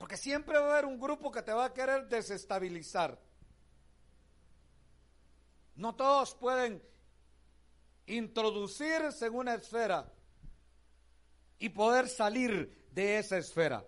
Porque 0.05 0.17
siempre 0.17 0.59
va 0.59 0.67
a 0.67 0.71
haber 0.73 0.85
un 0.85 0.99
grupo 0.99 1.31
que 1.31 1.41
te 1.41 1.51
va 1.51 1.65
a 1.65 1.73
querer 1.73 2.07
desestabilizar. 2.07 3.19
No 5.73 5.95
todos 5.95 6.35
pueden 6.35 6.79
introducirse 8.05 9.25
en 9.25 9.33
una 9.33 9.55
esfera 9.55 10.13
y 11.57 11.69
poder 11.69 12.07
salir 12.07 12.87
de 12.91 13.17
esa 13.17 13.39
esfera. 13.39 13.83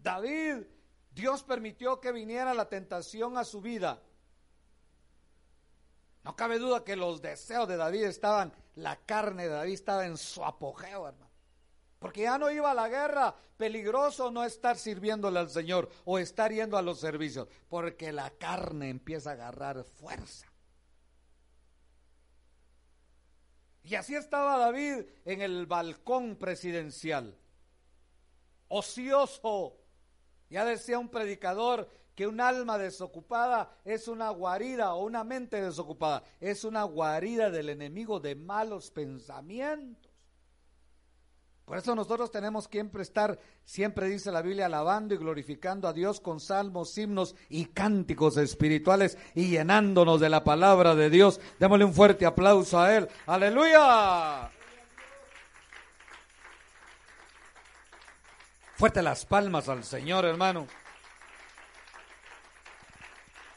David, 0.00 0.66
Dios 1.12 1.44
permitió 1.44 2.00
que 2.00 2.10
viniera 2.10 2.52
la 2.52 2.68
tentación 2.68 3.38
a 3.38 3.44
su 3.44 3.60
vida. 3.60 4.02
No 6.24 6.34
cabe 6.34 6.58
duda 6.58 6.82
que 6.82 6.96
los 6.96 7.22
deseos 7.22 7.68
de 7.68 7.76
David 7.76 8.02
estaban, 8.02 8.52
la 8.74 8.96
carne 8.96 9.44
de 9.44 9.50
David 9.50 9.74
estaba 9.74 10.06
en 10.06 10.16
su 10.16 10.44
apogeo, 10.44 11.06
hermano. 11.06 11.23
Porque 12.04 12.24
ya 12.24 12.36
no 12.36 12.50
iba 12.50 12.70
a 12.70 12.74
la 12.74 12.90
guerra, 12.90 13.34
peligroso 13.56 14.30
no 14.30 14.44
estar 14.44 14.76
sirviéndole 14.76 15.38
al 15.38 15.48
Señor 15.48 15.88
o 16.04 16.18
estar 16.18 16.52
yendo 16.52 16.76
a 16.76 16.82
los 16.82 17.00
servicios, 17.00 17.48
porque 17.70 18.12
la 18.12 18.28
carne 18.28 18.90
empieza 18.90 19.30
a 19.30 19.32
agarrar 19.32 19.84
fuerza. 19.84 20.46
Y 23.84 23.94
así 23.94 24.14
estaba 24.14 24.58
David 24.58 25.06
en 25.24 25.40
el 25.40 25.64
balcón 25.64 26.36
presidencial, 26.36 27.38
ocioso. 28.68 29.78
Ya 30.50 30.66
decía 30.66 30.98
un 30.98 31.08
predicador 31.08 31.88
que 32.14 32.26
un 32.26 32.42
alma 32.42 32.76
desocupada 32.76 33.78
es 33.82 34.08
una 34.08 34.28
guarida 34.28 34.92
o 34.92 35.06
una 35.06 35.24
mente 35.24 35.62
desocupada, 35.62 36.22
es 36.38 36.64
una 36.64 36.82
guarida 36.82 37.48
del 37.48 37.70
enemigo 37.70 38.20
de 38.20 38.34
malos 38.34 38.90
pensamientos. 38.90 40.03
Por 41.64 41.78
eso 41.78 41.94
nosotros 41.94 42.30
tenemos 42.30 42.68
que 42.68 42.86
estar, 43.00 43.38
siempre 43.64 44.06
dice 44.08 44.30
la 44.30 44.42
Biblia, 44.42 44.66
alabando 44.66 45.14
y 45.14 45.16
glorificando 45.16 45.88
a 45.88 45.94
Dios 45.94 46.20
con 46.20 46.38
salmos, 46.38 46.96
himnos 46.98 47.34
y 47.48 47.66
cánticos 47.66 48.36
espirituales 48.36 49.16
y 49.34 49.48
llenándonos 49.48 50.20
de 50.20 50.28
la 50.28 50.44
palabra 50.44 50.94
de 50.94 51.08
Dios. 51.08 51.40
Démosle 51.58 51.86
un 51.86 51.94
fuerte 51.94 52.26
aplauso 52.26 52.78
a 52.78 52.94
Él. 52.94 53.08
Aleluya. 53.26 54.50
Fuerte 58.74 59.00
las 59.00 59.24
palmas 59.24 59.68
al 59.70 59.84
Señor, 59.84 60.26
hermano. 60.26 60.66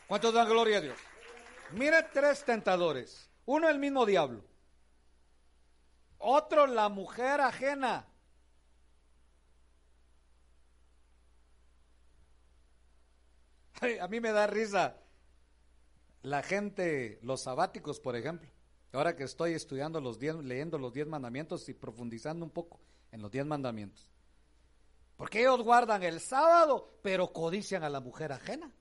¿Cuántos 0.08 0.34
dan 0.34 0.48
gloria 0.48 0.78
a 0.78 0.82
Dios? 0.82 0.98
Mire 1.72 2.04
tres 2.14 2.46
tentadores. 2.46 3.30
Uno 3.46 3.68
el 3.68 3.80
mismo 3.80 4.06
diablo. 4.06 4.42
Otro, 6.20 6.68
la 6.68 6.90
mujer 6.90 7.42
ajena. 7.42 8.08
a 14.02 14.08
mí 14.08 14.20
me 14.20 14.32
da 14.32 14.48
risa 14.48 14.98
la 16.24 16.44
gente, 16.44 17.20
los 17.22 17.44
sabáticos, 17.44 18.00
por 18.00 18.16
ejemplo. 18.16 18.50
Ahora 18.94 19.16
que 19.16 19.24
estoy 19.24 19.54
estudiando 19.54 20.02
los 20.02 20.20
diez, 20.20 20.36
leyendo 20.36 20.78
los 20.78 20.94
diez 20.94 21.08
mandamientos 21.08 21.68
y 21.70 21.74
profundizando 21.74 22.46
un 22.46 22.52
poco 22.52 22.80
en 23.12 23.22
los 23.22 23.32
diez 23.32 23.46
mandamientos. 23.46 24.10
Porque 25.16 25.42
ellos 25.42 25.62
guardan 25.62 26.04
el 26.04 26.20
sábado, 26.20 27.00
pero 27.02 27.32
codician 27.34 27.84
a 27.84 27.90
la 27.90 28.00
mujer 28.00 28.32
ajena. 28.32 28.72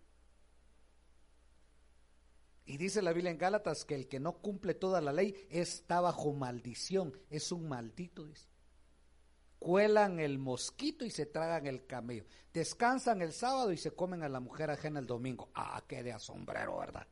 Y 2.67 2.79
dice 2.79 3.01
la 3.01 3.13
Biblia 3.13 3.31
en 3.31 3.39
Gálatas 3.39 3.85
que 3.85 3.95
el 3.95 4.09
que 4.09 4.19
no 4.19 4.39
cumple 4.39 4.75
toda 4.75 5.01
la 5.01 5.13
ley 5.13 5.47
está 5.51 6.01
bajo 6.01 6.33
maldición, 6.33 7.17
es 7.31 7.53
un 7.53 7.69
maldito. 7.69 8.27
Cuelan 9.61 10.19
el 10.19 10.39
mosquito 10.39 11.05
y 11.05 11.11
se 11.11 11.27
tragan 11.27 11.67
el 11.69 11.87
camello. 11.87 12.25
Descansan 12.53 13.23
el 13.23 13.33
sábado 13.33 13.73
y 13.73 13.77
se 13.77 13.93
comen 13.93 14.25
a 14.25 14.29
la 14.29 14.41
mujer 14.41 14.71
ajena 14.71 14.99
el 14.99 15.07
domingo. 15.07 15.49
Ah, 15.55 15.83
qué 15.87 16.03
de 16.03 16.13
asombrero, 16.13 16.79
¿verdad? 16.79 17.07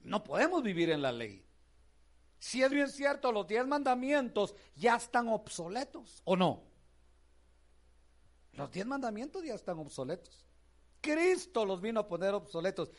No 0.00 0.24
podemos 0.24 0.62
vivir 0.62 0.90
en 0.90 1.02
la 1.02 1.12
ley. 1.12 1.44
Si 2.38 2.62
es 2.62 2.70
bien 2.70 2.88
cierto, 2.88 3.32
los 3.32 3.46
diez 3.46 3.66
mandamientos 3.66 4.54
ya 4.76 4.96
están 4.96 5.28
obsoletos, 5.28 6.22
¿o 6.24 6.36
no? 6.36 6.62
Los 8.52 8.70
diez 8.70 8.86
mandamientos 8.86 9.44
ya 9.44 9.54
están 9.54 9.78
obsoletos. 9.78 10.47
Cristo 11.00 11.64
los 11.64 11.80
vino 11.80 12.00
a 12.00 12.08
poner 12.08 12.34
obsoletos. 12.34 12.90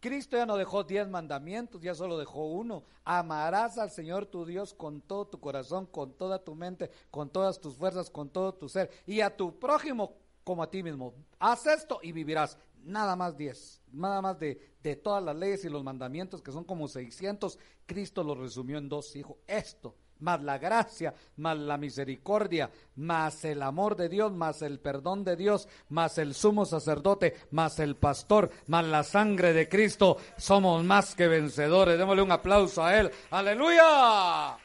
Cristo 0.00 0.36
ya 0.36 0.46
no 0.46 0.56
dejó 0.56 0.84
diez 0.84 1.08
mandamientos, 1.08 1.82
ya 1.82 1.94
solo 1.94 2.18
dejó 2.18 2.46
uno. 2.46 2.84
Amarás 3.04 3.78
al 3.78 3.90
Señor 3.90 4.26
tu 4.26 4.46
Dios 4.46 4.72
con 4.72 5.00
todo 5.00 5.26
tu 5.26 5.40
corazón, 5.40 5.86
con 5.86 6.12
toda 6.12 6.44
tu 6.44 6.54
mente, 6.54 6.90
con 7.10 7.30
todas 7.30 7.60
tus 7.60 7.74
fuerzas, 7.74 8.08
con 8.08 8.28
todo 8.28 8.54
tu 8.54 8.68
ser. 8.68 8.90
Y 9.06 9.20
a 9.20 9.36
tu 9.36 9.58
prójimo 9.58 10.14
como 10.44 10.62
a 10.62 10.70
ti 10.70 10.82
mismo. 10.82 11.14
Haz 11.38 11.66
esto 11.66 11.98
y 12.02 12.12
vivirás. 12.12 12.56
Nada 12.84 13.16
más 13.16 13.36
diez. 13.36 13.80
Nada 13.92 14.22
más 14.22 14.38
de, 14.38 14.76
de 14.82 14.94
todas 14.94 15.22
las 15.22 15.34
leyes 15.34 15.64
y 15.64 15.68
los 15.68 15.82
mandamientos, 15.82 16.42
que 16.42 16.52
son 16.52 16.64
como 16.64 16.86
600, 16.86 17.58
Cristo 17.84 18.22
los 18.22 18.38
resumió 18.38 18.78
en 18.78 18.88
dos 18.88 19.16
hijos. 19.16 19.36
Esto 19.48 19.96
más 20.20 20.42
la 20.42 20.58
gracia, 20.58 21.14
más 21.36 21.56
la 21.56 21.76
misericordia, 21.76 22.70
más 22.96 23.44
el 23.44 23.62
amor 23.62 23.96
de 23.96 24.08
Dios, 24.08 24.32
más 24.32 24.62
el 24.62 24.80
perdón 24.80 25.24
de 25.24 25.36
Dios, 25.36 25.68
más 25.88 26.18
el 26.18 26.34
sumo 26.34 26.64
sacerdote, 26.64 27.36
más 27.50 27.78
el 27.78 27.96
pastor, 27.96 28.50
más 28.66 28.84
la 28.84 29.04
sangre 29.04 29.52
de 29.52 29.68
Cristo, 29.68 30.18
somos 30.36 30.84
más 30.84 31.14
que 31.14 31.28
vencedores. 31.28 31.98
Démosle 31.98 32.22
un 32.22 32.32
aplauso 32.32 32.84
a 32.84 32.96
Él. 32.96 33.10
Aleluya. 33.30 34.56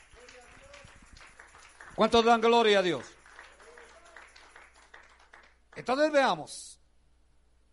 ¿Cuántos 1.96 2.26
dan 2.26 2.42
gloria 2.42 2.80
a 2.80 2.82
Dios? 2.82 3.06
Entonces 5.76 6.12
veamos, 6.12 6.80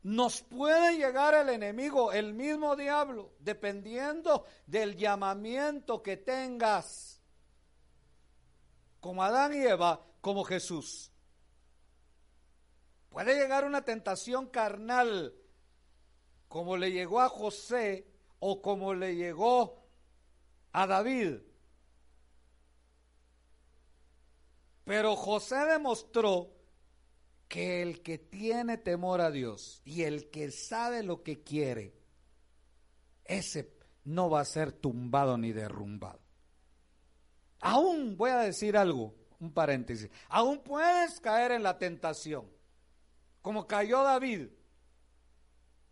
nos 0.03 0.41
puede 0.43 0.97
llegar 0.97 1.35
el 1.35 1.51
enemigo, 1.51 2.13
el 2.13 2.33
mismo 2.33 2.77
diablo, 2.77 3.35
dependiendo 3.39 4.47
del 4.67 4.97
llamamiento 4.97 6.03
que 6.03 6.17
tengas 6.17 7.20
como 9.01 9.23
Adán 9.23 9.55
y 9.55 9.65
Eva, 9.65 10.07
como 10.21 10.45
Jesús. 10.45 11.11
Puede 13.09 13.35
llegar 13.35 13.65
una 13.65 13.85
tentación 13.85 14.47
carnal, 14.47 15.35
como 16.49 16.77
le 16.77 16.93
llegó 16.93 17.21
a 17.21 17.29
José 17.29 18.07
o 18.39 18.63
como 18.63 18.95
le 18.95 19.17
llegó 19.17 19.85
a 20.73 20.87
David. 20.87 21.39
Pero 24.85 25.17
José 25.17 25.57
demostró 25.67 26.53
que 27.49 27.83
el 27.83 28.03
que 28.03 28.19
tiene 28.19 28.79
temor 28.79 29.21
a 29.21 29.31
Dios 29.31 29.83
y 29.85 30.03
el 30.03 30.31
que 30.31 30.51
sabe 30.51 31.03
lo 31.03 31.23
que 31.23 31.43
quiere, 31.43 31.95
ese 33.25 33.73
no 34.05 34.31
va 34.31 34.41
a 34.41 34.45
ser 34.45 34.73
tumbado 34.73 35.37
ni 35.37 35.53
derrumbado. 35.53 36.21
Aún 37.61 38.17
voy 38.17 38.31
a 38.31 38.39
decir 38.39 38.77
algo, 38.77 39.15
un 39.39 39.53
paréntesis, 39.53 40.11
aún 40.29 40.61
puedes 40.61 41.21
caer 41.21 41.53
en 41.53 41.63
la 41.63 41.79
tentación, 41.79 42.51
como 43.43 43.67
cayó 43.67 44.03
David. 44.03 44.49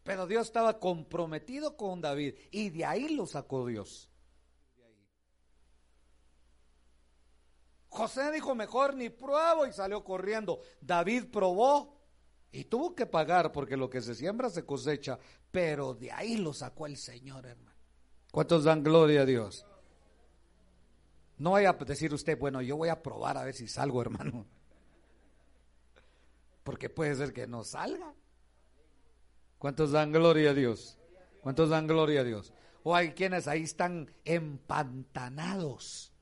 Pero 0.03 0.27
Dios 0.27 0.47
estaba 0.47 0.79
comprometido 0.79 1.77
con 1.77 2.01
David 2.01 2.35
y 2.51 2.71
de 2.71 2.85
ahí 2.85 3.11
lo 3.11 3.27
sacó 3.27 3.67
Dios. 3.67 4.09
José 7.91 8.31
dijo, 8.33 8.55
mejor 8.55 8.95
ni 8.95 9.11
pruebo 9.11 9.67
y 9.67 9.73
salió 9.73 10.05
corriendo. 10.05 10.61
David 10.81 11.25
probó 11.31 11.99
y 12.51 12.65
tuvo 12.65 12.95
que 12.95 13.07
pagar 13.07 13.53
porque 13.53 13.77
lo 13.77 13.91
que 13.91 14.01
se 14.01 14.15
siembra 14.15 14.51
se 14.51 14.65
cosecha, 14.65 15.19
pero 15.51 15.95
de 15.95 16.13
ahí 16.13 16.37
lo 16.37 16.53
sacó 16.53 16.87
el 16.87 16.97
Señor, 16.97 17.47
hermano. 17.47 17.77
¿Cuántos 18.31 18.65
dan 18.65 18.83
gloria 18.83 19.23
a 19.23 19.27
Dios? 19.27 19.67
No 21.39 21.53
vaya 21.53 21.71
a 21.71 21.85
decir 21.85 22.13
usted, 22.13 22.39
bueno, 22.39 22.61
yo 22.61 22.77
voy 22.77 22.89
a 22.89 23.03
probar 23.03 23.37
a 23.37 23.45
ver 23.45 23.55
si 23.55 23.69
salgo, 23.69 24.01
hermano. 24.03 24.47
Porque 26.65 26.91
puede 26.91 27.15
ser 27.15 27.33
que 27.33 27.47
no 27.47 27.65
salga. 27.65 28.13
¿Cuántos 29.59 29.93
dan 29.93 30.13
gloria 30.13 30.51
a 30.51 30.55
Dios? 30.55 30.99
¿Cuántos 31.41 31.71
dan 31.71 31.87
gloria 31.87 32.21
a 32.21 32.25
Dios? 32.25 32.53
O 32.83 32.95
hay 32.95 33.13
quienes 33.13 33.49
ahí 33.49 33.63
están 33.63 34.13
empantanados. 34.25 36.13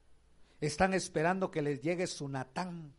Están 0.60 0.94
esperando 0.94 1.50
que 1.50 1.62
les 1.62 1.82
llegue 1.82 2.06
su 2.06 2.28
Natán. 2.28 2.94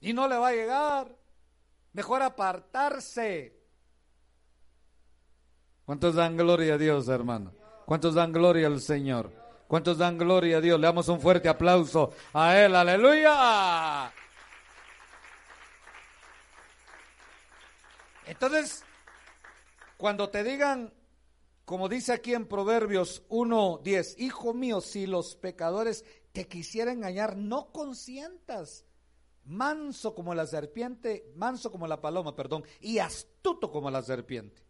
Y 0.00 0.12
no 0.12 0.28
le 0.28 0.36
va 0.36 0.48
a 0.48 0.52
llegar. 0.52 1.16
Mejor 1.92 2.22
apartarse. 2.22 3.58
¿Cuántos 5.84 6.14
dan 6.14 6.36
gloria 6.36 6.74
a 6.74 6.78
Dios, 6.78 7.08
hermano? 7.08 7.57
¿Cuántos 7.88 8.14
dan 8.14 8.32
gloria 8.32 8.66
al 8.66 8.82
Señor? 8.82 9.32
¿Cuántos 9.66 9.96
dan 9.96 10.18
gloria 10.18 10.58
a 10.58 10.60
Dios? 10.60 10.78
Le 10.78 10.86
damos 10.86 11.08
un 11.08 11.22
fuerte 11.22 11.48
aplauso 11.48 12.12
a 12.34 12.54
Él. 12.54 12.76
Aleluya. 12.76 14.12
Entonces, 18.26 18.84
cuando 19.96 20.28
te 20.28 20.44
digan, 20.44 20.92
como 21.64 21.88
dice 21.88 22.12
aquí 22.12 22.34
en 22.34 22.46
Proverbios 22.46 23.26
1.10, 23.30 24.16
hijo 24.18 24.52
mío, 24.52 24.82
si 24.82 25.06
los 25.06 25.34
pecadores 25.36 26.04
te 26.32 26.46
quisieran 26.46 26.98
engañar, 26.98 27.38
no 27.38 27.72
consientas. 27.72 28.84
Manso 29.44 30.14
como 30.14 30.34
la 30.34 30.46
serpiente, 30.46 31.32
manso 31.36 31.72
como 31.72 31.86
la 31.86 32.02
paloma, 32.02 32.36
perdón, 32.36 32.64
y 32.82 32.98
astuto 32.98 33.70
como 33.70 33.90
la 33.90 34.02
serpiente. 34.02 34.62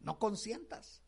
No 0.00 0.18
consientas. 0.18 1.01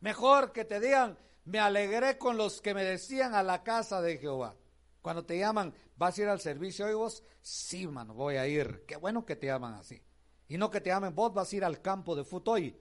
Mejor 0.00 0.52
que 0.52 0.64
te 0.64 0.80
digan, 0.80 1.18
me 1.44 1.58
alegré 1.58 2.18
con 2.18 2.36
los 2.36 2.60
que 2.60 2.74
me 2.74 2.84
decían 2.84 3.34
a 3.34 3.42
la 3.42 3.62
casa 3.62 4.00
de 4.00 4.18
Jehová. 4.18 4.56
Cuando 5.02 5.24
te 5.24 5.38
llaman, 5.38 5.74
¿vas 5.96 6.18
a 6.18 6.22
ir 6.22 6.28
al 6.28 6.40
servicio 6.40 6.86
hoy 6.86 6.94
vos? 6.94 7.22
Sí, 7.40 7.86
mano, 7.86 8.14
voy 8.14 8.36
a 8.36 8.46
ir. 8.46 8.84
Qué 8.86 8.96
bueno 8.96 9.24
que 9.24 9.36
te 9.36 9.46
llaman 9.46 9.74
así. 9.74 10.02
Y 10.48 10.58
no 10.58 10.70
que 10.70 10.80
te 10.80 10.90
llamen, 10.90 11.14
vos 11.14 11.32
vas 11.32 11.52
a 11.52 11.56
ir 11.56 11.64
al 11.64 11.80
campo 11.80 12.14
de 12.16 12.24
fútbol 12.24 12.54
hoy. 12.54 12.76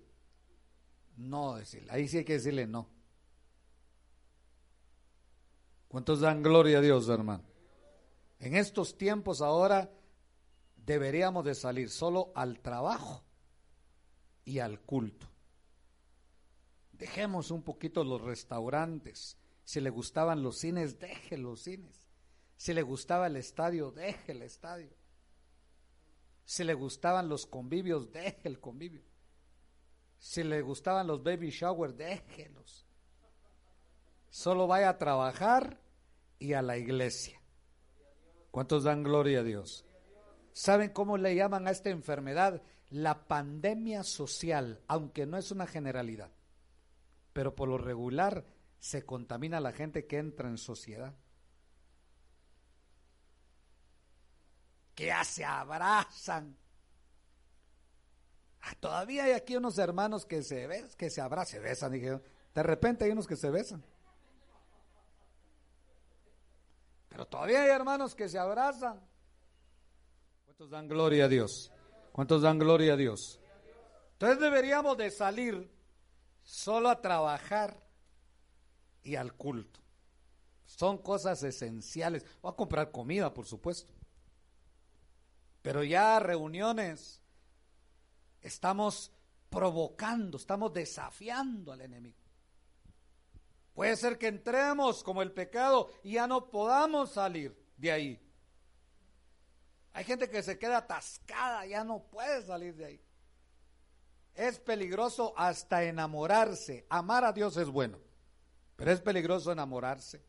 No 1.18 1.56
decirle, 1.56 1.92
ahí 1.92 2.08
sí 2.08 2.18
hay 2.20 2.26
que 2.26 2.34
decirle 2.34 2.66
no. 2.66 2.90
¿Cuántos 5.88 6.22
dan 6.22 6.42
gloria 6.42 6.78
a 6.78 6.82
Dios, 6.82 7.10
hermano? 7.10 7.44
En 8.40 8.56
estos 8.56 8.98
tiempos 8.98 9.42
ahora 9.42 9.92
deberíamos 10.76 11.44
de 11.44 11.56
salir 11.56 11.90
solo 11.90 12.32
al 12.36 12.60
trabajo 12.60 13.24
y 14.46 14.60
al 14.60 14.82
culto. 14.82 15.29
Dejemos 17.00 17.50
un 17.50 17.64
poquito 17.64 18.04
los 18.04 18.22
restaurantes. 18.22 19.38
Si 19.64 19.80
le 19.80 19.90
gustaban 19.90 20.44
los 20.44 20.58
cines, 20.58 21.00
deje 21.00 21.38
los 21.38 21.62
cines. 21.62 22.10
Si 22.58 22.74
le 22.74 22.82
gustaba 22.82 23.28
el 23.28 23.38
estadio, 23.38 23.92
deje 23.92 24.34
el 24.34 24.42
estadio. 24.42 24.92
Si 26.44 26.66
le 26.66 26.74
gustaban 26.74 27.30
los 27.30 27.46
convivios, 27.46 28.12
deje 28.12 28.50
el 28.50 28.60
convivio. 28.60 29.04
Si 30.18 30.44
le 30.44 30.62
gustaban 30.62 31.08
los 31.08 31.24
baby 31.24 31.52
showers, 31.52 31.96
déjelos. 31.96 32.86
Solo 34.30 34.68
vaya 34.68 34.90
a 34.90 34.98
trabajar 34.98 35.80
y 36.38 36.54
a 36.54 36.62
la 36.62 36.78
iglesia. 36.78 37.40
¿Cuántos 38.52 38.84
dan 38.84 39.04
gloria 39.04 39.40
a 39.40 39.44
Dios? 39.44 39.86
¿Saben 40.52 40.90
cómo 40.90 41.18
le 41.18 41.34
llaman 41.34 41.68
a 41.68 41.72
esta 41.72 41.92
enfermedad? 41.92 42.62
La 42.90 43.28
pandemia 43.28 44.04
social, 44.04 44.82
aunque 44.88 45.26
no 45.26 45.38
es 45.38 45.52
una 45.52 45.66
generalidad. 45.66 46.32
Pero 47.40 47.56
por 47.56 47.70
lo 47.70 47.78
regular 47.78 48.44
se 48.80 49.06
contamina 49.06 49.62
la 49.62 49.72
gente 49.72 50.06
que 50.06 50.18
entra 50.18 50.50
en 50.50 50.58
sociedad. 50.58 51.16
Que 54.94 55.06
ya 55.06 55.24
se 55.24 55.46
abrazan. 55.46 56.58
Ah, 58.60 58.76
todavía 58.78 59.24
hay 59.24 59.32
aquí 59.32 59.56
unos 59.56 59.78
hermanos 59.78 60.26
que 60.26 60.44
se, 60.44 60.68
que 60.98 61.10
se 61.10 61.22
abrazan, 61.22 61.48
se 61.48 61.60
besan. 61.60 61.94
Dije, 61.94 62.20
de 62.54 62.64
repente 62.64 63.06
hay 63.06 63.12
unos 63.12 63.26
que 63.26 63.38
se 63.38 63.50
besan. 63.50 63.86
Pero 67.08 67.26
todavía 67.26 67.62
hay 67.62 67.70
hermanos 67.70 68.16
que 68.16 68.28
se 68.28 68.38
abrazan. 68.38 69.00
¿Cuántos 70.44 70.70
dan 70.70 70.90
gloria 70.90 71.24
a 71.24 71.28
Dios? 71.30 71.72
¿Cuántos 72.12 72.42
dan 72.42 72.60
gloria 72.60 72.96
a 72.96 72.98
Dios? 72.98 73.40
Entonces 74.12 74.42
deberíamos 74.42 74.98
de 74.98 75.10
salir 75.10 75.79
solo 76.50 76.90
a 76.90 77.00
trabajar 77.00 77.80
y 79.04 79.16
al 79.16 79.34
culto. 79.34 79.80
Son 80.66 80.98
cosas 80.98 81.44
esenciales. 81.44 82.26
O 82.42 82.50
a 82.50 82.56
comprar 82.56 82.92
comida, 82.92 83.34
por 83.34 83.46
supuesto. 83.46 83.94
Pero 85.62 85.84
ya 85.84 86.20
reuniones 86.20 87.22
estamos 88.42 89.12
provocando, 89.50 90.38
estamos 90.38 90.74
desafiando 90.74 91.72
al 91.72 91.82
enemigo. 91.82 92.18
Puede 93.74 93.96
ser 93.96 94.18
que 94.18 94.28
entremos 94.28 95.04
como 95.04 95.22
el 95.22 95.32
pecado 95.32 95.90
y 96.04 96.14
ya 96.14 96.26
no 96.26 96.50
podamos 96.50 97.12
salir 97.12 97.56
de 97.78 97.92
ahí. 97.92 98.20
Hay 99.94 100.04
gente 100.04 100.30
que 100.30 100.42
se 100.42 100.58
queda 100.58 100.78
atascada, 100.78 101.66
ya 101.68 101.84
no 101.84 102.04
puede 102.04 102.44
salir 102.44 102.76
de 102.76 102.86
ahí. 102.86 103.09
Es 104.40 104.58
peligroso 104.58 105.34
hasta 105.36 105.84
enamorarse. 105.84 106.86
Amar 106.88 107.26
a 107.26 107.34
Dios 107.34 107.58
es 107.58 107.68
bueno, 107.68 108.00
pero 108.78 108.90
es 108.90 109.02
peligroso 109.02 109.52
enamorarse. 109.52 110.24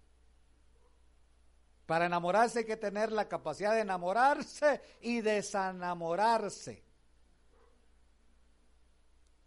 Para 1.86 2.06
enamorarse 2.06 2.58
hay 2.58 2.64
que 2.64 2.76
tener 2.76 3.12
la 3.12 3.28
capacidad 3.28 3.72
de 3.72 3.82
enamorarse 3.82 4.82
y 5.00 5.20
desenamorarse. 5.20 6.82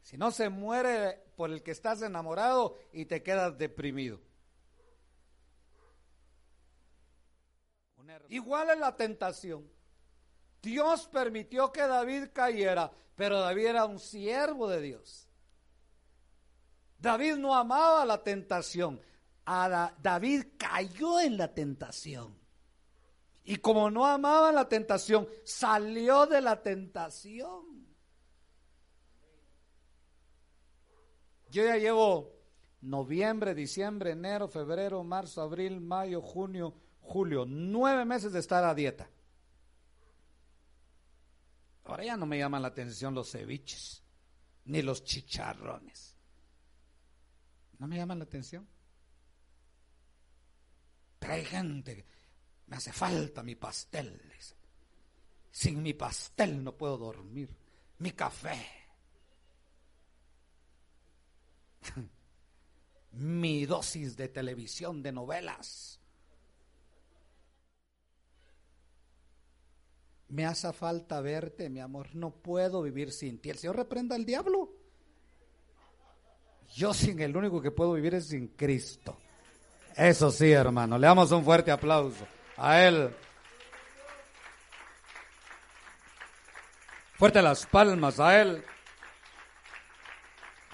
Si 0.02 0.16
no 0.16 0.32
se 0.32 0.48
muere 0.48 1.22
por 1.36 1.52
el 1.52 1.62
que 1.62 1.72
estás 1.72 2.02
enamorado 2.02 2.78
y 2.94 3.04
te 3.04 3.22
quedas 3.22 3.58
deprimido. 3.58 4.22
Igual 8.30 8.70
es 8.70 8.80
la 8.80 8.96
tentación. 8.96 9.70
Dios 10.64 11.08
permitió 11.12 11.74
que 11.74 11.82
David 11.82 12.30
cayera, 12.32 12.90
pero 13.18 13.42
David 13.42 13.66
era 13.66 13.86
un 13.86 14.00
siervo 14.00 14.70
de 14.70 14.82
Dios. 14.82 15.28
David 16.98 17.36
no 17.36 17.54
amaba 17.54 18.06
la 18.06 18.24
tentación. 18.24 19.02
David 19.46 20.46
cayó 20.58 21.20
en 21.20 21.38
la 21.38 21.54
tentación. 21.54 22.40
Y 23.44 23.58
como 23.58 23.92
no 23.92 24.06
amaba 24.06 24.54
la 24.54 24.70
tentación, 24.70 25.28
salió 25.44 26.26
de 26.28 26.40
la 26.40 26.64
tentación. 26.64 27.86
Yo 31.50 31.66
ya 31.66 31.76
llevo 31.76 32.32
noviembre, 32.80 33.54
diciembre, 33.54 34.12
enero, 34.12 34.48
febrero, 34.48 35.04
marzo, 35.04 35.42
abril, 35.42 35.82
mayo, 35.82 36.22
junio, 36.22 36.74
julio, 37.02 37.44
nueve 37.46 38.06
meses 38.06 38.32
de 38.32 38.40
estar 38.40 38.64
a 38.64 38.74
dieta. 38.74 39.10
Ahora 41.86 42.06
ya 42.06 42.18
no 42.18 42.26
me 42.26 42.38
llaman 42.38 42.62
la 42.62 42.70
atención 42.70 43.14
los 43.14 43.32
ceviches, 43.32 44.04
ni 44.66 44.82
los 44.82 45.04
chicharrones. 45.04 46.16
No 47.80 47.88
me 47.88 47.98
llaman 47.98 48.20
la 48.20 48.26
atención. 48.26 48.68
Pero 51.20 51.34
hay 51.34 51.46
gente, 51.46 52.06
me 52.68 52.78
hace 52.78 52.94
falta 52.94 53.44
mi 53.44 53.56
pastel. 53.56 54.22
Sin 55.52 55.84
mi 55.84 55.94
pastel 55.94 56.64
no 56.64 56.76
puedo 56.76 56.98
dormir. 56.98 57.50
Mi 58.00 58.12
café. 58.12 58.66
mi 63.12 63.66
dosis 63.66 64.16
de 64.16 64.30
televisión, 64.30 65.04
de 65.04 65.12
novelas. 65.12 66.00
Me 70.34 70.48
hace 70.48 70.74
falta 70.74 71.22
verte, 71.22 71.70
mi 71.70 71.80
amor. 71.80 72.08
No 72.16 72.32
puedo 72.32 72.82
vivir 72.82 73.12
sin 73.12 73.38
ti. 73.38 73.52
El 73.52 73.60
Señor 73.60 73.76
reprenda 73.76 74.16
al 74.16 74.26
diablo. 74.26 74.68
Yo 76.74 76.92
sin 76.92 77.20
el 77.20 77.38
único 77.38 77.62
que 77.62 77.70
puedo 77.70 77.94
vivir 77.94 78.16
es 78.16 78.30
sin 78.30 78.48
Cristo. 78.48 79.16
Eso 79.96 80.32
sí, 80.32 80.52
hermano. 80.52 80.98
Le 80.98 81.06
damos 81.06 81.32
un 81.32 81.44
fuerte 81.44 81.70
aplauso 81.70 82.26
a 82.58 82.82
Él. 82.82 83.16
Fuerte 87.14 87.40
las 87.40 87.68
palmas 87.68 88.20
a 88.20 88.42
Él. 88.42 88.66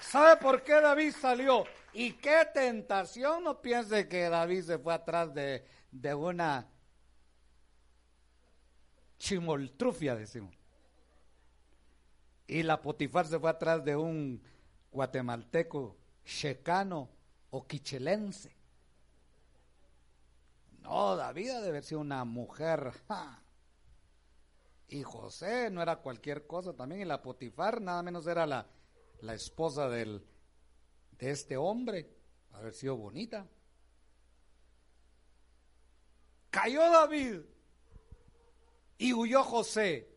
¿Sabe 0.00 0.40
por 0.40 0.62
qué 0.62 0.80
David 0.80 1.12
salió? 1.20 1.66
¿Y 1.92 2.12
qué 2.12 2.48
tentación? 2.54 3.44
No 3.44 3.60
piense 3.60 4.08
que 4.08 4.30
David 4.30 4.62
se 4.62 4.78
fue 4.78 4.94
atrás 4.94 5.34
de, 5.34 5.66
de 5.90 6.14
una 6.14 6.66
chimoltrufia, 9.20 10.16
decimos. 10.16 10.52
Y 12.48 12.64
la 12.64 12.82
Potifar 12.82 13.28
se 13.28 13.38
fue 13.38 13.48
atrás 13.48 13.84
de 13.84 13.94
un 13.94 14.42
guatemalteco, 14.90 15.96
checano 16.24 17.08
o 17.50 17.64
quichelense. 17.64 18.56
No, 20.82 21.14
David 21.14 21.52
debe 21.52 21.68
haber 21.68 21.84
sido 21.84 22.00
una 22.00 22.24
mujer. 22.24 22.92
Y 24.88 25.04
José 25.04 25.70
no 25.70 25.80
era 25.80 26.00
cualquier 26.00 26.48
cosa 26.48 26.72
también. 26.72 27.02
Y 27.02 27.04
la 27.04 27.22
Potifar 27.22 27.80
nada 27.80 28.02
menos 28.02 28.26
era 28.26 28.44
la 28.44 28.66
la 29.22 29.34
esposa 29.34 29.88
del, 29.88 30.24
de 31.18 31.30
este 31.30 31.56
hombre, 31.56 32.10
haber 32.52 32.72
sido 32.74 32.96
bonita. 32.96 33.46
Cayó 36.50 36.80
David 36.90 37.40
y 39.00 39.14
huyó 39.14 39.42
José 39.42 40.14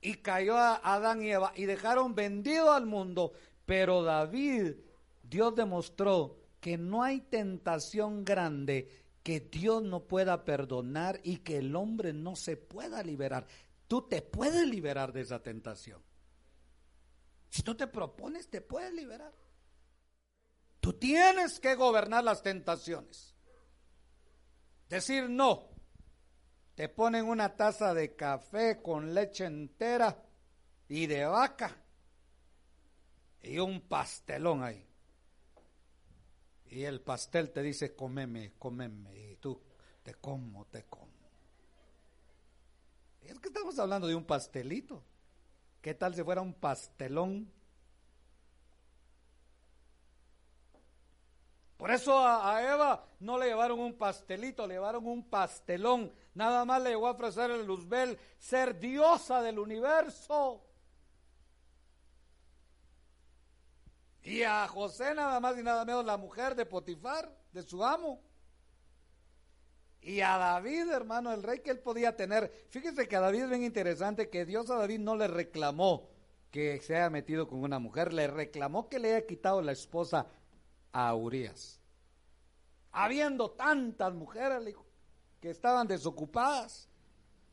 y 0.00 0.14
cayó 0.14 0.56
a 0.56 0.76
Adán 0.76 1.20
y 1.20 1.32
Eva 1.32 1.52
y 1.56 1.64
dejaron 1.64 2.14
vendido 2.14 2.72
al 2.72 2.86
mundo, 2.86 3.32
pero 3.66 4.04
David, 4.04 4.76
Dios 5.20 5.56
demostró 5.56 6.38
que 6.60 6.78
no 6.78 7.02
hay 7.02 7.20
tentación 7.22 8.24
grande 8.24 9.04
que 9.24 9.40
Dios 9.40 9.82
no 9.82 10.04
pueda 10.04 10.44
perdonar 10.44 11.20
y 11.24 11.38
que 11.38 11.58
el 11.58 11.74
hombre 11.74 12.12
no 12.12 12.36
se 12.36 12.56
pueda 12.56 13.02
liberar. 13.02 13.48
Tú 13.88 14.02
te 14.02 14.22
puedes 14.22 14.68
liberar 14.68 15.12
de 15.12 15.22
esa 15.22 15.42
tentación. 15.42 16.00
Si 17.50 17.62
tú 17.62 17.74
te 17.74 17.88
propones, 17.88 18.48
te 18.48 18.60
puedes 18.60 18.94
liberar. 18.94 19.34
Tú 20.78 20.92
tienes 20.92 21.58
que 21.58 21.74
gobernar 21.74 22.22
las 22.22 22.44
tentaciones. 22.44 23.34
Decir 24.88 25.28
no. 25.28 25.67
Te 26.78 26.88
ponen 26.88 27.26
una 27.26 27.56
taza 27.56 27.92
de 27.92 28.14
café 28.14 28.80
con 28.80 29.12
leche 29.12 29.44
entera 29.46 30.16
y 30.88 31.08
de 31.08 31.24
vaca 31.24 31.76
y 33.42 33.58
un 33.58 33.80
pastelón 33.80 34.62
ahí. 34.62 34.86
Y 36.66 36.84
el 36.84 37.00
pastel 37.00 37.50
te 37.50 37.62
dice, 37.62 37.96
comeme, 37.96 38.52
comeme. 38.60 39.12
Y 39.32 39.34
tú, 39.38 39.60
te 40.04 40.14
como, 40.14 40.66
te 40.66 40.84
como. 40.84 41.10
Es 43.22 43.40
que 43.40 43.48
estamos 43.48 43.76
hablando 43.80 44.06
de 44.06 44.14
un 44.14 44.24
pastelito. 44.24 45.02
¿Qué 45.82 45.94
tal 45.94 46.14
si 46.14 46.22
fuera 46.22 46.42
un 46.42 46.54
pastelón? 46.54 47.50
Por 51.78 51.92
eso 51.92 52.18
a, 52.18 52.60
Eva 52.60 53.06
no 53.20 53.38
le 53.38 53.46
llevaron 53.46 53.78
un 53.78 53.94
pastelito, 53.94 54.66
le 54.66 54.74
llevaron 54.74 55.06
un 55.06 55.22
pastelón. 55.22 56.12
Nada 56.38 56.64
más 56.64 56.80
le 56.80 56.90
llegó 56.90 57.08
a 57.08 57.10
ofrecer 57.10 57.50
el 57.50 57.66
Luzbel 57.66 58.16
ser 58.38 58.78
diosa 58.78 59.42
del 59.42 59.58
universo. 59.58 60.62
Y 64.22 64.44
a 64.44 64.68
José 64.68 65.16
nada 65.16 65.40
más 65.40 65.58
y 65.58 65.64
nada 65.64 65.84
menos 65.84 66.04
la 66.04 66.16
mujer 66.16 66.54
de 66.54 66.64
Potifar, 66.64 67.28
de 67.50 67.64
su 67.64 67.84
amo. 67.84 68.22
Y 70.00 70.20
a 70.20 70.38
David, 70.38 70.88
hermano, 70.92 71.32
el 71.32 71.42
rey 71.42 71.58
que 71.58 71.72
él 71.72 71.80
podía 71.80 72.14
tener. 72.14 72.52
Fíjese 72.68 73.08
que 73.08 73.16
a 73.16 73.20
David 73.20 73.42
es 73.42 73.50
bien 73.50 73.64
interesante 73.64 74.30
que 74.30 74.46
Dios 74.46 74.70
a 74.70 74.76
David 74.76 75.00
no 75.00 75.16
le 75.16 75.26
reclamó 75.26 76.08
que 76.52 76.80
se 76.80 76.94
haya 76.94 77.10
metido 77.10 77.48
con 77.48 77.64
una 77.64 77.80
mujer, 77.80 78.12
le 78.12 78.28
reclamó 78.28 78.88
que 78.88 79.00
le 79.00 79.16
haya 79.16 79.26
quitado 79.26 79.60
la 79.60 79.72
esposa 79.72 80.28
a 80.92 81.12
Urias. 81.16 81.80
Habiendo 82.92 83.50
tantas 83.50 84.14
mujeres 84.14 84.62
que 85.40 85.50
estaban 85.50 85.86
desocupadas, 85.86 86.88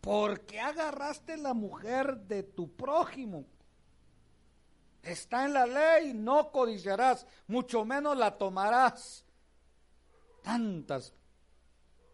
¿por 0.02 0.42
qué 0.42 0.60
agarraste 0.60 1.38
la 1.38 1.54
mujer 1.54 2.18
de 2.22 2.44
tu 2.44 2.76
prójimo? 2.76 3.46
Está 5.02 5.46
en 5.46 5.54
la 5.54 5.66
ley, 5.66 6.14
no 6.14 6.52
codiciarás, 6.52 7.28
mucho 7.48 7.86
menos 7.86 8.18
la 8.18 8.38
tomarás. 8.38 9.24
Tantas 10.42 11.14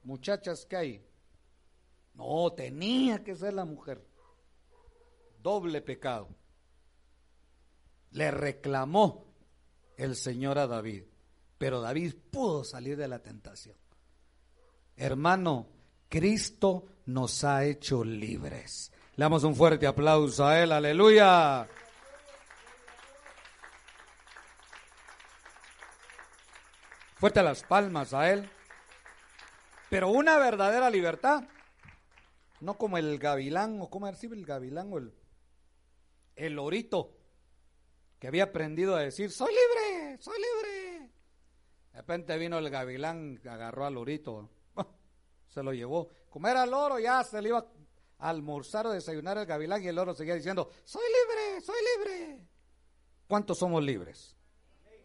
muchachas 0.03 0.65
que 0.65 0.75
hay. 0.75 1.05
No, 2.13 2.51
tenía 2.51 3.23
que 3.23 3.35
ser 3.35 3.53
la 3.53 3.65
mujer. 3.65 4.05
Doble 5.41 5.81
pecado. 5.81 6.29
Le 8.11 8.29
reclamó 8.29 9.25
el 9.95 10.15
Señor 10.15 10.57
a 10.59 10.67
David, 10.67 11.03
pero 11.57 11.79
David 11.79 12.15
pudo 12.29 12.63
salir 12.65 12.97
de 12.97 13.07
la 13.07 13.19
tentación. 13.19 13.77
Hermano, 14.97 15.67
Cristo 16.09 16.85
nos 17.05 17.43
ha 17.43 17.65
hecho 17.65 18.03
libres. 18.03 18.91
Le 19.15 19.23
damos 19.23 19.43
un 19.43 19.55
fuerte 19.55 19.87
aplauso 19.87 20.45
a 20.45 20.59
Él, 20.59 20.71
aleluya. 20.71 21.67
Fuerte 27.15 27.43
las 27.43 27.63
palmas 27.63 28.13
a 28.13 28.31
Él. 28.31 28.49
Pero 29.89 30.09
una 30.09 30.37
verdadera 30.37 30.89
libertad, 30.89 31.43
no 32.61 32.77
como 32.77 32.97
el 32.97 33.19
gavilán, 33.19 33.81
o 33.81 33.89
como 33.89 34.07
decir 34.07 34.31
el 34.33 34.45
gavilán, 34.45 34.91
o 34.93 34.97
el, 34.97 35.13
el 36.35 36.53
lorito, 36.53 37.17
que 38.17 38.27
había 38.27 38.45
aprendido 38.45 38.95
a 38.95 39.01
decir, 39.01 39.31
soy 39.31 39.51
libre, 39.51 40.17
soy 40.21 40.37
libre. 40.39 41.11
De 41.91 41.97
repente 41.97 42.37
vino 42.37 42.57
el 42.57 42.69
gavilán, 42.69 43.41
agarró 43.45 43.85
al 43.85 43.95
lorito, 43.95 44.49
se 45.51 45.61
lo 45.61 45.73
llevó. 45.73 46.09
Como 46.29 46.47
era 46.47 46.63
el 46.63 46.71
loro, 46.71 46.97
ya 46.97 47.23
se 47.23 47.41
le 47.41 47.49
iba 47.49 47.59
a 47.59 48.29
almorzar 48.29 48.87
o 48.87 48.91
desayunar 48.91 49.37
el 49.37 49.45
gavilán 49.45 49.83
y 49.83 49.87
el 49.87 49.95
loro 49.95 50.13
seguía 50.15 50.35
diciendo, 50.35 50.69
soy 50.83 51.03
libre, 51.03 51.61
soy 51.61 51.75
libre. 51.97 52.47
¿Cuántos 53.27 53.57
somos 53.57 53.83
libres? 53.83 54.35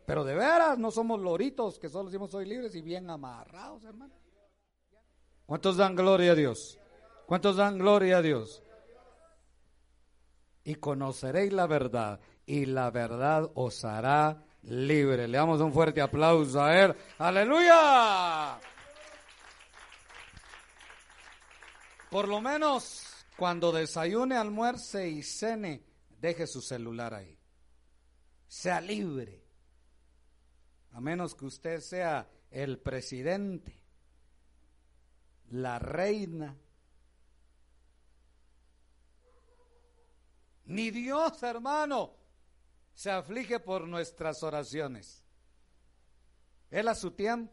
Pero 0.06 0.24
de 0.24 0.34
veras 0.34 0.78
no 0.78 0.90
somos 0.90 1.20
loritos 1.20 1.78
que 1.78 1.88
solo 1.88 2.08
decimos 2.08 2.30
soy 2.30 2.46
libres 2.46 2.74
y 2.76 2.80
bien 2.80 3.10
amarrados, 3.10 3.84
hermano. 3.84 4.14
¿Cuántos 5.46 5.76
dan 5.76 5.96
gloria 5.96 6.32
a 6.32 6.34
Dios? 6.34 6.78
¿Cuántos 7.26 7.56
dan 7.56 7.78
gloria 7.78 8.18
a 8.18 8.22
Dios? 8.22 8.62
Y 10.62 10.76
conoceréis 10.76 11.52
la 11.52 11.66
verdad 11.66 12.20
y 12.46 12.66
la 12.66 12.90
verdad 12.90 13.50
os 13.54 13.84
hará 13.84 14.44
libre. 14.62 15.26
Le 15.26 15.38
damos 15.38 15.60
un 15.60 15.72
fuerte 15.72 16.00
aplauso 16.00 16.62
a 16.62 16.76
él. 16.80 16.94
Aleluya. 17.18 18.60
Por 22.16 22.28
lo 22.28 22.40
menos 22.40 23.02
cuando 23.36 23.70
desayune, 23.72 24.38
almuerce 24.38 25.06
y 25.06 25.22
cene, 25.22 25.84
deje 26.18 26.46
su 26.46 26.62
celular 26.62 27.12
ahí. 27.12 27.38
Sea 28.48 28.80
libre 28.80 29.44
a 30.92 31.00
menos 31.02 31.34
que 31.34 31.44
usted 31.44 31.78
sea 31.82 32.26
el 32.50 32.78
presidente, 32.78 33.78
la 35.50 35.78
reina. 35.78 36.56
Ni 40.64 40.90
Dios, 40.90 41.42
hermano, 41.42 42.14
se 42.94 43.10
aflige 43.10 43.60
por 43.60 43.86
nuestras 43.86 44.42
oraciones. 44.42 45.22
Él 46.70 46.88
a 46.88 46.94
su 46.94 47.10
tiempo 47.10 47.52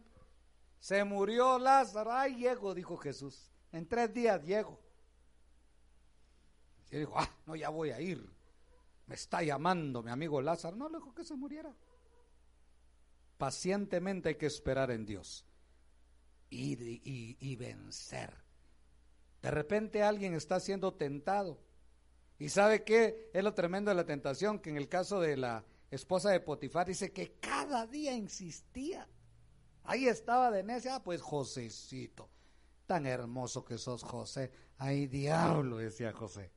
se 0.79 1.03
murió 1.03 1.59
Lázaro. 1.59 2.13
Ay, 2.13 2.37
llego, 2.37 2.73
dijo 2.73 2.95
Jesús. 2.95 3.52
En 3.73 3.87
tres 3.87 4.13
días 4.13 4.41
llego. 4.43 4.79
Y 6.91 6.99
dijo, 6.99 7.13
ah, 7.17 7.29
no, 7.47 7.55
ya 7.55 7.69
voy 7.69 7.89
a 7.89 7.99
ir. 7.99 8.23
Me 9.07 9.15
está 9.15 9.41
llamando 9.43 10.01
mi 10.03 10.11
amigo 10.11 10.41
Lázaro. 10.41 10.75
No, 10.75 10.87
le 10.87 10.99
dijo 10.99 11.13
que 11.13 11.23
se 11.23 11.35
muriera. 11.35 11.73
Pacientemente 13.37 14.29
hay 14.29 14.35
que 14.35 14.45
esperar 14.45 14.91
en 14.91 15.05
Dios 15.05 15.45
y, 16.49 17.35
y, 17.39 17.55
vencer. 17.55 18.31
De 19.41 19.51
repente 19.51 20.03
alguien 20.03 20.35
está 20.35 20.59
siendo 20.59 20.93
tentado. 20.93 21.59
¿Y 22.37 22.49
sabe 22.49 22.83
qué? 22.83 23.31
Es 23.33 23.43
lo 23.43 23.53
tremendo 23.53 23.89
de 23.89 23.95
la 23.95 24.05
tentación, 24.05 24.59
que 24.59 24.69
en 24.69 24.77
el 24.77 24.87
caso 24.87 25.19
de 25.19 25.35
la 25.35 25.65
esposa 25.89 26.29
de 26.29 26.39
Potifar 26.39 26.87
dice 26.87 27.11
que 27.11 27.39
cada 27.39 27.87
día 27.87 28.13
insistía. 28.13 29.07
Ahí 29.83 30.07
estaba 30.07 30.51
de 30.51 30.63
necia, 30.63 30.95
ah, 30.95 31.03
pues 31.03 31.21
Josecito, 31.21 32.29
tan 32.93 33.07
hermoso 33.07 33.65
que 33.65 33.79
sos 33.79 34.03
José. 34.03 34.51
Ay, 34.77 35.07
diablo, 35.07 35.77
decía 35.77 36.13
José. 36.13 36.51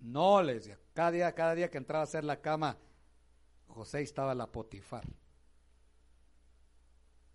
No, 0.00 0.42
le 0.42 0.54
decía, 0.54 0.78
cada 0.94 1.10
día, 1.10 1.34
cada 1.34 1.54
día 1.54 1.70
que 1.70 1.76
entraba 1.76 2.00
a 2.00 2.04
hacer 2.04 2.24
la 2.24 2.40
cama, 2.40 2.78
José 3.66 4.00
estaba 4.00 4.34
la 4.34 4.50
Potifar. 4.50 5.04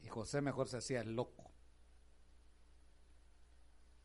Y 0.01 0.07
José 0.07 0.41
mejor 0.41 0.67
se 0.67 0.77
hacía 0.77 1.01
el 1.01 1.15
loco. 1.15 1.51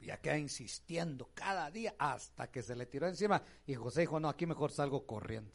Y 0.00 0.08
queda 0.18 0.36
insistiendo 0.36 1.30
cada 1.32 1.70
día 1.70 1.94
hasta 1.98 2.50
que 2.50 2.62
se 2.62 2.76
le 2.76 2.84
tiró 2.84 3.08
encima. 3.08 3.42
Y 3.66 3.76
José 3.76 4.02
dijo, 4.02 4.20
no, 4.20 4.28
aquí 4.28 4.44
mejor 4.44 4.72
salgo 4.72 5.06
corriendo. 5.06 5.54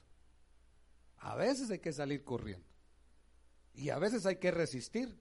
A 1.18 1.36
veces 1.36 1.70
hay 1.70 1.78
que 1.78 1.94
salir 1.94 2.24
corriendo. 2.24 2.73
Y 3.74 3.90
a 3.90 3.98
veces 4.00 4.26
hay 4.26 4.38
que 4.38 4.52
resistir. 4.52 5.18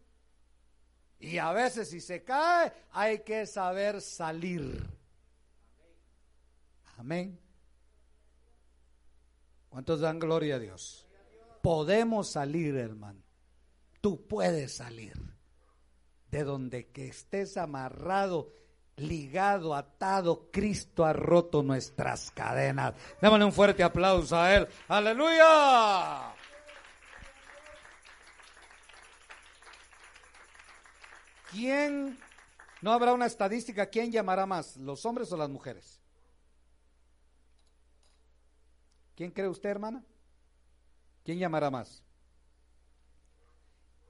Y 1.18 1.38
a 1.38 1.52
veces 1.52 1.88
si 1.90 2.00
se 2.00 2.24
cae, 2.24 2.72
hay 2.90 3.20
que 3.20 3.46
saber 3.46 4.00
salir. 4.00 4.84
Amén. 6.98 7.38
¿Cuántos 9.68 10.00
dan 10.00 10.18
gloria 10.18 10.56
a 10.56 10.58
Dios? 10.58 11.06
Podemos 11.62 12.28
salir, 12.28 12.76
hermano. 12.76 13.22
Tú 14.00 14.26
puedes 14.26 14.74
salir. 14.74 15.14
De 16.30 16.44
donde 16.44 16.88
que 16.88 17.08
estés 17.08 17.56
amarrado, 17.56 18.52
ligado, 18.96 19.74
atado, 19.74 20.50
Cristo 20.50 21.04
ha 21.04 21.12
roto 21.12 21.62
nuestras 21.62 22.30
cadenas. 22.32 22.94
Démosle 23.20 23.44
un 23.44 23.52
fuerte 23.52 23.82
aplauso 23.82 24.36
a 24.36 24.54
Él. 24.54 24.68
Aleluya. 24.88 26.31
¿Quién, 31.52 32.18
no 32.80 32.92
habrá 32.92 33.12
una 33.12 33.26
estadística, 33.26 33.86
quién 33.86 34.10
llamará 34.10 34.46
más, 34.46 34.76
los 34.78 35.04
hombres 35.04 35.30
o 35.32 35.36
las 35.36 35.50
mujeres? 35.50 36.00
¿Quién 39.14 39.30
cree 39.30 39.48
usted, 39.48 39.68
hermana? 39.68 40.02
¿Quién 41.24 41.38
llamará 41.38 41.70
más? 41.70 42.02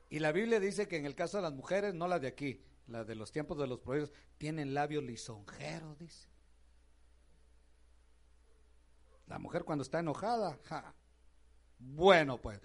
Y 0.09 0.21
la 0.21 0.31
Biblia 0.31 0.61
dice 0.61 0.87
que 0.87 0.97
en 0.97 1.05
el 1.07 1.17
caso 1.17 1.39
de 1.39 1.43
las 1.43 1.53
mujeres, 1.53 1.95
no 1.95 2.07
las 2.07 2.21
de 2.21 2.29
aquí, 2.29 2.65
las 2.87 3.07
de 3.07 3.17
los 3.17 3.33
tiempos 3.33 3.59
de 3.59 3.67
los 3.67 3.81
proverbios, 3.81 4.13
tienen 4.39 4.73
labios 4.75 5.03
lisonjeros, 5.03 5.99
dice. 5.99 6.29
La 9.27 9.39
mujer 9.39 9.65
cuando 9.65 9.83
está 9.83 9.99
enojada, 9.99 10.59
bueno 11.79 12.41
pues. 12.41 12.61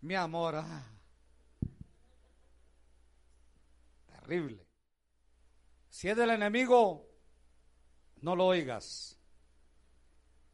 Mi 0.00 0.14
amor, 0.14 0.56
ah. 0.56 0.86
terrible. 4.06 4.66
Si 5.88 6.08
es 6.08 6.16
del 6.16 6.30
enemigo, 6.30 7.08
no 8.20 8.36
lo 8.36 8.46
oigas. 8.46 9.18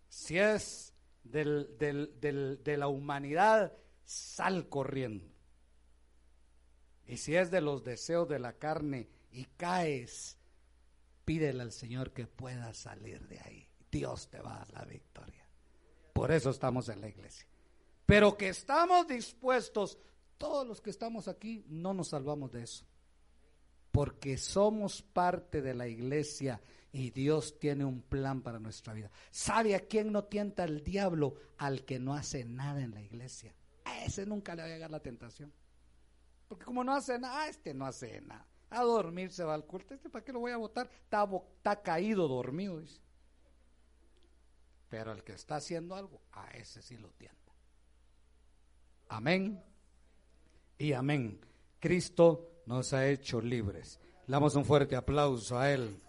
Si 0.08 0.38
es 0.38 0.94
del, 1.22 1.76
de 1.78 2.76
la 2.76 2.88
humanidad, 2.88 3.76
sal 4.04 4.68
corriendo. 4.68 5.26
Y 7.06 7.18
si 7.18 7.36
es 7.36 7.50
de 7.50 7.60
los 7.60 7.84
deseos 7.84 8.28
de 8.28 8.38
la 8.38 8.54
carne 8.54 9.10
y 9.30 9.44
caes, 9.56 10.38
pídele 11.24 11.62
al 11.62 11.72
Señor 11.72 12.12
que 12.12 12.26
pueda 12.26 12.72
salir 12.72 13.26
de 13.28 13.40
ahí. 13.40 13.68
Dios 13.90 14.28
te 14.30 14.40
va 14.40 14.54
a 14.54 14.58
dar 14.60 14.72
la 14.72 14.84
victoria. 14.84 15.46
Por 16.14 16.32
eso 16.32 16.50
estamos 16.50 16.88
en 16.88 17.00
la 17.00 17.08
iglesia. 17.08 17.46
Pero 18.06 18.36
que 18.36 18.48
estamos 18.48 19.06
dispuestos, 19.06 19.98
todos 20.36 20.66
los 20.66 20.80
que 20.80 20.90
estamos 20.90 21.28
aquí, 21.28 21.64
no 21.68 21.94
nos 21.94 22.08
salvamos 22.08 22.52
de 22.52 22.62
eso. 22.64 22.84
Porque 23.90 24.36
somos 24.36 25.02
parte 25.02 25.62
de 25.62 25.74
la 25.74 25.86
iglesia 25.86 26.60
y 26.92 27.10
Dios 27.10 27.58
tiene 27.58 27.84
un 27.84 28.02
plan 28.02 28.42
para 28.42 28.58
nuestra 28.58 28.92
vida. 28.92 29.10
¿Sabe 29.30 29.74
a 29.74 29.86
quién 29.86 30.12
no 30.12 30.24
tienta 30.24 30.64
el 30.64 30.82
diablo? 30.82 31.34
Al 31.58 31.84
que 31.84 31.98
no 31.98 32.14
hace 32.14 32.44
nada 32.44 32.82
en 32.82 32.92
la 32.92 33.00
iglesia. 33.00 33.54
A 33.84 34.04
ese 34.04 34.26
nunca 34.26 34.54
le 34.54 34.62
va 34.62 34.68
a 34.68 34.70
llegar 34.70 34.90
la 34.90 35.00
tentación. 35.00 35.52
Porque 36.48 36.64
como 36.64 36.84
no 36.84 36.94
hace 36.94 37.18
nada, 37.18 37.48
este 37.48 37.72
no 37.72 37.86
hace 37.86 38.20
nada. 38.20 38.46
A 38.70 38.82
dormir 38.82 39.30
se 39.30 39.44
va 39.44 39.54
al 39.54 39.64
culto. 39.64 39.94
Este, 39.94 40.10
¿para 40.10 40.24
qué 40.24 40.32
lo 40.32 40.40
voy 40.40 40.52
a 40.52 40.56
votar? 40.56 40.90
Está, 41.04 41.28
está 41.56 41.82
caído 41.82 42.28
dormido, 42.28 42.80
dice. 42.80 43.00
Pero 44.88 45.12
el 45.12 45.24
que 45.24 45.32
está 45.32 45.56
haciendo 45.56 45.94
algo, 45.94 46.20
a 46.32 46.50
ese 46.50 46.82
sí 46.82 46.96
lo 46.96 47.10
tienta. 47.10 47.43
Amén. 49.08 49.62
Y 50.78 50.92
amén. 50.92 51.40
Cristo 51.78 52.62
nos 52.66 52.92
ha 52.92 53.06
hecho 53.06 53.40
libres. 53.40 54.00
Le 54.26 54.32
damos 54.32 54.54
un 54.54 54.64
fuerte 54.64 54.96
aplauso 54.96 55.58
a 55.58 55.70
Él. 55.70 56.00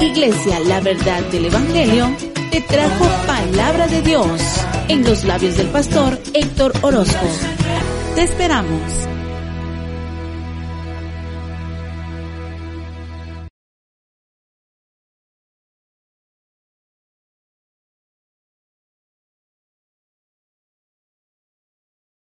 Iglesia, 0.00 0.60
la 0.60 0.80
verdad 0.80 1.22
del 1.30 1.46
Evangelio, 1.46 2.14
te 2.50 2.60
trajo 2.60 3.06
palabra 3.26 3.86
de 3.86 4.02
Dios 4.02 4.42
en 4.88 5.04
los 5.04 5.24
labios 5.24 5.56
del 5.56 5.68
pastor 5.68 6.18
Héctor 6.34 6.72
Orozco. 6.82 7.26
Te 8.14 8.24
esperamos. 8.24 9.11